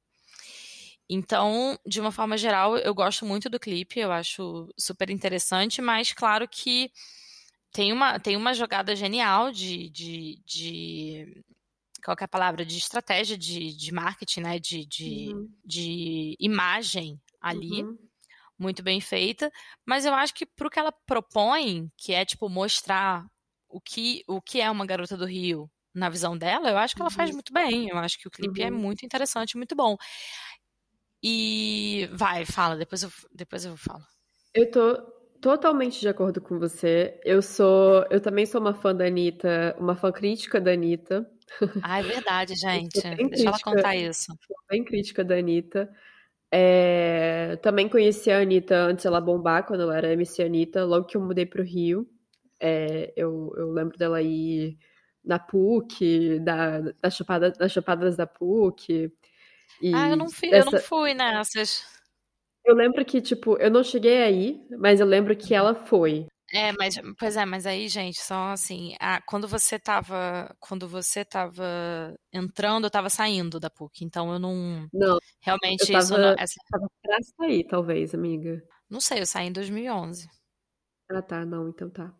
[1.09, 6.11] Então, de uma forma geral, eu gosto muito do clipe, eu acho super interessante, mas
[6.13, 6.91] claro que
[7.71, 11.43] tem uma, tem uma jogada genial de, de, de
[12.04, 14.60] qual é a palavra, de estratégia de, de marketing, né?
[14.60, 15.49] De, de, uhum.
[15.64, 17.84] de imagem ali.
[17.84, 17.97] Uhum.
[18.58, 19.51] Muito bem feita.
[19.86, 23.26] Mas eu acho que pro que ela propõe, que é, tipo, mostrar
[23.68, 27.01] o que, o que é uma garota do Rio na visão dela, eu acho que
[27.01, 27.36] ela faz uhum.
[27.36, 27.89] muito bem.
[27.89, 28.78] Eu acho que o clipe é uhum.
[28.78, 29.97] muito interessante, muito bom.
[31.22, 34.04] E vai, fala, depois eu, depois eu falo.
[34.54, 34.97] Eu tô
[35.41, 37.20] totalmente de acordo com você.
[37.24, 41.30] Eu sou, eu também sou uma fã da Anitta, uma fã crítica da Anitta.
[41.81, 43.01] Ah, é verdade, gente.
[43.01, 44.37] Deixa ela contar isso.
[44.69, 45.89] Bem crítica da Anitta.
[46.51, 51.17] É, também conheci a Anitta antes ela bombar, quando ela era MC Anitta, logo que
[51.17, 52.07] eu mudei pro Rio.
[52.59, 54.77] É, eu, eu lembro dela ir
[55.23, 59.11] na PUC, da, da das chupadas da PUC.
[59.93, 61.85] ah, eu não fui, eu não fui nessas.
[62.65, 66.27] Eu lembro que, tipo, eu não cheguei aí, mas eu lembro que ela foi.
[66.54, 71.26] É, mas, pois é, mas aí, gente, só assim, a, quando você tava, quando você
[71.26, 71.66] tava
[72.32, 76.36] entrando, eu tava saindo da PUC, então eu não, não realmente eu tava, isso não,
[76.38, 76.54] essa...
[76.70, 78.64] tava pra sair, talvez, amiga.
[78.88, 80.30] Não sei, eu saí em 2011.
[81.10, 82.14] Ah, tá, não, então tá.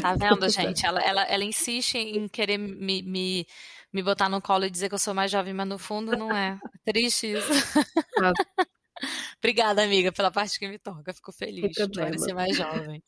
[0.00, 0.86] Tá vendo, gente?
[0.86, 3.46] Ela, ela, ela insiste em querer me, me,
[3.92, 6.34] me botar no colo e dizer que eu sou mais jovem, mas no fundo não
[6.34, 6.58] é.
[6.86, 7.52] é triste isso.
[8.22, 8.32] Ah,
[9.38, 11.12] Obrigada, amiga, pela parte que me toca.
[11.12, 13.02] Fico feliz de parecer mais jovem.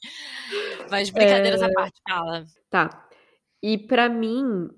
[0.91, 1.65] Mas brincadeiras é...
[1.65, 2.47] à parte, fala.
[2.71, 3.09] Tá.
[3.63, 4.69] E para mim,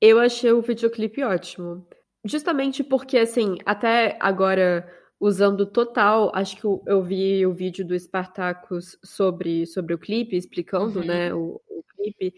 [0.00, 1.86] eu achei o videoclipe ótimo.
[2.24, 4.86] Justamente porque, assim, até agora,
[5.20, 11.00] usando total, acho que eu vi o vídeo do Spartacus sobre, sobre o clipe, explicando,
[11.00, 11.06] uhum.
[11.06, 12.34] né, o, o clipe.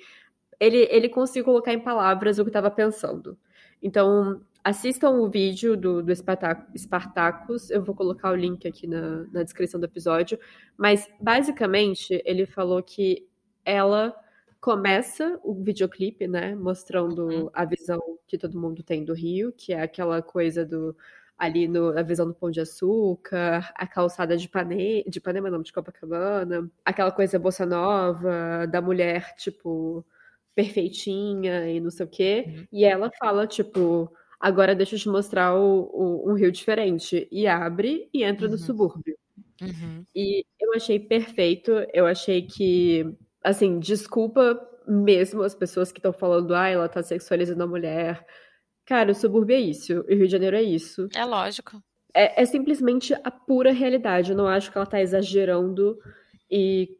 [0.60, 3.38] Ele, ele conseguiu colocar em palavras o que eu estava pensando.
[3.82, 9.44] Então, assistam o vídeo do, do Spartacus, eu vou colocar o link aqui na, na
[9.44, 10.40] descrição do episódio,
[10.76, 13.28] mas basicamente ele falou que
[13.64, 14.12] ela
[14.60, 17.50] começa o videoclipe, né, mostrando Uhum.
[17.52, 20.96] a visão que todo mundo tem do Rio, que é aquela coisa do
[21.38, 25.62] ali no, a visão do Pão de Açúcar, a calçada de Ipanema, de Ipanema não,
[25.62, 30.04] de Copacabana, aquela coisa bossa nova, da mulher, tipo,
[30.56, 32.44] perfeitinha e não sei o quê.
[32.48, 32.66] Uhum.
[32.72, 34.10] E ela fala, tipo,
[34.40, 37.26] agora deixa eu te mostrar o, o- um Rio diferente.
[37.30, 38.58] E abre e entra no Uhum.
[38.58, 39.16] subúrbio.
[39.62, 40.04] Uhum.
[40.14, 43.06] E eu achei perfeito, eu achei que,
[43.42, 48.24] assim, desculpa mesmo as pessoas que estão falando, ah, ela tá sexualizando a mulher.
[48.84, 51.08] Cara, o subúrbio é isso, o Rio de Janeiro é isso.
[51.14, 51.82] É lógico.
[52.14, 54.30] É, é simplesmente a pura realidade.
[54.30, 55.98] Eu não acho que ela tá exagerando
[56.50, 56.96] e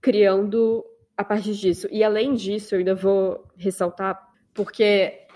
[0.00, 0.84] criando
[1.16, 1.88] a partir disso.
[1.90, 4.18] E além disso, eu ainda vou ressaltar,
[4.54, 5.26] porque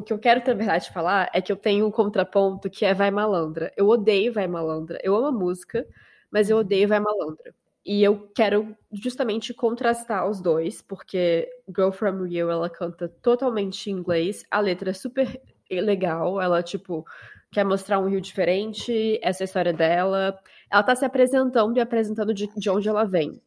[0.00, 2.92] o que eu quero, na verdade, falar é que eu tenho um contraponto que é
[2.94, 3.72] Vai Malandra.
[3.76, 4.98] Eu odeio Vai Malandra.
[5.02, 5.86] Eu amo a música,
[6.30, 7.54] mas eu odeio Vai Malandra.
[7.84, 13.94] E eu quero justamente contrastar os dois, porque Girl From Rio, ela canta totalmente em
[13.94, 15.40] inglês, a letra é super
[15.70, 17.06] legal, ela, tipo,
[17.50, 20.38] quer mostrar um Rio diferente, essa é história dela.
[20.70, 23.40] Ela tá se apresentando e apresentando de, de onde ela vem.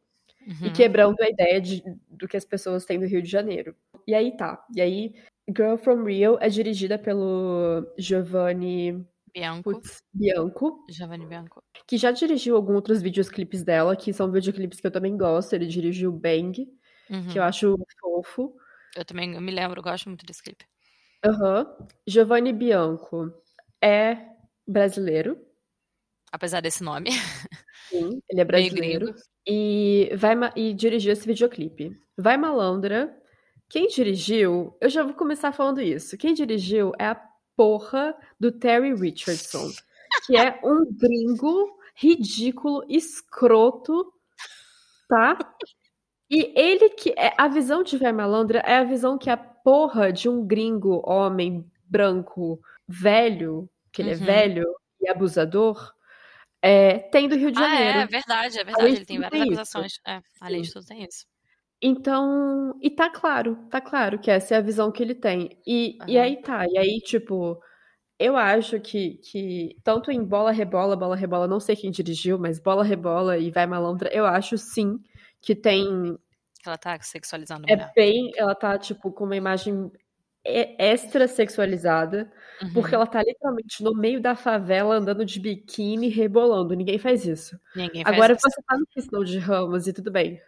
[0.61, 0.73] E Uhum.
[0.73, 3.75] quebrando a ideia de- do que as pessoas têm do Rio de Janeiro.
[4.05, 4.61] E aí tá.
[4.75, 5.13] E aí,
[5.49, 9.63] Girl From Rio é dirigida pelo Giovanni Bianco.
[9.73, 11.61] putz, Bianco, Giovanni Bianco.
[11.87, 15.53] que já dirigiu alguns outros videoclipes dela, que são videoclipes que eu também gosto.
[15.53, 16.67] Ele dirigiu Bang,
[17.09, 17.27] Uhum.
[17.27, 18.55] que eu acho fofo.
[18.95, 20.65] Eu também eu me lembro, eu gosto muito desse clipe.
[21.25, 21.65] Aham.
[22.07, 23.33] Giovanni Bianco
[23.81, 24.17] é
[24.67, 25.37] brasileiro.
[26.31, 27.09] Apesar desse nome.
[27.89, 29.13] Sim, ele é brasileiro.
[29.47, 31.91] E, vai, e dirigiu esse videoclipe.
[32.17, 33.13] Vai Malandra.
[33.69, 36.17] Quem dirigiu, eu já vou começar falando isso.
[36.17, 37.21] Quem dirigiu é a
[37.55, 39.69] porra do Terry Richardson,
[40.25, 44.11] que é um gringo ridículo, escroto,
[45.07, 45.37] tá?
[46.29, 50.11] E ele que é a visão de Vai Malandra é a visão que a porra
[50.11, 54.19] de um gringo homem branco velho, que ele é Uhum.
[54.25, 54.65] velho
[55.01, 55.93] e abusador,
[56.61, 57.99] é, tem do Rio de Ah, Janeiro.
[57.99, 58.95] é, verdade, é verdade.
[58.95, 59.93] Ele tem várias tem acusações.
[60.07, 61.25] É, além de tudo, tem isso.
[61.85, 65.59] Então, e tá claro, tá claro que essa é a visão que ele tem.
[65.67, 66.23] E, e Aham.
[66.23, 67.59] aí tá, e aí, tipo,
[68.17, 72.57] eu acho que, que tanto em Bola Rebola, Bola Rebola, não sei quem dirigiu, mas
[72.57, 74.97] Bola Rebola e Vai Malandra, eu acho sim
[75.41, 76.17] que tem.
[76.65, 77.91] Ela tá sexualizando É mulher.
[77.93, 78.31] bem.
[78.37, 79.91] Ela tá, tipo, com uma imagem
[80.45, 82.31] e- extra sexualizada,
[82.73, 83.01] porque Uhum.
[83.01, 86.73] ela tá literalmente no meio da favela andando de biquíni, rebolando.
[86.75, 87.59] Ninguém faz isso.
[87.75, 88.41] Ninguém faz Agora isso.
[88.49, 90.39] você tá no Piscinão de Ramos e tudo bem.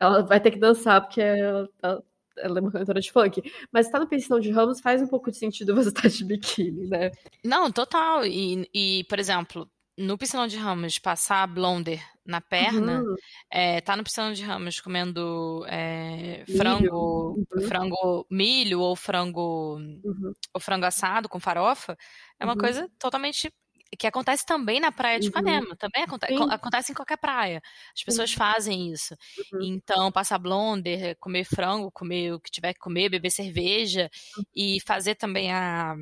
[0.00, 2.04] Ela vai ter que dançar porque ela, ela-
[2.38, 3.42] ela é uma cantora de funk.
[3.72, 6.86] Mas tá no Piscinão de Ramos faz um pouco de sentido você estar de biquíni,
[6.88, 7.10] né?
[7.44, 8.24] Não, total.
[8.24, 13.14] E, e, por exemplo, no Piscinão de Ramos, passar blonder na perna, Uhum.
[13.50, 16.58] é, tá no Piscinão de Ramos comendo é, Milho.
[16.58, 17.62] frango, Uhum.
[17.66, 20.32] frango milho ou frango, Uhum.
[20.54, 21.96] ou frango assado com farofa,
[22.38, 22.58] é uma Uhum.
[22.58, 23.52] coisa totalmente
[23.96, 25.30] que acontece também na praia de Uhum.
[25.30, 26.36] Ipanema, também aconte- Sim.
[26.38, 27.62] co- acontece em qualquer praia.
[27.96, 29.14] As pessoas fazem isso.
[29.52, 29.60] Uhum.
[29.62, 34.10] Então, passar blonder, comer frango, comer o que tiver que comer, beber cerveja
[34.54, 35.94] e fazer também a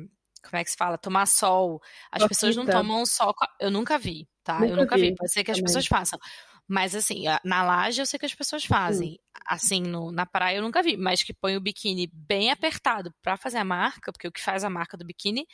[0.43, 0.97] como é que se fala?
[0.97, 1.81] Tomar sol.
[2.09, 3.33] As pessoas não tomam sol.
[3.59, 4.55] Eu nunca vi, tá?
[4.61, 5.09] Eu Nunca nunca vi.
[5.09, 5.65] vi Pode ser que as também.
[5.65, 6.17] pessoas façam.
[6.65, 9.19] Mas assim, na laje eu sei que as pessoas fazem.
[9.45, 10.95] Assim, no- na praia eu nunca vi.
[10.95, 14.63] Mas que põe o biquíni bem apertado pra fazer a marca, porque o que faz
[14.63, 15.45] a marca do biquíni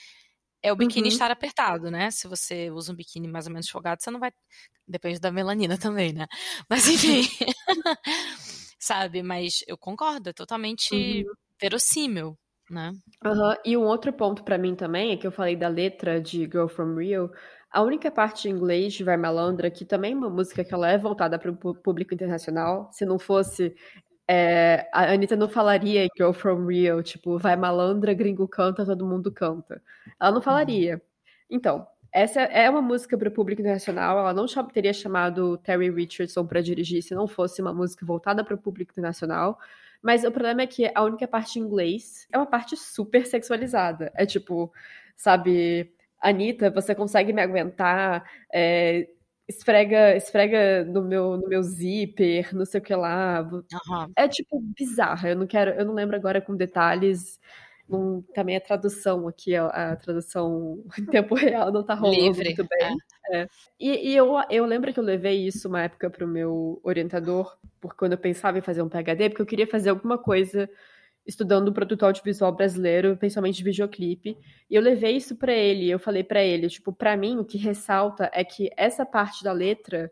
[0.63, 1.09] é o biquíni Uhum.
[1.09, 2.11] estar apertado, né?
[2.11, 4.31] Se você usa um biquíni mais ou menos folgado, você não vai.
[4.87, 6.27] Depende da melanina também, né?
[6.69, 7.23] Mas enfim.
[8.79, 9.23] Sabe?
[9.23, 11.25] Mas eu concordo, é totalmente Uhum.
[11.61, 12.37] verossímil,
[12.69, 12.91] né?
[13.25, 16.39] Aham, E um outro ponto pra mim também é que eu falei da letra de
[16.43, 17.31] Girl From Rio.
[17.71, 20.89] A única parte em inglês de Vai Malandra, que também é uma música que ela
[20.91, 22.89] é voltada para o público internacional.
[22.91, 23.73] Se não fosse,
[24.27, 29.31] é, a Anitta não falaria Girl From Rio, tipo, Vai Malandra, gringo canta, todo mundo
[29.31, 29.81] canta.
[30.19, 31.01] Ela não falaria.
[31.49, 34.17] Então, essa é uma música para o público internacional.
[34.19, 38.55] Ela não teria chamado Terry Richardson para dirigir se não fosse uma música voltada para
[38.55, 39.59] o público internacional.
[40.01, 44.11] Mas o problema é que a única parte em inglês é uma parte super sexualizada.
[44.15, 44.71] É tipo,
[45.15, 48.23] sabe, Anitta, você consegue me aguentar?
[48.53, 49.07] É,
[49.47, 53.39] esfrega, esfrega no meu, no meu zíper, não sei o que lá.
[53.39, 54.11] Aham.
[54.15, 55.29] É tipo bizarra.
[55.29, 57.39] Eu não quero, eu não lembro agora com detalhes.
[57.87, 62.45] Não, também a tradução aqui, a, a tradução em tempo real não tá rolando Livre.
[62.45, 62.95] muito bem.
[63.31, 63.47] É.
[63.79, 67.97] E, e eu, eu lembro que eu levei isso uma época pro meu orientador, porque
[67.97, 70.69] quando eu pensava em fazer um PhD, porque eu queria fazer alguma coisa
[71.25, 74.37] estudando o produto audiovisual brasileiro, principalmente de videoclipe.
[74.69, 77.57] E eu levei isso pra ele, eu falei pra ele, tipo, pra mim o que
[77.57, 80.11] ressalta é que essa parte da letra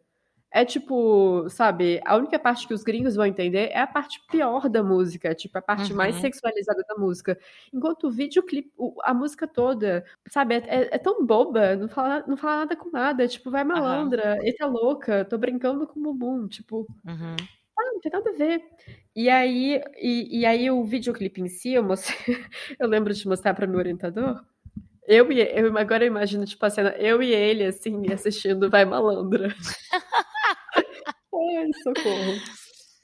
[0.53, 4.67] é tipo, sabe, a única parte que os gringos vão entender é a parte pior
[4.67, 5.97] da música, tipo, a parte uhum.
[5.97, 7.39] mais sexualizada da música.
[7.73, 8.69] Enquanto o videoclipe,
[9.03, 12.89] a música toda, sabe, é, é, é, tão boba, não fala, não fala nada com
[12.91, 14.43] nada, tipo, vai malandra, uhum.
[14.45, 16.85] eita louca, tô brincando com o bumbum, tipo.
[17.05, 17.37] Uhum.
[17.81, 18.63] Ah, não tem nada a ver.
[19.15, 22.15] E aí, e, e aí o videoclipe em si, eu, mostrei,
[22.79, 24.39] eu lembro de mostrar para meu orientador.
[25.07, 28.85] Eu e eu agora eu imagino, tipo, a cena, eu e ele, assim, assistindo Vai
[28.85, 29.47] Malandra.
[31.33, 32.33] Ai, socorro.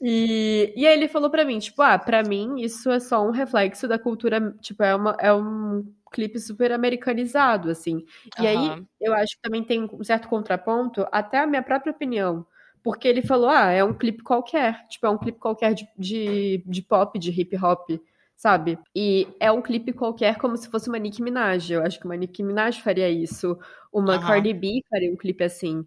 [0.00, 3.32] E, e aí ele falou pra mim, tipo, ah, pra mim isso é só um
[3.32, 8.04] reflexo da cultura, tipo, é, uma, é um clipe super americanizado, assim.
[8.38, 8.46] E uhum.
[8.46, 12.46] aí eu acho que também tem um certo contraponto, até a minha própria opinião.
[12.88, 16.64] Porque ele falou, ah, é um clipe qualquer, tipo, é um clipe qualquer de, de,
[16.64, 17.86] de pop, de hip hop,
[18.34, 18.78] sabe?
[18.96, 21.70] E é um clipe qualquer como se fosse uma Nicki Minaj.
[21.70, 23.58] Eu acho que uma Nicki Minaj faria isso.
[23.92, 24.26] Uma uhum.
[24.26, 25.84] Cardi B faria um clipe assim.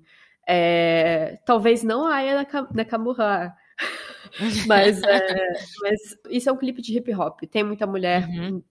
[0.47, 3.52] É, talvez não a Aya Nakamura,
[4.68, 5.99] mas, é, mas
[6.30, 7.41] isso é um clipe de hip hop.
[7.49, 8.62] Tem muita mulher uhum.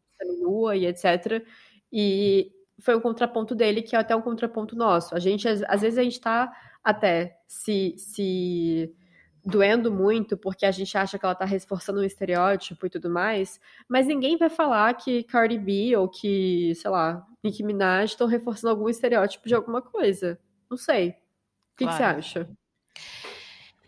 [0.41, 1.45] nua e etc.
[1.93, 5.17] E foi um contraponto dele que é até um contraponto nosso.
[5.17, 6.53] A gente, às, vezes, a gente tá
[6.83, 8.95] até se, se
[9.45, 13.61] doendo muito porque a gente acha que ela tá reforçando um estereótipo e tudo mais,
[13.89, 18.71] mas ninguém vai falar que Cardi B ou que, sei lá, Nicki Minaj estão reforçando
[18.71, 20.39] algum estereótipo de alguma coisa.
[20.71, 21.17] Não sei
[21.81, 21.91] que, claro.
[21.91, 22.51] que você acha?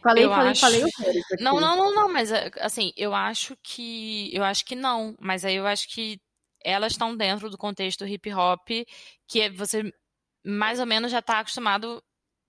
[0.02, 0.60] Falei, eu falei, acho...
[0.60, 0.82] falei
[1.38, 5.44] Não, não, não, não, mas eh, assim, eu acho que eu acho que não, mas
[5.44, 6.20] aí eu acho que
[6.64, 8.68] elas estão dentro do contexto hip hop
[9.28, 9.92] que você
[10.44, 12.02] mais ou menos já está acostumado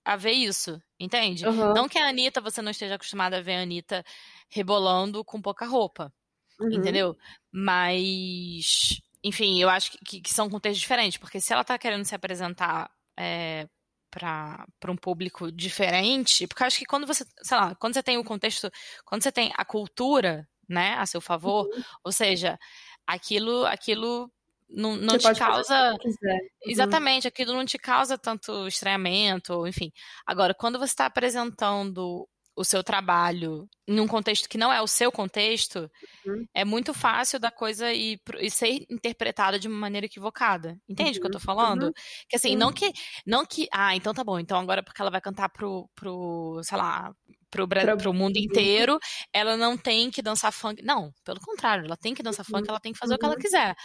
[0.05, 1.45] a ver isso, entende?
[1.45, 1.73] Uhum.
[1.73, 4.03] Não que a Anitta você não esteja acostumada a ver a Anitta
[4.49, 6.13] rebolando com pouca roupa,
[6.59, 6.71] uhum.
[6.71, 7.17] entendeu?
[7.51, 12.15] Mas, enfim, eu acho que, que, são contextos diferentes, porque se ela está querendo se
[12.15, 13.67] apresentar é,
[14.09, 18.17] para um público diferente, porque eu acho que quando você, sei lá, quando você tem
[18.17, 18.69] o contexto,
[19.05, 21.83] quando você tem a cultura, né, a seu favor, uhum.
[22.03, 22.59] ou seja,
[23.07, 24.31] aquilo, aquilo
[24.69, 25.93] não, não te causa.
[25.93, 26.39] Uhum.
[26.65, 29.91] Exatamente, aquilo não te causa tanto estranhamento, enfim.
[30.25, 34.87] Agora, quando você está apresentando o seu trabalho em um contexto que não é o
[34.87, 35.89] seu contexto,
[36.25, 36.45] uhum.
[36.53, 40.77] é muito fácil da coisa ir, ir, ser interpretada de uma maneira equivocada.
[40.87, 41.21] Entende o uhum.
[41.21, 41.43] que eu tô uhum.
[41.43, 41.83] falando?
[41.87, 41.93] Uhum.
[42.29, 42.91] Que assim, não que.
[43.25, 43.67] Não que.
[43.71, 44.39] Ah, então tá bom.
[44.39, 47.13] Então agora porque ela vai cantar pro, pro sei lá,
[47.53, 48.97] pro, pro, pro mundo inteiro,
[49.31, 50.81] ela não tem que dançar funk.
[50.83, 53.35] Não, pelo contrário, ela tem que dançar funk, ela tem que fazer o que ela
[53.35, 53.41] uhum.
[53.41, 53.75] quiser.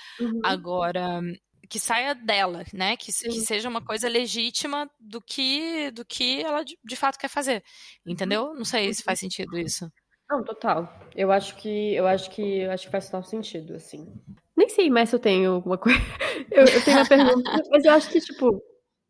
[0.44, 1.20] Agora,
[1.68, 2.96] que saia dela, né?
[2.96, 7.28] Que, que seja uma coisa legítima do que do que ela de, de fato quer
[7.28, 7.62] fazer.
[8.04, 8.12] Uhum.
[8.12, 8.54] Entendeu?
[8.54, 9.90] Não sei se faz sentido isso.
[10.30, 10.92] Não, total.
[11.14, 14.12] Eu acho que eu acho que eu acho que faz total sentido, assim.
[14.56, 15.98] Nem sei mais se eu tenho alguma coisa.
[16.50, 18.62] Eu, eu tenho uma pergunta, mas eu acho que, tipo,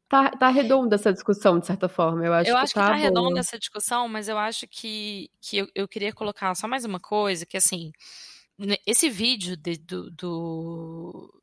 [0.08, 2.24] tá, tá redonda essa discussão, de certa forma.
[2.24, 5.30] Eu acho, eu que, acho tá que tá, redonda essa discussão, mas eu acho que,
[5.40, 7.92] que eu, eu queria colocar só mais uma coisa, que assim,
[8.86, 11.42] esse vídeo de, do, do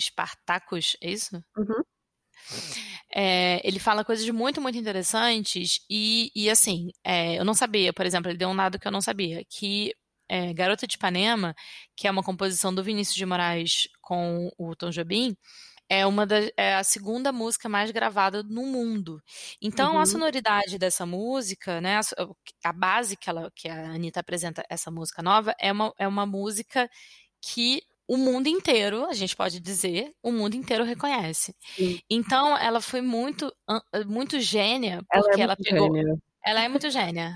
[0.00, 1.36] Spartacus, é isso?
[1.56, 1.82] Uhum.
[3.14, 8.06] É, ele fala coisas muito, muito interessantes e, e assim, é, eu não sabia, por
[8.06, 9.92] exemplo, ele deu um dado que eu não sabia, que
[10.28, 11.54] é, Garota de Ipanema,
[11.96, 15.36] que é uma composição do Vinícius de Moraes com o Tom Jobim,
[15.88, 19.20] é uma da, é a segunda música mais gravada no mundo.
[19.60, 19.98] Então, uhum.
[19.98, 22.00] a sonoridade dessa música, né, a,
[22.68, 26.24] a, base que, ela, que a Anitta apresenta essa música nova, é uma, é uma
[26.24, 26.88] música
[27.42, 31.54] que o mundo inteiro, a gente pode dizer, o mundo inteiro reconhece.
[31.76, 32.00] Sim.
[32.10, 33.54] Então, ela foi muito,
[34.04, 35.94] muito gênia, porque ela, é ela pegou.
[35.94, 36.18] Gênia.
[36.44, 37.32] Ela é muito gênia.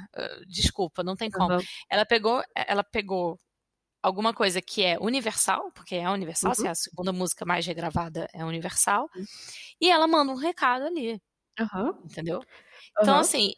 [0.49, 1.55] Desculpa, não tem como.
[1.55, 1.61] Uhum.
[1.89, 3.39] Ela pegou, ela pegou
[4.03, 6.55] alguma coisa que é universal, porque é universal, uhum.
[6.57, 9.25] se é a segunda música mais regravada é universal, uhum.
[9.81, 11.23] e ela manda um recado ali.
[12.05, 12.43] Entendeu?
[13.01, 13.53] Então, assim,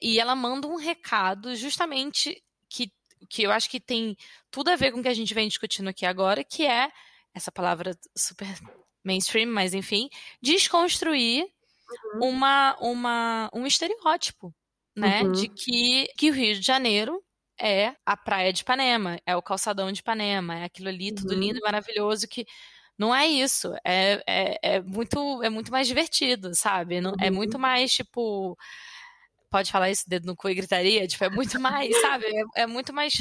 [0.00, 2.90] e ela manda um recado justamente que
[3.28, 4.16] que eu acho que tem
[4.50, 6.90] tudo a ver com o que a gente vem discutindo aqui agora, que é
[7.34, 8.46] essa palavra super
[9.04, 10.08] mainstream, mas enfim,
[10.40, 11.44] desconstruir
[12.14, 12.28] uhum.
[12.28, 14.54] uma, uma, um estereótipo,
[14.96, 15.22] né?
[15.22, 15.32] Uhum.
[15.32, 17.22] De que, que o Rio de Janeiro
[17.60, 21.40] é a praia de Ipanema, é o calçadão de Ipanema, é aquilo ali, tudo uhum.
[21.40, 22.46] lindo e maravilhoso que
[22.98, 27.00] não é isso, é, é, é, muito, é muito mais divertido, sabe?
[27.00, 27.60] Não, é muito uhum.
[27.60, 28.56] mais, tipo,
[29.52, 32.24] pode falar isso, dedo no cu e gritaria, tipo, é muito mais, sabe?
[32.56, 33.12] É, é muito mais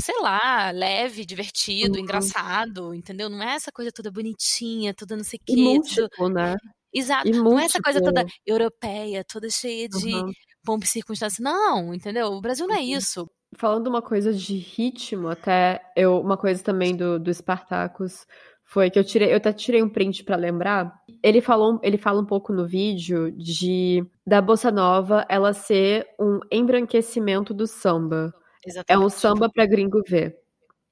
[0.00, 2.04] sei lá, leve, divertido, uhum.
[2.04, 3.28] engraçado, entendeu?
[3.28, 5.56] Não é essa coisa toda bonitinha, toda não sei o quê.
[5.56, 6.34] Múltiplo, tudo...
[6.34, 6.56] né?
[6.94, 7.28] Exato.
[7.30, 10.30] Não é essa coisa toda europeia, toda cheia de uhum.
[10.64, 11.42] pompa e circunstância.
[11.42, 12.28] Não, entendeu?
[12.28, 12.84] O Brasil não é uhum.
[12.84, 13.28] isso.
[13.56, 18.24] falando uma coisa de ritmo, até eu, uma coisa também do, do Spartacus
[18.68, 20.92] foi que eu tirei, eu até tirei um print para lembrar.
[21.22, 26.38] Ele falou, ele fala um pouco no vídeo de da bossa nova ela ser um
[26.52, 28.30] embranquecimento do samba.
[28.64, 29.02] Exatamente.
[29.02, 30.36] É um samba para gringo ver.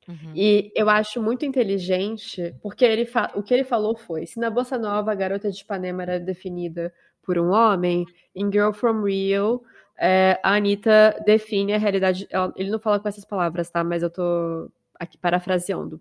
[0.08, 0.32] Uhum.
[0.34, 4.78] E eu acho muito inteligente, porque ele o que ele falou foi: se na bossa
[4.78, 6.90] nova a garota de Ipanema era definida
[7.22, 9.60] por um homem, em Girl from Rio
[9.98, 12.26] é, a Anitta define a realidade.
[12.56, 13.84] Ele não fala com essas palavras, tá?
[13.84, 16.00] Mas eu tô aqui parafraseando.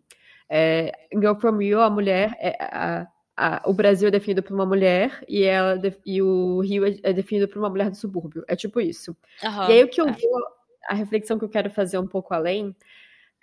[0.50, 2.36] É, em Girl From Rio, a mulher.
[2.40, 6.86] É, a, a, o Brasil é definido por uma mulher e, ela, e o Rio
[6.86, 8.44] é, é definido por uma mulher do subúrbio.
[8.48, 9.16] É tipo isso.
[9.44, 10.12] Uhum, e aí o que eu é.
[10.12, 10.56] vou.
[10.88, 12.76] A reflexão que eu quero fazer um pouco além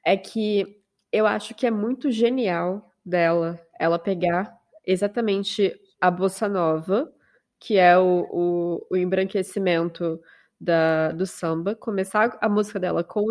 [0.04, 0.80] é que
[1.12, 7.12] eu acho que é muito genial dela ela pegar exatamente a bossa nova,
[7.58, 10.20] que é o, o, o embranquecimento
[10.60, 13.26] da, do samba, começar a música dela com,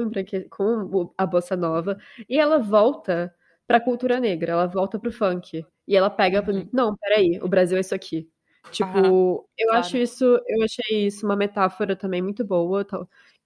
[0.49, 1.97] com a bossa nova,
[2.29, 3.33] e ela volta
[3.71, 5.65] para a cultura negra, ela volta pro funk.
[5.87, 6.67] E ela pega, uhum.
[6.73, 8.29] não, peraí, o Brasil é isso aqui.
[8.69, 9.79] Tipo, eu claro.
[9.79, 12.85] acho isso, eu achei isso uma metáfora também muito boa,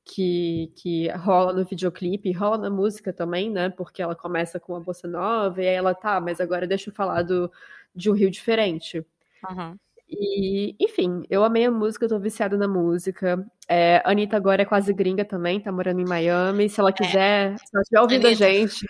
[0.03, 3.69] que, que rola no videoclipe, rola na música também, né?
[3.69, 6.93] Porque ela começa com a bossa nova e aí ela tá, mas agora deixa eu
[6.93, 7.51] falar do,
[7.93, 9.05] de um Rio diferente.
[9.47, 9.77] Uhum.
[10.07, 13.43] E, enfim, eu amei a música, tô viciada na música.
[13.67, 16.69] É, a Anitta agora é quase gringa também, tá morando em Miami.
[16.69, 16.93] Se ela é.
[16.93, 17.57] quiser, é.
[17.57, 18.85] se ela estiver ouvindo Anitta, a gente,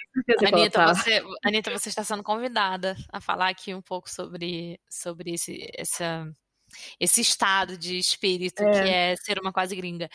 [0.45, 0.93] Anitta, tá.
[0.93, 6.30] você, Anitta, você está sendo convidada a falar aqui um pouco sobre, sobre esse, essa,
[6.99, 8.72] esse estado de espírito é.
[8.72, 10.09] que é ser uma quase gringa.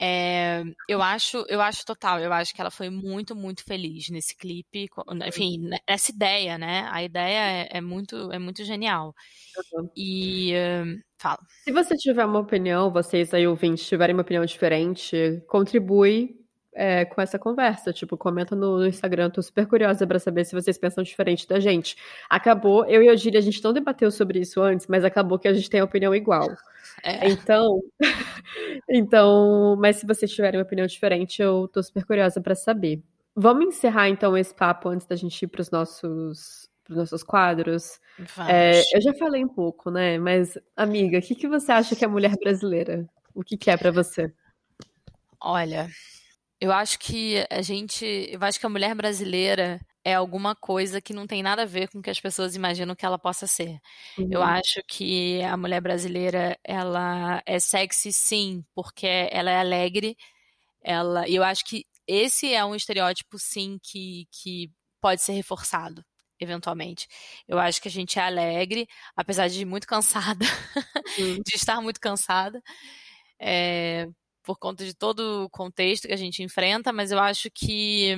[0.00, 4.36] É, eu acho, eu acho total, eu acho que ela foi muito, muito feliz nesse
[4.36, 4.88] clipe,
[5.26, 6.88] enfim, né, essa ideia, né?
[6.90, 9.12] A ideia é, é muito, é muito genial.
[9.72, 9.90] Uhum.
[9.96, 11.38] E uh, fala.
[11.64, 16.38] Se você tiver uma opinião, vocês aí ouvintes tiverem uma opinião diferente, contribui
[16.78, 17.92] é, com essa conversa.
[17.92, 21.58] Tipo, comenta no, no, Instagram, tô super curiosa para saber se vocês pensam diferente da
[21.58, 21.96] gente.
[22.30, 25.48] Acabou, eu e a Gíria, a gente não debateu sobre isso antes, mas acabou que
[25.48, 26.48] a gente tem a opinião igual.
[27.02, 27.28] É.
[27.28, 27.80] Então,
[28.88, 33.02] então, mas se vocês tiverem uma opinião diferente, eu tô super curiosa para saber.
[33.34, 38.00] Vamos encerrar então esse papo antes da gente ir para os nossos, pros nossos quadros.
[38.48, 40.18] É, eu já falei um pouco, né?
[40.18, 43.08] Mas, amiga, o que, que você acha que é mulher brasileira?
[43.34, 44.32] O que, que é para você?
[45.40, 45.88] Olha,
[46.60, 48.04] eu acho que a gente.
[48.04, 51.88] Eu acho que a mulher brasileira é alguma coisa que não tem nada a ver
[51.88, 53.78] com o que as pessoas imaginam que ela possa ser.
[54.16, 54.28] Uhum.
[54.30, 60.16] Eu acho que a mulher brasileira, ela é sexy sim, porque ela é alegre.
[60.82, 66.02] Ela, e eu acho que esse é um estereótipo sim que, que pode ser reforçado
[66.40, 67.06] eventualmente.
[67.46, 68.86] Eu acho que a gente é alegre,
[69.16, 70.46] apesar de muito cansada,
[71.18, 71.42] uhum.
[71.44, 72.62] de estar muito cansada.
[73.40, 74.06] É,
[74.48, 78.16] por conta de todo o contexto que a gente enfrenta, mas eu acho que,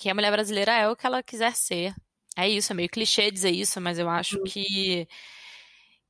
[0.00, 1.94] que a mulher brasileira é o que ela quiser ser.
[2.34, 4.44] É isso, é meio clichê dizer isso, mas eu acho uhum.
[4.44, 5.06] que,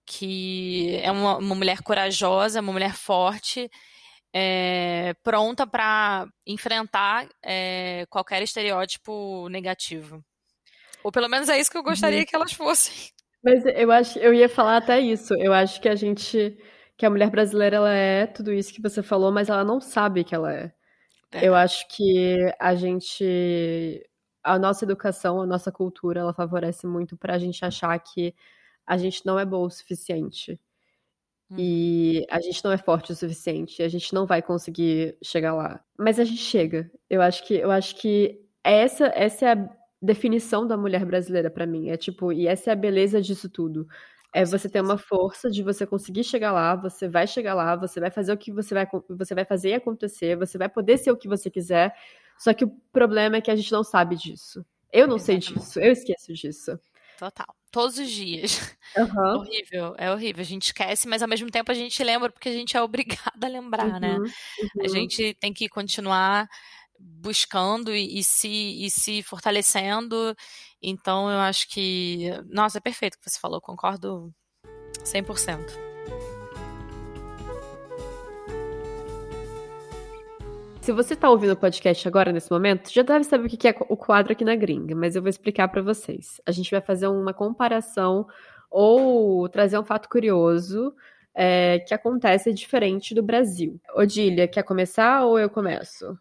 [0.07, 3.68] que é uma, uma mulher corajosa, uma mulher forte,
[4.32, 10.24] é, pronta para enfrentar é, qualquer estereótipo negativo.
[11.03, 12.26] Ou pelo menos é isso que eu gostaria uhum.
[12.26, 12.95] que elas fossem.
[13.43, 15.34] Mas eu acho, eu ia falar até isso.
[15.34, 16.57] Eu acho que a gente
[16.97, 20.22] que a mulher brasileira ela é tudo isso que você falou, mas ela não sabe
[20.22, 20.72] que ela é.
[21.33, 21.47] É.
[21.47, 24.05] Eu acho que a gente
[24.43, 28.35] a nossa educação, a nossa cultura, ela favorece muito para a gente achar que
[28.87, 30.59] a gente não é boa o suficiente.
[31.51, 31.57] Hum.
[31.59, 35.83] E a gente não é forte o suficiente, a gente não vai conseguir chegar lá.
[35.99, 36.91] Mas a gente chega.
[37.09, 39.70] Eu acho que eu acho que essa essa é a
[40.03, 41.91] definição da mulher brasileira para mim.
[41.91, 43.87] É tipo, e essa é a beleza disso tudo.
[44.33, 47.99] É você ter uma força de você conseguir chegar lá, você vai chegar lá, você
[47.99, 51.16] vai fazer o que você vai, você vai fazer acontecer, você vai poder ser o
[51.16, 51.93] que você quiser.
[52.39, 54.64] Só que o problema é que a gente não sabe disso.
[54.93, 55.47] Eu não Exatamente.
[55.47, 56.78] sei disso, eu esqueço disso.
[57.18, 57.55] Total.
[57.70, 58.59] Todos os dias.
[58.97, 59.07] Uhum.
[59.07, 60.41] É horrível, é horrível.
[60.43, 62.83] A gente esquece, mas ao mesmo tempo a gente lembra porque a gente é
[63.31, 64.16] obrigada a lembrar, né?
[64.16, 64.31] uhum, né?
[64.74, 64.85] Uhum.
[64.85, 66.49] A gente tem que continuar
[66.99, 70.35] buscando e, e, se, e se fortalecendo.
[70.83, 72.31] Então eu acho que.
[72.49, 74.33] Nossa, é perfeito o que você falou, concordo
[75.05, 75.91] 100%.
[80.81, 83.74] Se você está ouvindo o podcast agora, nesse momento, já deve saber o que é
[83.89, 86.41] o quadro aqui na gringa, mas eu vou explicar para vocês.
[86.47, 88.26] A gente vai fazer uma comparação
[88.70, 90.95] ou trazer um fato curioso
[91.35, 93.78] é, que acontece diferente do Brasil.
[93.95, 96.18] Odília, quer começar ou eu começo?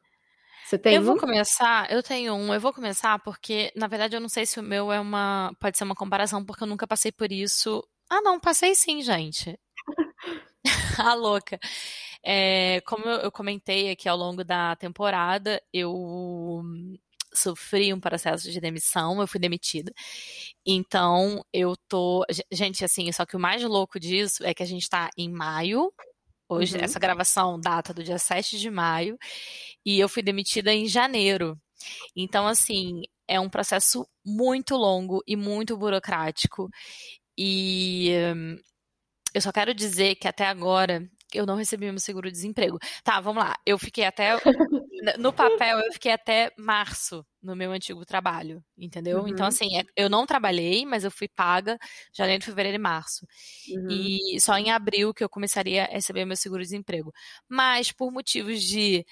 [0.69, 4.19] Você tem Eu vou começar, eu tenho um, eu vou começar porque, na verdade, eu
[4.21, 5.51] não sei se o meu é uma.
[5.59, 7.83] Pode ser uma comparação, porque eu nunca passei por isso.
[8.07, 9.59] Ah, não, passei sim, gente.
[10.99, 11.59] a louca.
[12.23, 16.61] É, como eu comentei aqui ao longo da temporada, eu
[17.33, 19.91] sofri um processo de demissão, eu fui demitida.
[20.63, 22.23] Então, eu tô.
[22.51, 25.91] Gente, assim, só que o mais louco disso é que a gente tá em maio.
[26.49, 26.83] Hoje, uhum.
[26.83, 29.17] essa gravação data do dia 7 de maio.
[29.85, 31.55] E eu fui demitida em janeiro.
[32.15, 36.67] Então, assim, é um processo muito longo e muito burocrático.
[37.37, 38.57] E hum,
[39.33, 42.79] eu só quero dizer que até agora eu não recebi meu seguro-desemprego.
[43.03, 43.55] Tá, vamos lá.
[43.65, 44.31] Eu fiquei até.
[45.19, 49.19] no papel, eu fiquei até março no meu antigo trabalho, entendeu?
[49.19, 49.29] Então, uhum.
[49.29, 51.77] Então, assim, é, eu não trabalhei, mas eu fui paga
[52.13, 53.25] janeiro, fevereiro e março.
[53.69, 53.87] Uhum.
[53.89, 57.13] E só em abril que eu começaria a receber meu seguro-desemprego.
[57.47, 59.05] Mas, por motivos de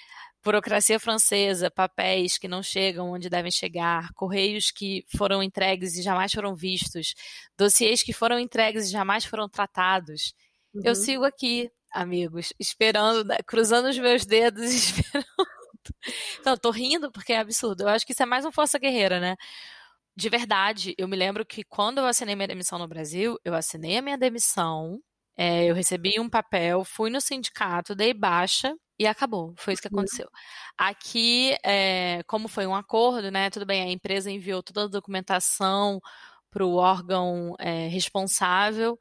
[0.44, 6.32] burocracia francesa, papéis que não chegam onde devem chegar, correios que foram entregues e jamais
[6.32, 7.14] foram vistos,
[7.58, 10.34] dossiês que foram entregues e jamais foram tratados.
[10.74, 10.82] Uhum.
[10.86, 11.70] Eu sigo aqui,
[12.02, 15.26] amigos, esperando, né, cruzando os meus dedos, esperando.
[16.40, 17.84] Então, tô rindo porque é absurdo.
[17.84, 19.36] Eu acho que isso é mais um Força Guerreira, né?
[20.16, 23.98] De verdade, eu me lembro que quando eu assinei minha demissão no Brasil, eu assinei
[23.98, 25.00] a minha demissão,
[25.38, 29.54] é, eu recebi um papel, fui no sindicato, dei baixa e acabou.
[29.58, 30.00] Foi isso que uhum.
[30.00, 30.28] aconteceu.
[30.78, 33.50] Aqui, é, como foi um acordo, né?
[33.50, 36.02] Tudo bem, a empresa enviou toda a documentação
[36.50, 38.98] para o órgão é, responsável,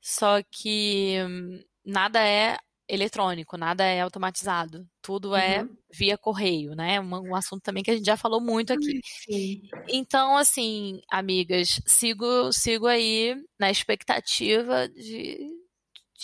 [0.00, 2.56] só que hum, nada é
[2.90, 4.86] eletrônico, nada é automatizado.
[5.00, 5.76] Tudo é uhum.
[5.92, 7.00] via correio, né?
[7.00, 9.00] Um, um, assunto também que a gente já falou muito aqui.
[9.04, 9.62] Sim.
[9.88, 15.38] Então, assim, amigas, sigo, sigo aí na expectativa de,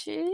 [0.05, 0.25] de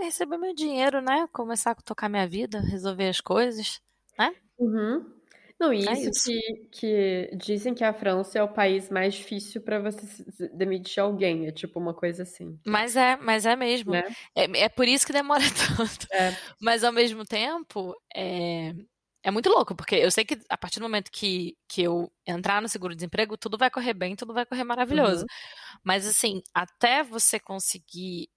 [0.00, 1.26] receber meu dinheiro, né?
[1.32, 3.80] Começar a tocar minha vida, resolver as coisas,
[4.16, 4.32] né?
[4.58, 5.19] Uhum.
[5.60, 6.24] Não, e é isso, isso.
[6.24, 11.46] Que, que dizem que a França é o país mais difícil para você demitir alguém,
[11.46, 12.58] é tipo uma coisa assim.
[12.66, 13.92] Mas é, mas é mesmo.
[13.92, 14.02] Né?
[14.34, 15.44] É, é por isso que demora
[15.76, 16.06] tanto.
[16.12, 16.34] É.
[16.58, 18.74] Mas ao mesmo tempo, é,
[19.22, 22.62] é muito louco, porque eu sei que a partir do momento que, que eu entrar
[22.62, 25.22] no seguro-desemprego, tudo vai correr bem, tudo vai correr maravilhoso.
[25.22, 25.78] Uhum.
[25.84, 28.30] Mas assim, até você conseguir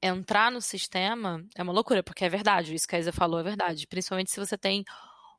[0.00, 3.42] entrar no sistema, é uma loucura, porque é verdade, isso que a Isa falou é
[3.42, 3.84] verdade.
[3.88, 4.84] Principalmente se você tem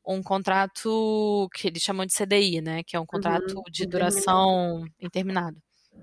[0.05, 2.83] um contrato que eles chamam de CDI, né?
[2.83, 5.57] Que é um contrato uhum, de duração interminado.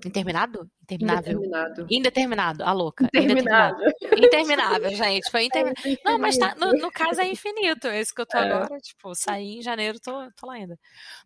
[0.04, 0.70] Interminado?
[0.82, 1.32] Interminável.
[1.32, 1.86] Indeterminado.
[1.90, 3.04] Indeterminado, a louca.
[3.04, 3.78] Interminado.
[4.16, 5.30] Interminável, gente.
[5.30, 5.92] Foi interminável.
[5.92, 7.88] É Não, mas tá, no, no, caso é infinito.
[7.88, 8.52] Esse que eu tô é.
[8.52, 10.78] agora, tipo, saí em janeiro, tô, tô lá ainda.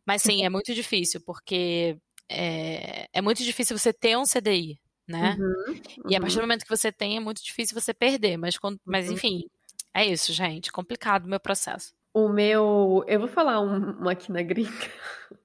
[0.07, 1.99] Mas sim, é muito difícil, porque
[2.29, 5.37] é, é muito difícil você ter um CDI, né?
[5.39, 5.83] Uhum, uhum.
[6.09, 6.47] E a partir do uhum.
[6.47, 8.37] momento que você tem, é muito difícil você perder.
[8.37, 9.14] Mas, mas uhum.
[9.14, 9.43] enfim,
[9.93, 10.71] é isso, gente.
[10.71, 11.93] Complicado o meu processo.
[12.13, 13.05] O meu.
[13.07, 14.71] Eu vou falar um, um aqui na gringa.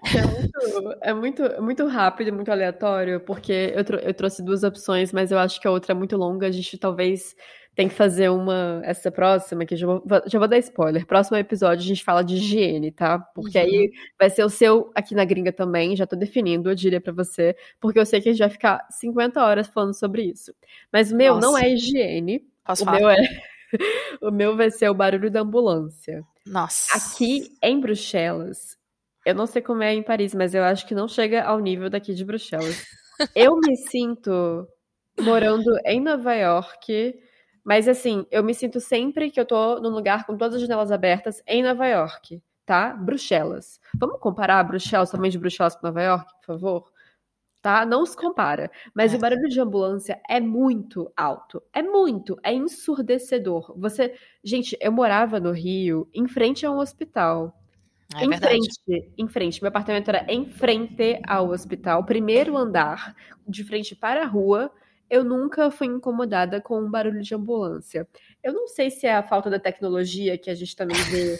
[0.00, 5.32] É muito, é muito, muito rápido, muito aleatório, porque eu, eu trouxe duas opções, mas
[5.32, 6.46] eu acho que a outra é muito longa.
[6.46, 7.34] A gente talvez
[7.74, 8.80] tem que fazer uma.
[8.84, 11.06] Essa próxima, que já vou, já vou dar spoiler.
[11.06, 13.18] Próximo episódio a gente fala de higiene, tá?
[13.18, 13.64] Porque uhum.
[13.64, 15.94] aí vai ser o seu aqui na gringa também.
[15.94, 18.86] Já tô definindo, eu diria pra você, porque eu sei que a gente vai ficar
[18.90, 20.52] 50 horas falando sobre isso.
[20.92, 21.46] Mas o meu Nossa.
[21.46, 22.44] não é higiene.
[22.64, 22.98] Posso o falar?
[22.98, 23.16] meu é.
[24.22, 26.24] o meu vai ser o barulho da ambulância.
[26.46, 26.96] Nossa.
[26.96, 28.76] Aqui em Bruxelas,
[29.24, 31.90] eu não sei como é em Paris, mas eu acho que não chega ao nível
[31.90, 32.86] daqui de Bruxelas.
[33.34, 34.66] eu me sinto
[35.20, 37.14] morando em Nova York,
[37.64, 40.90] mas assim, eu me sinto sempre que eu tô num lugar com todas as janelas
[40.90, 42.94] abertas em Nova York, tá?
[42.94, 43.80] Bruxelas.
[43.98, 46.92] Vamos comparar Bruxelas, também de Bruxelas com Nova York, por favor?
[47.60, 47.84] Tá?
[47.84, 48.70] Não se compara.
[48.94, 49.16] Mas é.
[49.16, 51.62] o barulho de ambulância é muito alto.
[51.72, 53.74] É muito, é ensurdecedor.
[53.76, 57.54] Você, gente, eu morava no Rio, em frente a um hospital.
[58.14, 58.54] É em verdade.
[58.54, 59.62] frente, em frente.
[59.62, 63.14] Meu apartamento era em frente ao hospital, primeiro andar,
[63.46, 64.70] de frente para a rua.
[65.10, 68.06] Eu nunca fui incomodada com um barulho de ambulância.
[68.42, 71.38] Eu não sei se é a falta da tecnologia que a gente também vê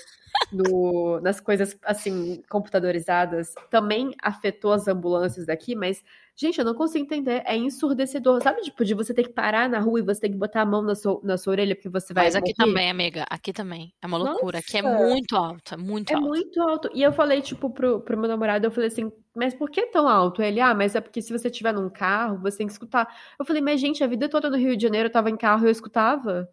[0.53, 6.03] no, nas coisas assim computadorizadas também afetou as ambulâncias daqui, mas
[6.39, 8.61] gente, eu não consigo entender, é ensurdecedor, sabe?
[8.61, 10.81] Tipo, de você ter que parar na rua e você ter que botar a mão
[10.81, 12.71] na sua, na sua orelha porque você vai Mas aqui morrer.
[12.71, 13.93] também, amiga, aqui também.
[14.01, 14.69] É uma loucura, Nossa.
[14.69, 16.27] aqui é muito alto, é muito é alto.
[16.27, 16.91] É muito alto.
[16.95, 20.09] E eu falei, tipo, pro, pro meu namorado, eu falei assim, mas por que tão
[20.09, 20.41] alto?
[20.41, 23.13] Ele, ah, mas é porque se você estiver num carro, você tem que escutar.
[23.39, 25.65] Eu falei, mas gente, a vida toda no Rio de Janeiro eu tava em carro
[25.65, 26.49] e eu escutava.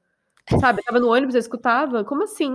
[0.60, 2.04] Sabe, eu tava no ônibus, eu escutava.
[2.04, 2.52] Como assim?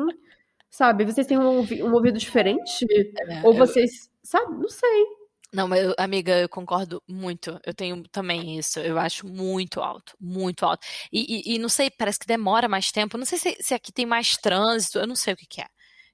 [0.71, 1.05] Sabe?
[1.05, 2.87] Vocês têm um, um ouvido diferente?
[2.91, 3.91] É, Ou vocês.
[3.91, 4.11] Eu...
[4.23, 4.55] Sabe?
[4.57, 5.07] Não sei.
[5.53, 7.59] Não, mas amiga, eu concordo muito.
[7.67, 8.79] Eu tenho também isso.
[8.79, 10.87] Eu acho muito alto, muito alto.
[11.13, 13.19] E, e, e não sei, parece que demora mais tempo.
[13.19, 14.99] Não sei se, se, aqui tem mais trânsito.
[14.99, 15.67] Eu não sei o que, que é.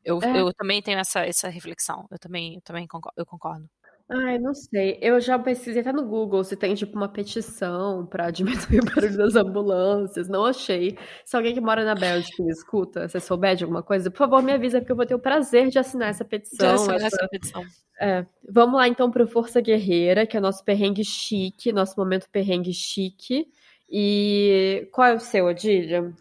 [0.03, 0.41] Eu, é.
[0.41, 2.07] eu também tenho essa, essa reflexão.
[2.11, 3.69] Eu também, eu também concordo, eu concordo.
[4.09, 4.99] Ai, não sei.
[5.03, 9.17] Eu já pesquisei até no Google se tem, tipo, uma petição pra diminuir o barulho
[9.17, 10.29] das ambulâncias.
[10.29, 10.97] Não achei.
[11.25, 14.43] Se alguém que mora na Bélgica me escuta, se souber de alguma coisa, por favor,
[14.43, 16.69] me avisa, porque eu vou ter o prazer de assinar essa petição.
[16.69, 17.65] De assinar essa, essa petição.
[18.01, 18.25] É.
[18.49, 23.49] Vamos lá, então, pro Força Guerreira, que é nosso perrengue chique, nosso momento perrengue chique.
[23.91, 26.13] E qual é o seu, Adília?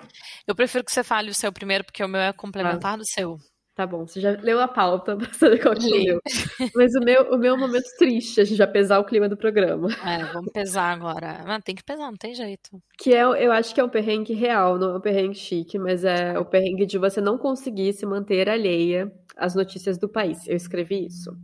[0.47, 2.97] Eu prefiro que você fale o seu primeiro, porque o meu é complementar ah.
[2.97, 3.38] do seu.
[3.76, 6.21] Tá bom, você já leu a pauta saber qual que é o meu.
[6.73, 9.36] Mas o meu, o meu é momento triste, a gente já pesar o clima do
[9.36, 9.89] programa.
[10.01, 11.43] É, vamos pesar agora.
[11.45, 12.82] Mas tem que pesar, não tem jeito.
[12.97, 16.05] Que é, eu acho que é um perrengue real, não é um perrengue chique, mas
[16.05, 20.47] é o perrengue de você não conseguir se manter alheia às notícias do país.
[20.47, 21.38] Eu escrevi isso.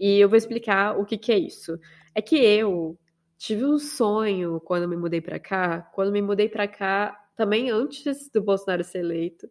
[0.00, 1.78] E eu vou explicar o que, que é isso.
[2.12, 2.98] É que eu
[3.38, 8.28] tive um sonho quando me mudei para cá, quando me mudei para cá, também antes
[8.34, 9.46] do Bolsonaro ser eleito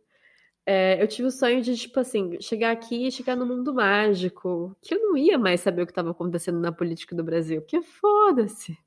[0.66, 4.76] é, eu tive o sonho de, tipo assim, chegar aqui e chegar no mundo mágico,
[4.82, 7.82] que eu não ia mais saber o que estava acontecendo na política do Brasil, porque
[7.82, 8.78] foda-se,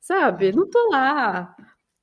[0.00, 0.52] sabe?
[0.52, 1.54] Não tô lá.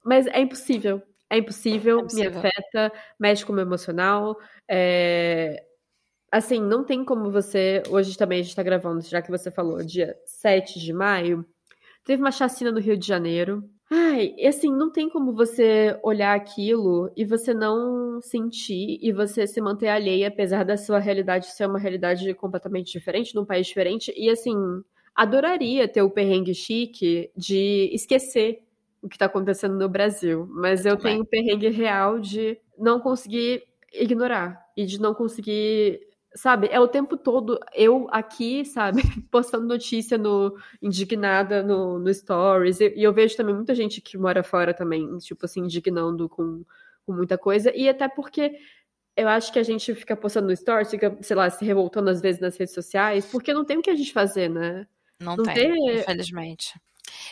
[0.03, 1.01] Mas é impossível.
[1.29, 2.31] É impossível, é impossível.
[2.31, 4.37] me afeta, mexe com o meu emocional.
[4.69, 5.63] É...
[6.31, 7.81] Assim, não tem como você.
[7.89, 11.45] Hoje também a gente tá gravando, já que você falou, dia 7 de maio.
[12.03, 13.67] Teve uma chacina no Rio de Janeiro.
[13.89, 19.61] Ai, assim, não tem como você olhar aquilo e você não sentir e você se
[19.61, 24.11] manter alheia, apesar da sua realidade ser uma realidade completamente diferente, num país diferente.
[24.17, 24.55] E assim,
[25.15, 28.63] adoraria ter o perrengue chique de esquecer
[29.03, 30.47] o que está acontecendo no Brasil.
[30.49, 33.63] Mas eu, eu tenho o perrengue real de não conseguir
[33.93, 36.01] ignorar e de não conseguir
[36.35, 42.81] sabe, é o tempo todo eu aqui, sabe, postando notícia no indignada no, no stories.
[42.81, 46.63] E, e, eu vejo também muita gente que mora fora também, tipo assim, indignando com,
[47.05, 47.71] com muita coisa.
[47.75, 48.59] E até porque
[49.15, 52.21] eu acho que a gente fica postando no stories, fica, sei lá, se revoltando às
[52.21, 54.85] vezes nas redes sociais, porque não tem o que a gente fazer, né?
[55.19, 56.73] Não, não tem, tem, infelizmente.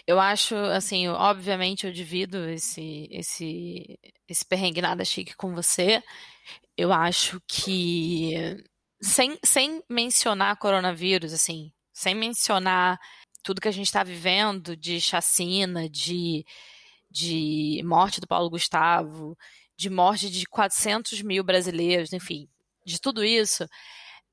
[0.08, 4.00] Eu acho, assim, obviamente eu divido esse, esse,
[4.30, 6.02] esse perrengue nada chique com você.
[6.78, 8.64] Eu acho que
[9.04, 12.98] sem, sem mencionar coronavírus, assim, sem mencionar
[13.44, 16.46] tudo que a gente está vivendo de chacina, de,
[17.12, 19.38] de morte do Paulo Gustavo,
[19.76, 22.48] de morte de 400 mil brasileiros, enfim,
[22.86, 23.68] de tudo isso,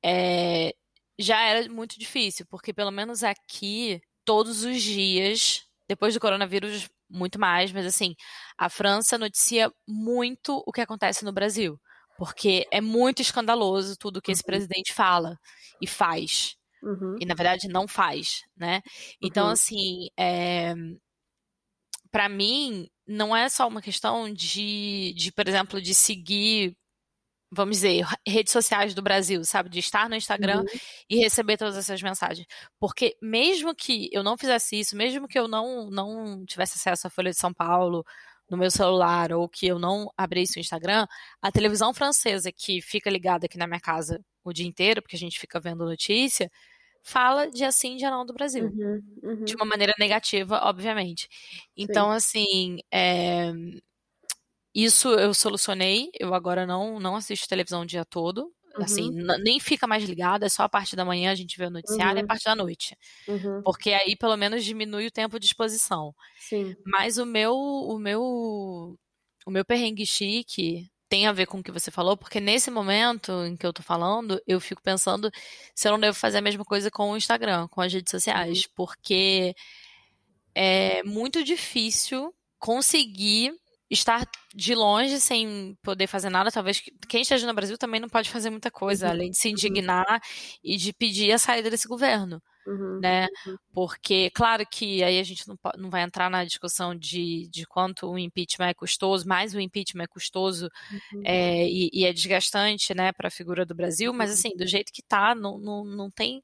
[0.02, 0.72] é,
[1.18, 7.40] já era muito difícil, porque pelo menos aqui, todos os dias, depois do coronavírus, muito
[7.40, 8.14] mais, mas assim,
[8.56, 11.78] a França noticia muito o que acontece no Brasil
[12.20, 14.48] porque é muito escandaloso tudo que esse uhum.
[14.48, 15.38] presidente fala
[15.80, 16.54] e faz.
[16.82, 17.16] Uhum.
[17.18, 18.82] E, na verdade, não faz, né?
[19.22, 19.52] Então, uhum.
[19.52, 20.74] assim, é...
[22.10, 26.76] para mim, não é só uma questão de, de, por exemplo, de seguir,
[27.50, 29.70] vamos dizer, redes sociais do Brasil, sabe?
[29.70, 30.78] De estar no Instagram uhum.
[31.08, 32.46] e receber todas essas mensagens.
[32.78, 37.10] Porque mesmo que eu não fizesse isso, mesmo que eu não, não tivesse acesso à
[37.10, 38.04] Folha de São Paulo,
[38.50, 41.06] no meu celular ou que eu não abrisse o Instagram,
[41.40, 45.18] a televisão francesa que fica ligada aqui na minha casa o dia inteiro, porque a
[45.18, 46.50] gente fica vendo notícia,
[47.02, 48.66] fala de assim de não do Brasil.
[48.66, 49.44] Uhum, uhum.
[49.44, 51.28] De uma maneira negativa, obviamente.
[51.76, 52.16] Então, Sim.
[52.16, 53.52] assim, é...
[54.74, 56.10] isso eu solucionei.
[56.18, 58.52] Eu agora não, não assisto televisão o dia todo.
[58.76, 59.30] Assim, uhum.
[59.30, 61.70] Assim, nem fica mais ligada, é só a parte da manhã a gente vê o
[61.70, 62.20] noticiário uhum.
[62.20, 62.96] e a parte da noite.
[63.26, 63.62] Uhum.
[63.64, 66.14] Porque aí pelo menos diminui o tempo de exposição.
[66.38, 66.76] Sim.
[66.84, 68.22] Mas o meu, o meu,
[69.46, 73.32] o meu perrengue chique tem a ver com o que você falou, porque nesse momento
[73.44, 75.28] em que eu tô falando, eu fico pensando
[75.74, 78.58] se eu não devo fazer a mesma coisa com o Instagram, com as redes sociais,
[78.58, 78.70] uhum.
[78.76, 79.54] porque
[80.54, 83.52] é muito difícil conseguir
[83.90, 84.24] estar
[84.54, 88.48] de longe sem poder fazer nada, talvez quem esteja no Brasil também não pode fazer
[88.48, 89.12] muita coisa, uhum.
[89.12, 89.52] além de se uhum.
[89.52, 90.22] indignar
[90.62, 92.40] e de pedir a saída desse governo.
[92.66, 93.00] Uhum.
[93.00, 93.26] Né?
[93.46, 93.56] Uhum.
[93.72, 98.08] Porque, claro que aí a gente não, não vai entrar na discussão de, de quanto
[98.08, 101.22] o impeachment é custoso, mais o impeachment é custoso uhum.
[101.24, 104.92] é, e, e, é desgastante né, para a figura do Brasil, mas assim, do jeito
[104.92, 106.42] que está, não, não, não tem.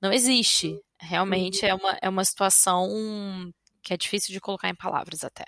[0.00, 0.78] Não existe.
[1.00, 2.88] Realmente é uma, é uma situação
[3.82, 5.44] que é difícil de colocar em palavras até.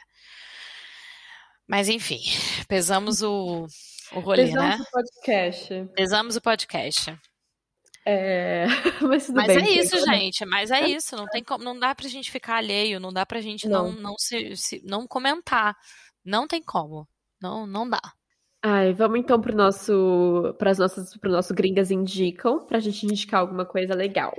[1.70, 2.18] Mas enfim,
[2.66, 3.64] pesamos o,
[4.12, 4.70] o rolê, pesamos né?
[4.70, 5.88] Pesamos o podcast.
[5.94, 7.18] Pesamos o podcast.
[8.04, 8.66] É...
[9.08, 10.44] Mas, mas bem, é isso, gente.
[10.44, 11.14] Mas é isso.
[11.14, 14.00] Não tem como, não dá pra gente ficar alheio, não dá pra gente não, não,
[14.00, 15.76] não se, se, não comentar.
[16.24, 17.06] Não tem como.
[17.40, 18.00] Não, não dá.
[18.64, 23.40] Ai, vamos então pro nosso, para as nossas, pro nosso gringas indicam, pra gente indicar
[23.40, 24.34] alguma coisa legal.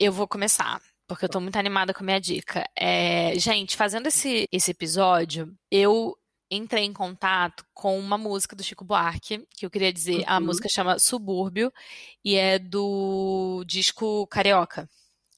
[0.00, 2.64] Eu vou começar porque eu tô muito animada com a minha dica.
[2.76, 6.16] É, gente, fazendo esse, esse episódio, eu
[6.50, 10.24] entrei em contato com uma música do Chico Buarque, que eu queria dizer, uhum.
[10.26, 11.72] a música chama Subúrbio,
[12.24, 14.88] e é do disco Carioca.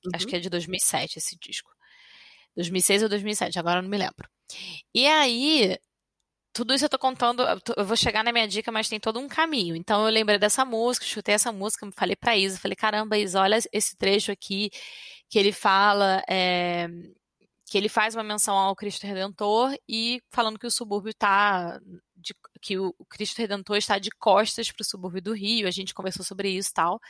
[0.05, 0.11] uhum.
[0.15, 1.71] acho que é de 2007 esse disco.
[2.57, 4.29] 2006 ou 2007, agora eu não me lembro.
[4.95, 5.77] E aí,
[6.55, 7.43] tudo isso eu tô contando,
[7.77, 9.75] eu vou chegar na minha dica, mas tem todo um caminho.
[9.75, 13.59] Então eu lembrei dessa música, chutei essa música, falei pra Isa, falei, caramba, Isa, olha
[13.73, 14.71] esse trecho aqui
[15.29, 16.87] que ele fala, é,
[17.67, 21.81] que ele faz uma menção ao Cristo Redentor e falando que o subúrbio tá,
[22.17, 22.33] de,
[22.63, 26.25] que o Cristo Redentor está de costas para o subúrbio do Rio, a gente conversou
[26.25, 27.01] sobre isso e tal.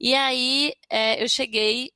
[0.00, 1.90] E aí é, eu cheguei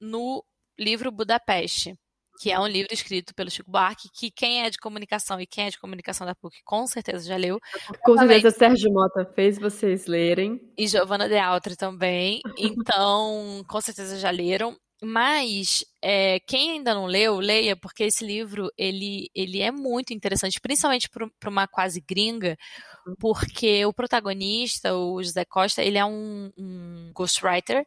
[0.00, 0.44] no
[0.76, 1.96] livro Budapeste,
[2.38, 5.66] que é um livro escrito pelo Chico Buarque, que quem é de comunicação e quem
[5.66, 7.58] é de comunicação da PUC com certeza já leu.
[8.02, 10.60] Com certeza Sérgio Mota fez vocês lerem.
[10.76, 12.40] E Giovanna de Altri também.
[12.58, 14.76] Então, com certeza já leram.
[15.02, 20.58] Mas é, quem ainda não leu, leia, porque esse livro ele, ele é muito interessante,
[20.58, 22.56] principalmente para uma quase gringa,
[23.18, 27.84] porque o protagonista, o José Costa, ele é um, um ghostwriter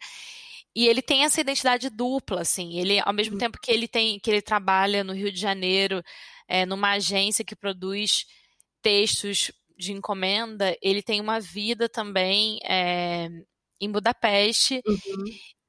[0.80, 2.80] e ele tem essa identidade dupla, assim.
[2.80, 3.38] Ele, ao mesmo uhum.
[3.38, 6.02] tempo que ele tem, que ele trabalha no Rio de Janeiro,
[6.48, 8.26] é, numa agência que produz
[8.82, 13.28] textos de encomenda, ele tem uma vida também é,
[13.82, 14.82] em Budapeste.
[14.88, 15.26] Uhum.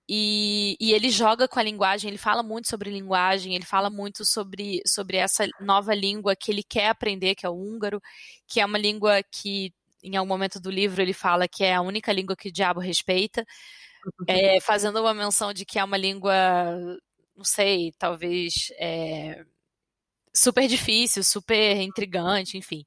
[0.08, 4.24] E, e, ele joga com a linguagem, ele fala muito sobre linguagem, ele fala muito
[4.24, 8.00] sobre, sobre essa nova língua que ele quer aprender, que é o húngaro,
[8.46, 11.82] que é uma língua que, em algum momento do livro, ele fala que é a
[11.82, 13.44] única língua que o diabo respeita
[14.26, 16.34] é, fazendo uma menção de que é uma língua,
[17.36, 19.44] não sei, talvez é,
[20.34, 22.84] super difícil, super intrigante, enfim.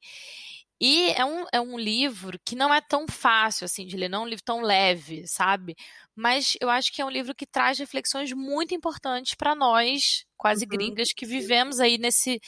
[0.86, 4.24] E é um, é um livro que não é tão fácil assim de ler, não
[4.24, 5.76] é um livro tão leve, sabe?
[6.16, 10.66] Mas eu acho que é um livro que traz reflexões muito importantes para nós, quase
[10.66, 10.70] uhum.
[10.70, 12.41] gringas, que vivemos aí nesse,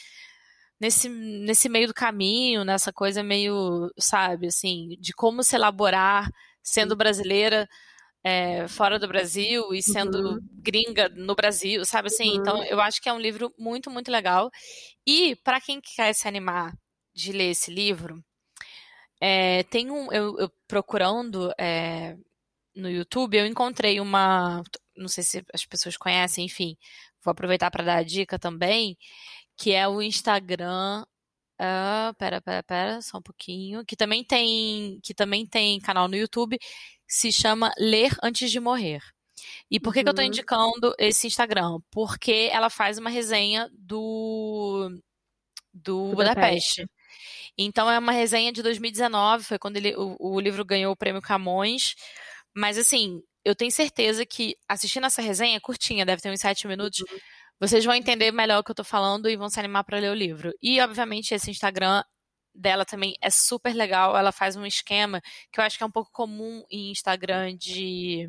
[0.78, 6.30] nesse, nesse meio do caminho, nessa coisa meio, sabe, assim, de como se elaborar
[6.62, 7.68] sendo brasileira
[8.26, 10.40] é, fora do Brasil e sendo uhum.
[10.54, 12.30] gringa no Brasil, sabe assim?
[12.30, 12.36] Uhum.
[12.40, 14.50] Então, eu acho que é um livro muito, muito legal.
[15.06, 16.76] E, para quem quer se animar
[17.14, 18.20] de ler esse livro,
[19.20, 20.12] é, tem um.
[20.12, 22.16] Eu, eu procurando é,
[22.74, 24.60] no YouTube, eu encontrei uma.
[24.96, 26.76] Não sei se as pessoas conhecem, enfim,
[27.24, 28.98] vou aproveitar para dar a dica também,
[29.56, 31.04] que é o Instagram
[31.60, 33.84] Uh, pera, pera, pera, só um pouquinho.
[33.84, 36.58] Que também tem, que também tem canal no YouTube,
[37.06, 39.00] se chama Ler Antes de Morrer.
[39.70, 40.04] E por que, uhum.
[40.04, 40.28] que eu estou uhum.
[40.28, 41.78] indicando esse Instagram?
[41.90, 44.90] Porque ela faz uma resenha do,
[45.72, 46.82] do Budapeste.
[46.82, 46.86] Budapeste.
[47.58, 51.22] Então é uma resenha de 2019, foi quando ele, o, o livro ganhou o prêmio
[51.22, 51.94] Camões.
[52.54, 57.00] Mas assim, eu tenho certeza que assistindo essa resenha, curtinha, deve ter uns sete minutos,
[57.00, 57.18] uhum.
[57.60, 60.10] Vocês vão entender melhor o que eu tô falando e vão se animar para ler
[60.10, 60.52] o livro.
[60.62, 62.02] E, obviamente, esse Instagram
[62.54, 64.16] dela também é super legal.
[64.16, 65.20] Ela faz um esquema
[65.52, 68.28] que eu acho que é um pouco comum em Instagram de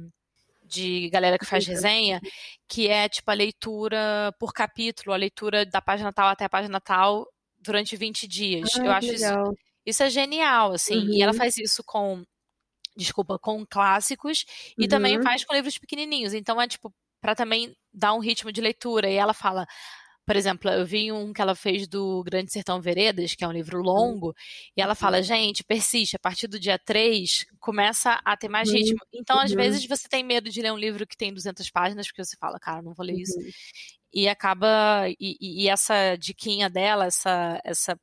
[0.67, 2.19] de galera que faz resenha,
[2.67, 6.81] que é tipo a leitura por capítulo, a leitura da página tal até a página
[6.81, 7.25] tal
[7.57, 8.69] durante 20 dias.
[8.75, 9.53] Ah, eu acho isso,
[9.85, 10.97] isso é genial, assim.
[10.97, 11.13] Uhum.
[11.13, 11.37] E ela uhum.
[11.37, 12.21] faz isso com,
[12.97, 14.45] desculpa, com clássicos
[14.77, 14.89] e uhum.
[14.89, 16.33] também faz com livros pequenininhos.
[16.33, 19.09] Então é tipo para também dar um ritmo de leitura.
[19.09, 19.65] E ela fala:
[20.27, 23.51] por exemplo, eu vi um que ela fez do Grande Sertão Veredas, que é um
[23.53, 24.35] livro longo,
[24.75, 28.99] e ela fala, gente, persiste, a partir do dia 3 começa a ter mais ritmo.
[29.13, 29.55] Então, às uhum.
[29.55, 32.59] vezes, você tem medo de ler um livro que tem 200 páginas, porque você fala,
[32.59, 33.39] cara, não vou ler isso.
[33.39, 33.49] Uhum.
[34.13, 37.97] E acaba, e, e, essa diquinha dela, essa, essa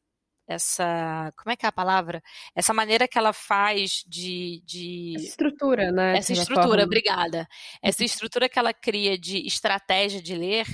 [0.46, 1.32] essa.
[1.36, 2.22] Como é que é a palavra?
[2.54, 4.62] Essa maneira que ela faz de.
[4.64, 6.18] de essa estrutura, né?
[6.18, 6.84] Essa estrutura, forma.
[6.84, 7.46] obrigada.
[7.82, 8.06] Essa uhum.
[8.06, 10.66] estrutura que ela cria de estratégia de ler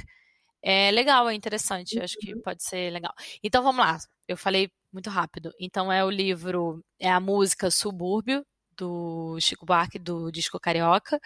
[0.62, 2.42] é legal, é interessante, acho que uhum.
[2.42, 3.14] pode ser legal.
[3.42, 3.98] Então vamos lá,
[4.28, 5.52] eu falei muito rápido.
[5.58, 8.44] Então é o livro, é a música Subúrbio,
[8.76, 11.18] do Chico Buarque, do disco Carioca.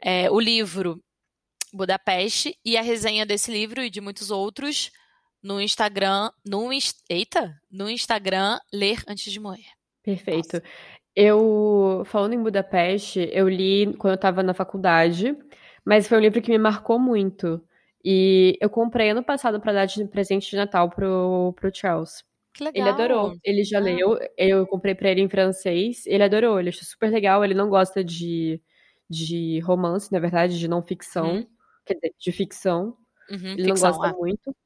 [0.00, 1.00] É, o livro
[1.72, 4.90] Budapeste e a resenha desse livro e de muitos outros
[5.42, 6.70] no Instagram, no
[7.08, 9.66] eita, no Instagram Ler Antes de Morrer.
[10.02, 10.54] Perfeito.
[10.54, 10.62] Nossa.
[11.14, 15.36] Eu, falando em Budapeste, eu li quando eu estava na faculdade,
[15.84, 17.62] mas foi um livro que me marcou muito.
[18.04, 22.24] E eu comprei ano passado para dar de presente de Natal pro, pro Charles.
[22.54, 22.82] Que legal.
[22.82, 23.36] Ele adorou.
[23.44, 23.80] Ele já ah.
[23.80, 24.18] leu.
[24.36, 26.04] Eu comprei para ele em francês.
[26.06, 26.58] Ele adorou.
[26.58, 27.44] Ele achou super legal.
[27.44, 28.60] Ele não gosta de,
[29.08, 31.36] de romance, na verdade, de não ficção.
[31.36, 31.46] Uhum.
[31.86, 32.96] Quer dizer, de ficção.
[33.30, 34.18] Uhum, ele ficção, não gosta é.
[34.18, 34.56] muito.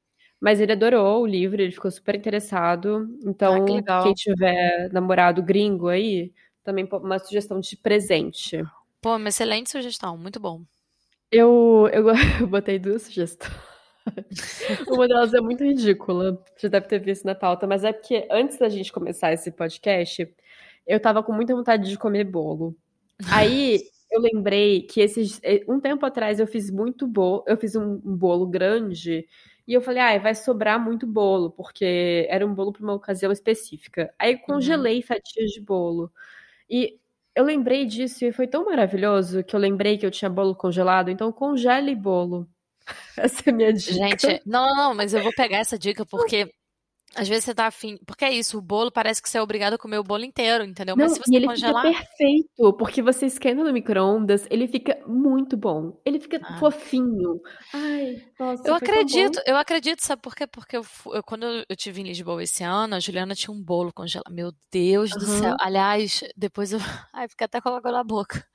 [0.40, 3.08] Mas ele adorou o livro, ele ficou super interessado.
[3.24, 6.32] Então, ah, que quem tiver namorado gringo aí,
[6.62, 8.62] também uma sugestão de presente.
[9.00, 10.62] Pô, uma excelente sugestão, muito bom.
[11.30, 12.06] Eu, eu,
[12.40, 13.52] eu botei duas sugestões.
[14.88, 16.42] Uma delas é muito ridícula.
[16.56, 20.32] Já deve ter visto na pauta, mas é porque antes da gente começar esse podcast,
[20.86, 22.76] eu tava com muita vontade de comer bolo.
[23.30, 23.80] Aí
[24.10, 27.96] eu lembrei que esses eh, um tempo atrás eu fiz muito bolo, eu fiz um
[27.96, 29.26] bolo grande
[29.66, 33.32] e eu falei, ah, vai sobrar muito bolo, porque era um bolo para uma ocasião
[33.32, 34.14] específica.
[34.18, 35.02] Aí eu congelei uhum.
[35.02, 36.12] fatias de bolo.
[36.70, 36.98] E
[37.34, 41.10] eu lembrei disso e foi tão maravilhoso que eu lembrei que eu tinha bolo congelado,
[41.10, 42.48] então congele bolo.
[43.16, 43.92] Essa é a minha dica.
[43.92, 46.50] Gente, não, não, mas eu vou pegar essa dica porque
[47.14, 47.98] às vezes você tá afim.
[48.06, 50.64] Porque é isso, o bolo parece que você é obrigado a comer o bolo inteiro,
[50.64, 50.96] entendeu?
[50.96, 51.86] Não, Mas se você e ele congelar.
[51.86, 56.00] Fica perfeito, porque você esquenta no micro-ondas, ele fica muito bom.
[56.04, 56.58] Ele fica ah.
[56.58, 57.40] fofinho.
[57.72, 58.68] Ai, nossa.
[58.68, 60.46] Eu acredito, eu acredito, sabe por quê?
[60.46, 63.92] Porque eu, eu, quando eu tive em Lisboa esse ano, a Juliana tinha um bolo
[63.92, 64.32] congelado.
[64.32, 65.18] Meu Deus uhum.
[65.18, 65.56] do céu.
[65.60, 66.78] Aliás, depois eu.
[67.14, 68.46] Ai, fica até com água na boca.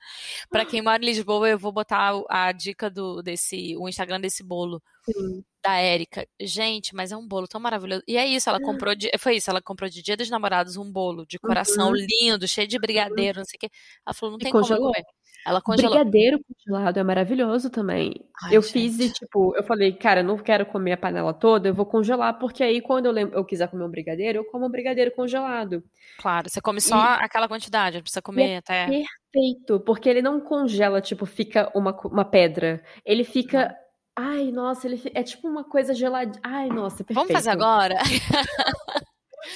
[0.50, 4.44] Pra quem mora em Lisboa, eu vou botar a dica do, desse, o Instagram desse
[4.44, 4.80] bolo.
[5.04, 6.26] Sim da Érica.
[6.40, 8.02] Gente, mas é um bolo tão maravilhoso.
[8.06, 10.90] E é isso, ela comprou de, foi isso, ela comprou de Dia dos Namorados um
[10.90, 11.94] bolo de coração uhum.
[11.94, 13.70] lindo, cheio de brigadeiro, não sei o quê.
[14.06, 15.04] Ela falou, não tem como comer.
[15.44, 15.90] Ela congelou.
[15.90, 18.14] Brigadeiro congelado é maravilhoso também.
[18.44, 18.72] Ai, eu gente.
[18.72, 21.84] fiz e, tipo, eu falei, cara, eu não quero comer a panela toda, eu vou
[21.84, 25.10] congelar, porque aí quando eu, lembro, eu quiser comer um brigadeiro, eu como um brigadeiro
[25.10, 25.82] congelado.
[26.18, 27.24] Claro, você come só e...
[27.24, 28.86] aquela quantidade, não precisa comer é até.
[28.86, 32.82] Perfeito, porque ele não congela, tipo, fica uma, uma pedra.
[33.04, 33.76] Ele fica
[34.16, 36.38] Ai, nossa, ele é tipo uma coisa gelada.
[36.42, 37.14] Ai, nossa, perfeito.
[37.14, 37.96] Vamos fazer agora?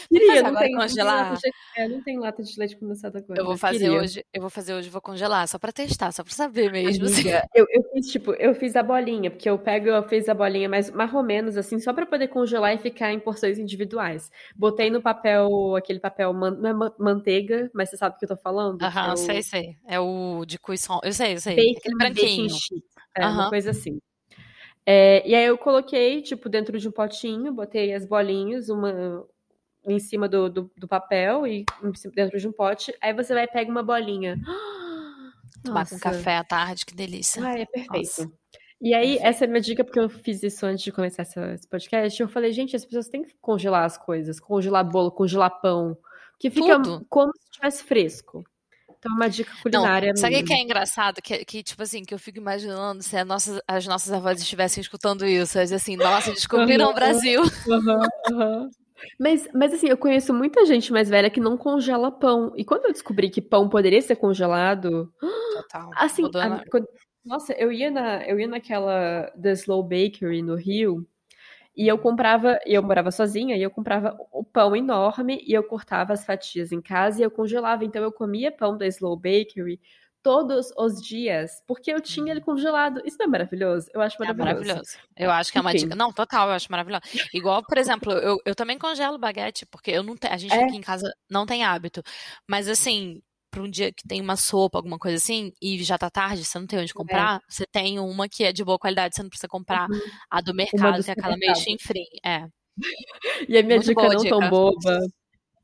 [0.08, 1.32] Queria, não tem, congelar.
[1.32, 3.40] Não tem, é, não tem lata de leite condensado agora.
[3.40, 4.00] Eu vou fazer queria.
[4.00, 7.04] hoje, eu vou fazer hoje, vou congelar, só pra testar, só pra saber mesmo.
[7.06, 7.20] Assim.
[7.20, 10.34] Amiga, eu, eu fiz, tipo, eu fiz a bolinha, porque eu pego, eu fiz a
[10.34, 14.30] bolinha mais, mais ou menos assim, só pra poder congelar e ficar em porções individuais.
[14.56, 18.36] Botei no papel, aquele papel, não é manteiga, mas você sabe o que eu tô
[18.36, 18.82] falando?
[18.82, 19.76] Aham, é sei, sei.
[19.86, 21.56] É o de cuisson, eu sei, eu sei.
[21.56, 22.56] Bacon, aquele branquinho.
[23.16, 23.98] É, uma coisa assim.
[24.86, 29.26] É, e aí eu coloquei, tipo, dentro de um potinho, botei as bolinhas, uma
[29.84, 31.64] em cima do, do, do papel e
[32.14, 32.94] dentro de um pote.
[33.00, 34.36] Aí você vai pegar uma bolinha.
[35.64, 37.44] Tomar com café à tarde, que delícia.
[37.44, 37.96] Ah, é perfeito.
[37.96, 38.32] Nossa.
[38.80, 41.66] E aí, essa é a minha dica, porque eu fiz isso antes de começar esse
[41.68, 42.20] podcast.
[42.20, 45.96] Eu falei, gente, as pessoas têm que congelar as coisas, congelar bolo, congelar pão,
[46.38, 47.06] que fica Tudo.
[47.08, 48.44] como se estivesse fresco.
[49.06, 50.08] Então, uma dica culinária.
[50.08, 51.22] Não, sabe o que é engraçado?
[51.22, 55.26] Que, que, tipo assim, que eu fico imaginando se nossa, as nossas avós estivessem escutando
[55.26, 55.58] isso.
[55.58, 57.42] Assim, nossa, descobriram uhum, o Brasil.
[57.42, 58.00] Uhum,
[58.30, 58.70] uhum.
[59.18, 62.52] Mas, mas assim, eu conheço muita gente mais velha que não congela pão.
[62.56, 65.12] E quando eu descobri que pão poderia ser congelado.
[65.52, 65.90] Total.
[65.96, 66.86] Assim, a, quando,
[67.24, 71.06] nossa, eu ia, na, eu ia naquela The Slow Bakery no Rio.
[71.76, 76.14] E eu comprava, eu morava sozinha, e eu comprava o pão enorme e eu cortava
[76.14, 77.84] as fatias em casa e eu congelava.
[77.84, 79.78] Então eu comia pão da Slow Bakery
[80.22, 83.00] todos os dias, porque eu tinha ele congelado.
[83.04, 83.88] Isso não é maravilhoso?
[83.94, 84.50] Eu acho maravilhoso.
[84.50, 84.98] É maravilhoso.
[85.16, 85.94] Eu acho que é uma dica.
[85.94, 87.02] Não, total, eu acho maravilhoso.
[87.32, 90.26] Igual, por exemplo, eu, eu também congelo baguete, porque eu não te...
[90.26, 90.64] a gente é.
[90.64, 92.02] aqui em casa não tem hábito.
[92.48, 93.22] Mas assim,
[93.56, 96.58] para um dia que tem uma sopa, alguma coisa assim, e já tá tarde, você
[96.58, 96.94] não tem onde é.
[96.94, 97.40] comprar, é.
[97.48, 99.98] você tem uma que é de boa qualidade, você não precisa comprar uhum.
[100.30, 102.04] a do mercado, que é aquela meio chinfrim.
[102.24, 102.44] É.
[103.48, 104.28] E a minha Muito dica não dica.
[104.28, 104.98] tão boba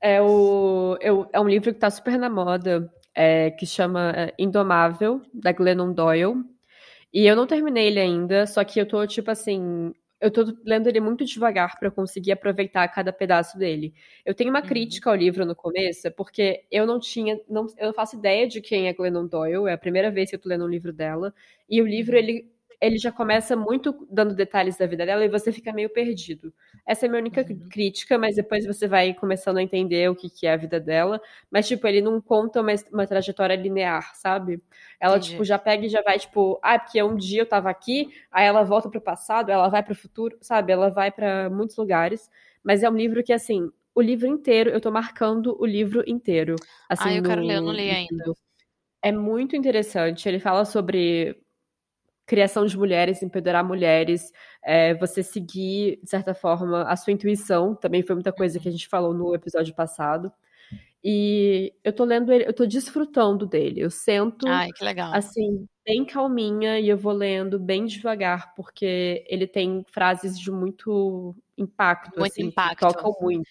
[0.01, 4.35] é, o, eu, é um livro que tá super na moda, é, que chama é,
[4.39, 6.43] Indomável, da Glennon Doyle.
[7.13, 9.93] E eu não terminei ele ainda, só que eu tô, tipo assim,
[10.23, 13.93] eu tô lendo ele muito devagar para conseguir aproveitar cada pedaço dele.
[14.25, 14.67] Eu tenho uma uhum.
[14.67, 18.61] crítica ao livro no começo, porque eu não tinha, não, eu não faço ideia de
[18.61, 21.35] quem é Glennon Doyle, é a primeira vez que eu tô lendo um livro dela,
[21.69, 22.19] e o livro uhum.
[22.19, 22.53] ele
[22.83, 26.53] ele já começa muito dando detalhes da vida dela e você fica meio perdido.
[26.85, 27.69] Essa é a minha única uhum.
[27.69, 31.21] crítica, mas depois você vai começando a entender o que, que é a vida dela.
[31.49, 34.61] Mas, tipo, ele não conta uma, uma trajetória linear, sabe?
[34.99, 35.31] Ela, Entendi.
[35.31, 38.47] tipo, já pega e já vai, tipo, ah, porque um dia eu tava aqui, aí
[38.47, 40.73] ela volta pro passado, ela vai pro futuro, sabe?
[40.73, 42.29] Ela vai para muitos lugares.
[42.65, 46.57] Mas é um livro que, assim, o livro inteiro, eu tô marcando o livro inteiro.
[46.89, 48.25] Assim, ah, eu quero no, ler, eu não li ainda.
[49.01, 50.29] É muito interessante.
[50.29, 51.42] Ele fala sobre
[52.27, 54.33] criação de mulheres, empoderar mulheres,
[54.63, 58.73] é, você seguir, de certa forma, a sua intuição, também foi muita coisa que a
[58.73, 60.33] gente falou no episódio passado.
[61.05, 63.81] E eu tô lendo ele, eu tô desfrutando dele.
[63.81, 65.13] Eu sento, Ai, que legal.
[65.13, 71.35] assim, bem calminha e eu vou lendo bem devagar, porque ele tem frases de muito
[71.59, 72.87] impacto, muito assim, impacto.
[72.87, 73.51] tocam muito.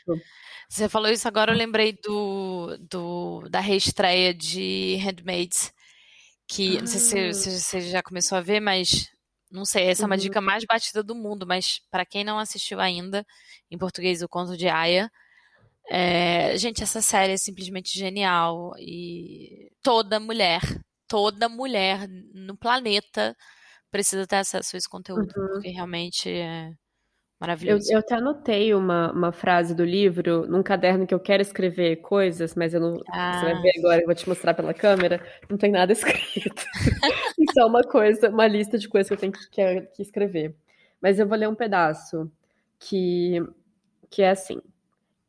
[0.69, 5.73] Você falou isso agora, eu lembrei do, do da reestreia de Handmaids,
[6.51, 6.79] que ah.
[6.81, 9.09] não sei se, se, você já começou a ver, mas
[9.49, 10.05] não sei, essa uhum.
[10.05, 10.21] é uma uhum.
[10.21, 13.25] dica mais batida do mundo, mas para quem não assistiu ainda,
[13.69, 15.09] em português, o Conto de Aya,
[15.89, 20.61] é, gente, essa série é simplesmente genial e toda mulher,
[21.07, 23.35] toda mulher no planeta
[23.89, 25.47] precisa ter acesso a esse conteúdo, uhum.
[25.53, 26.73] porque realmente é
[27.41, 27.91] Maravilhoso.
[27.91, 31.95] Eu, eu até anotei uma, uma frase do livro num caderno que eu quero escrever
[31.95, 33.01] coisas, mas eu não.
[33.09, 33.39] Ah.
[33.39, 35.19] Você vai ver agora, eu vou te mostrar pela câmera.
[35.49, 36.63] Não tem nada escrito.
[37.39, 40.55] Isso é uma coisa, uma lista de coisas que eu tenho que, que, que escrever.
[41.01, 42.31] Mas eu vou ler um pedaço
[42.77, 43.43] que,
[44.07, 44.61] que é assim.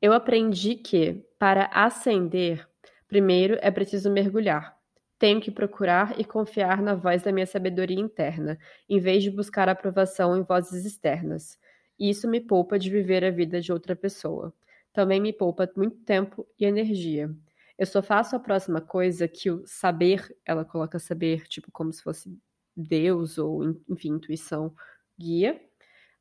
[0.00, 2.68] Eu aprendi que, para ascender,
[3.08, 4.76] primeiro é preciso mergulhar.
[5.18, 9.66] Tenho que procurar e confiar na voz da minha sabedoria interna, em vez de buscar
[9.66, 11.61] aprovação em vozes externas
[11.98, 14.52] e isso me poupa de viver a vida de outra pessoa.
[14.92, 17.30] Também me poupa muito tempo e energia.
[17.78, 22.02] Eu só faço a próxima coisa que o saber, ela coloca saber, tipo, como se
[22.02, 22.36] fosse
[22.76, 24.74] Deus ou, enfim, intuição,
[25.18, 25.60] guia,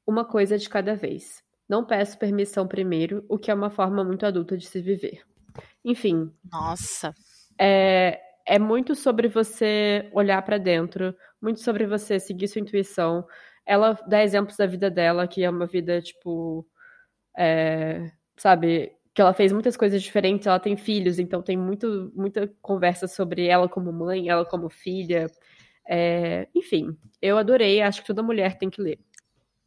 [0.06, 1.44] uma coisa de cada vez.
[1.68, 5.24] Não peço permissão primeiro, o que é uma forma muito adulta de se viver.
[5.84, 6.32] Enfim.
[6.52, 7.14] Nossa.
[7.60, 13.26] É, é muito sobre você olhar para dentro, muito sobre você seguir sua intuição,
[13.66, 16.66] ela dá exemplos da vida dela, que é uma vida, tipo.
[17.38, 18.92] É, sabe?
[19.14, 23.46] Que ela fez muitas coisas diferentes, ela tem filhos, então tem muito, muita conversa sobre
[23.48, 25.28] ela como mãe, ela como filha.
[25.88, 29.00] É, enfim, eu adorei, acho que toda mulher tem que ler.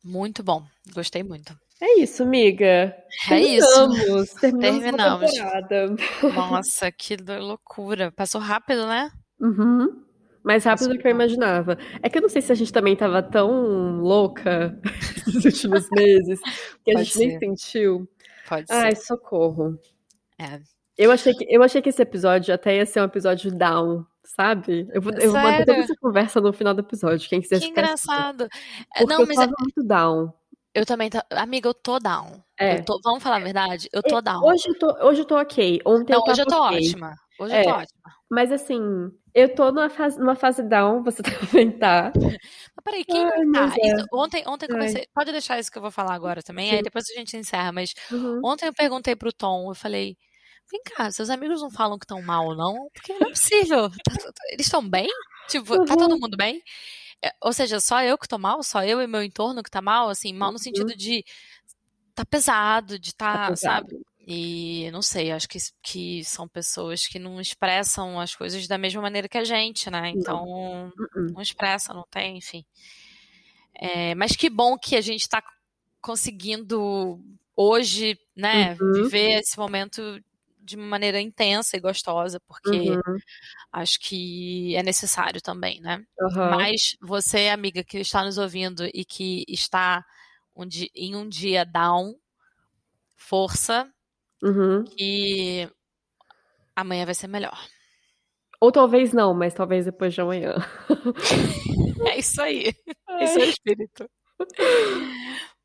[0.03, 0.63] Muito bom,
[0.95, 1.55] gostei muito.
[1.81, 2.67] É isso, amiga.
[2.67, 4.41] É terminamos, isso.
[4.41, 5.33] Terminamos.
[5.33, 6.35] Terminamos.
[6.35, 8.13] Nossa, que loucura.
[8.13, 9.11] Passou rápido, né?
[9.41, 10.03] Uhum.
[10.45, 11.79] Mais rápido do que eu imaginava.
[12.03, 14.79] É que eu não sei se a gente também tava tão louca
[15.27, 16.39] nos últimos meses,
[16.85, 17.27] que a Pode gente ser.
[17.27, 18.09] nem sentiu.
[18.47, 19.07] Pode Ai, ser.
[19.07, 19.79] socorro.
[20.39, 20.61] É.
[20.97, 24.87] Eu achei, que, eu achei que esse episódio até ia ser um episódio down, sabe?
[24.93, 27.29] Eu vou, eu vou manter toda essa conversa no final do episódio.
[27.29, 28.47] Quem quiser Que engraçado.
[28.95, 29.63] É, não, eu mas tava é...
[29.63, 30.33] muito down.
[30.75, 31.19] Eu também tô...
[31.31, 32.43] Amiga, eu tô down.
[32.59, 32.79] É.
[32.79, 33.01] Eu tô...
[33.03, 33.89] Vamos falar a verdade?
[33.93, 34.45] Eu tô down.
[34.45, 35.81] Hoje eu tô, hoje eu tô ok.
[35.87, 36.79] Ontem não, eu hoje eu tô okay.
[36.79, 37.15] ótima.
[37.41, 37.61] Hoje é.
[37.61, 38.15] eu tô ótima.
[38.35, 41.23] Mas assim, eu tô numa fase, numa fase down, você
[41.63, 42.13] também tá.
[42.17, 43.73] Mas peraí, quem Ai, tá?
[43.81, 44.05] É.
[44.13, 45.07] Ontem, ontem comecei.
[45.15, 46.77] Pode deixar isso que eu vou falar agora também, Sim.
[46.77, 47.71] aí depois a gente encerra.
[47.71, 48.41] Mas uhum.
[48.45, 50.17] ontem eu perguntei pro Tom, eu falei.
[50.71, 52.89] Vem cá, seus amigos não falam que estão mal, não?
[52.93, 53.91] Porque não é possível.
[53.91, 55.09] Tá, tá, eles estão bem?
[55.49, 55.85] Tipo, uhum.
[55.85, 56.61] tá todo mundo bem?
[57.23, 58.63] É, ou seja, só eu que tô mal?
[58.63, 60.09] Só eu e meu entorno que tá mal?
[60.09, 60.97] Assim, mal no sentido uhum.
[60.97, 61.25] de
[62.15, 64.01] tá pesado, de tá, tá sabe?
[64.27, 69.03] E não sei, acho que, que são pessoas que não expressam as coisas da mesma
[69.03, 70.11] maneira que a gente, né?
[70.11, 71.33] Então, não, uh-uh.
[71.35, 72.65] não expressa, não tem, enfim.
[73.75, 75.43] É, mas que bom que a gente está
[76.01, 77.21] conseguindo
[77.57, 78.93] hoje, né, uhum.
[79.05, 80.21] viver esse momento
[80.59, 83.19] de uma maneira intensa e gostosa, porque uhum.
[83.71, 86.03] acho que é necessário também, né?
[86.19, 86.51] Uhum.
[86.51, 90.03] Mas você, amiga, que está nos ouvindo e que está
[90.57, 92.15] um dia, em um dia down,
[93.17, 93.87] força,
[94.45, 94.85] Uhum.
[94.85, 95.67] que
[96.77, 97.59] amanhã vai ser melhor.
[98.61, 100.55] Ou talvez não, mas talvez depois de amanhã.
[102.09, 102.73] é isso aí.
[103.09, 103.25] É.
[103.25, 104.11] Esse é o espírito.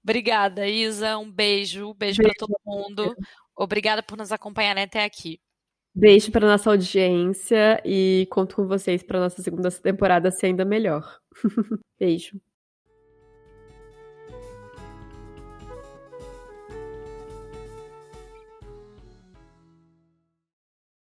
[0.03, 1.17] Obrigada, Isa.
[1.17, 1.93] Um beijo.
[1.93, 3.15] Beijo, beijo para todo mundo.
[3.55, 5.39] Obrigada por nos acompanhar até aqui.
[5.93, 11.19] Beijo para nossa audiência e conto com vocês para nossa segunda temporada ser ainda melhor.
[11.99, 12.39] beijo.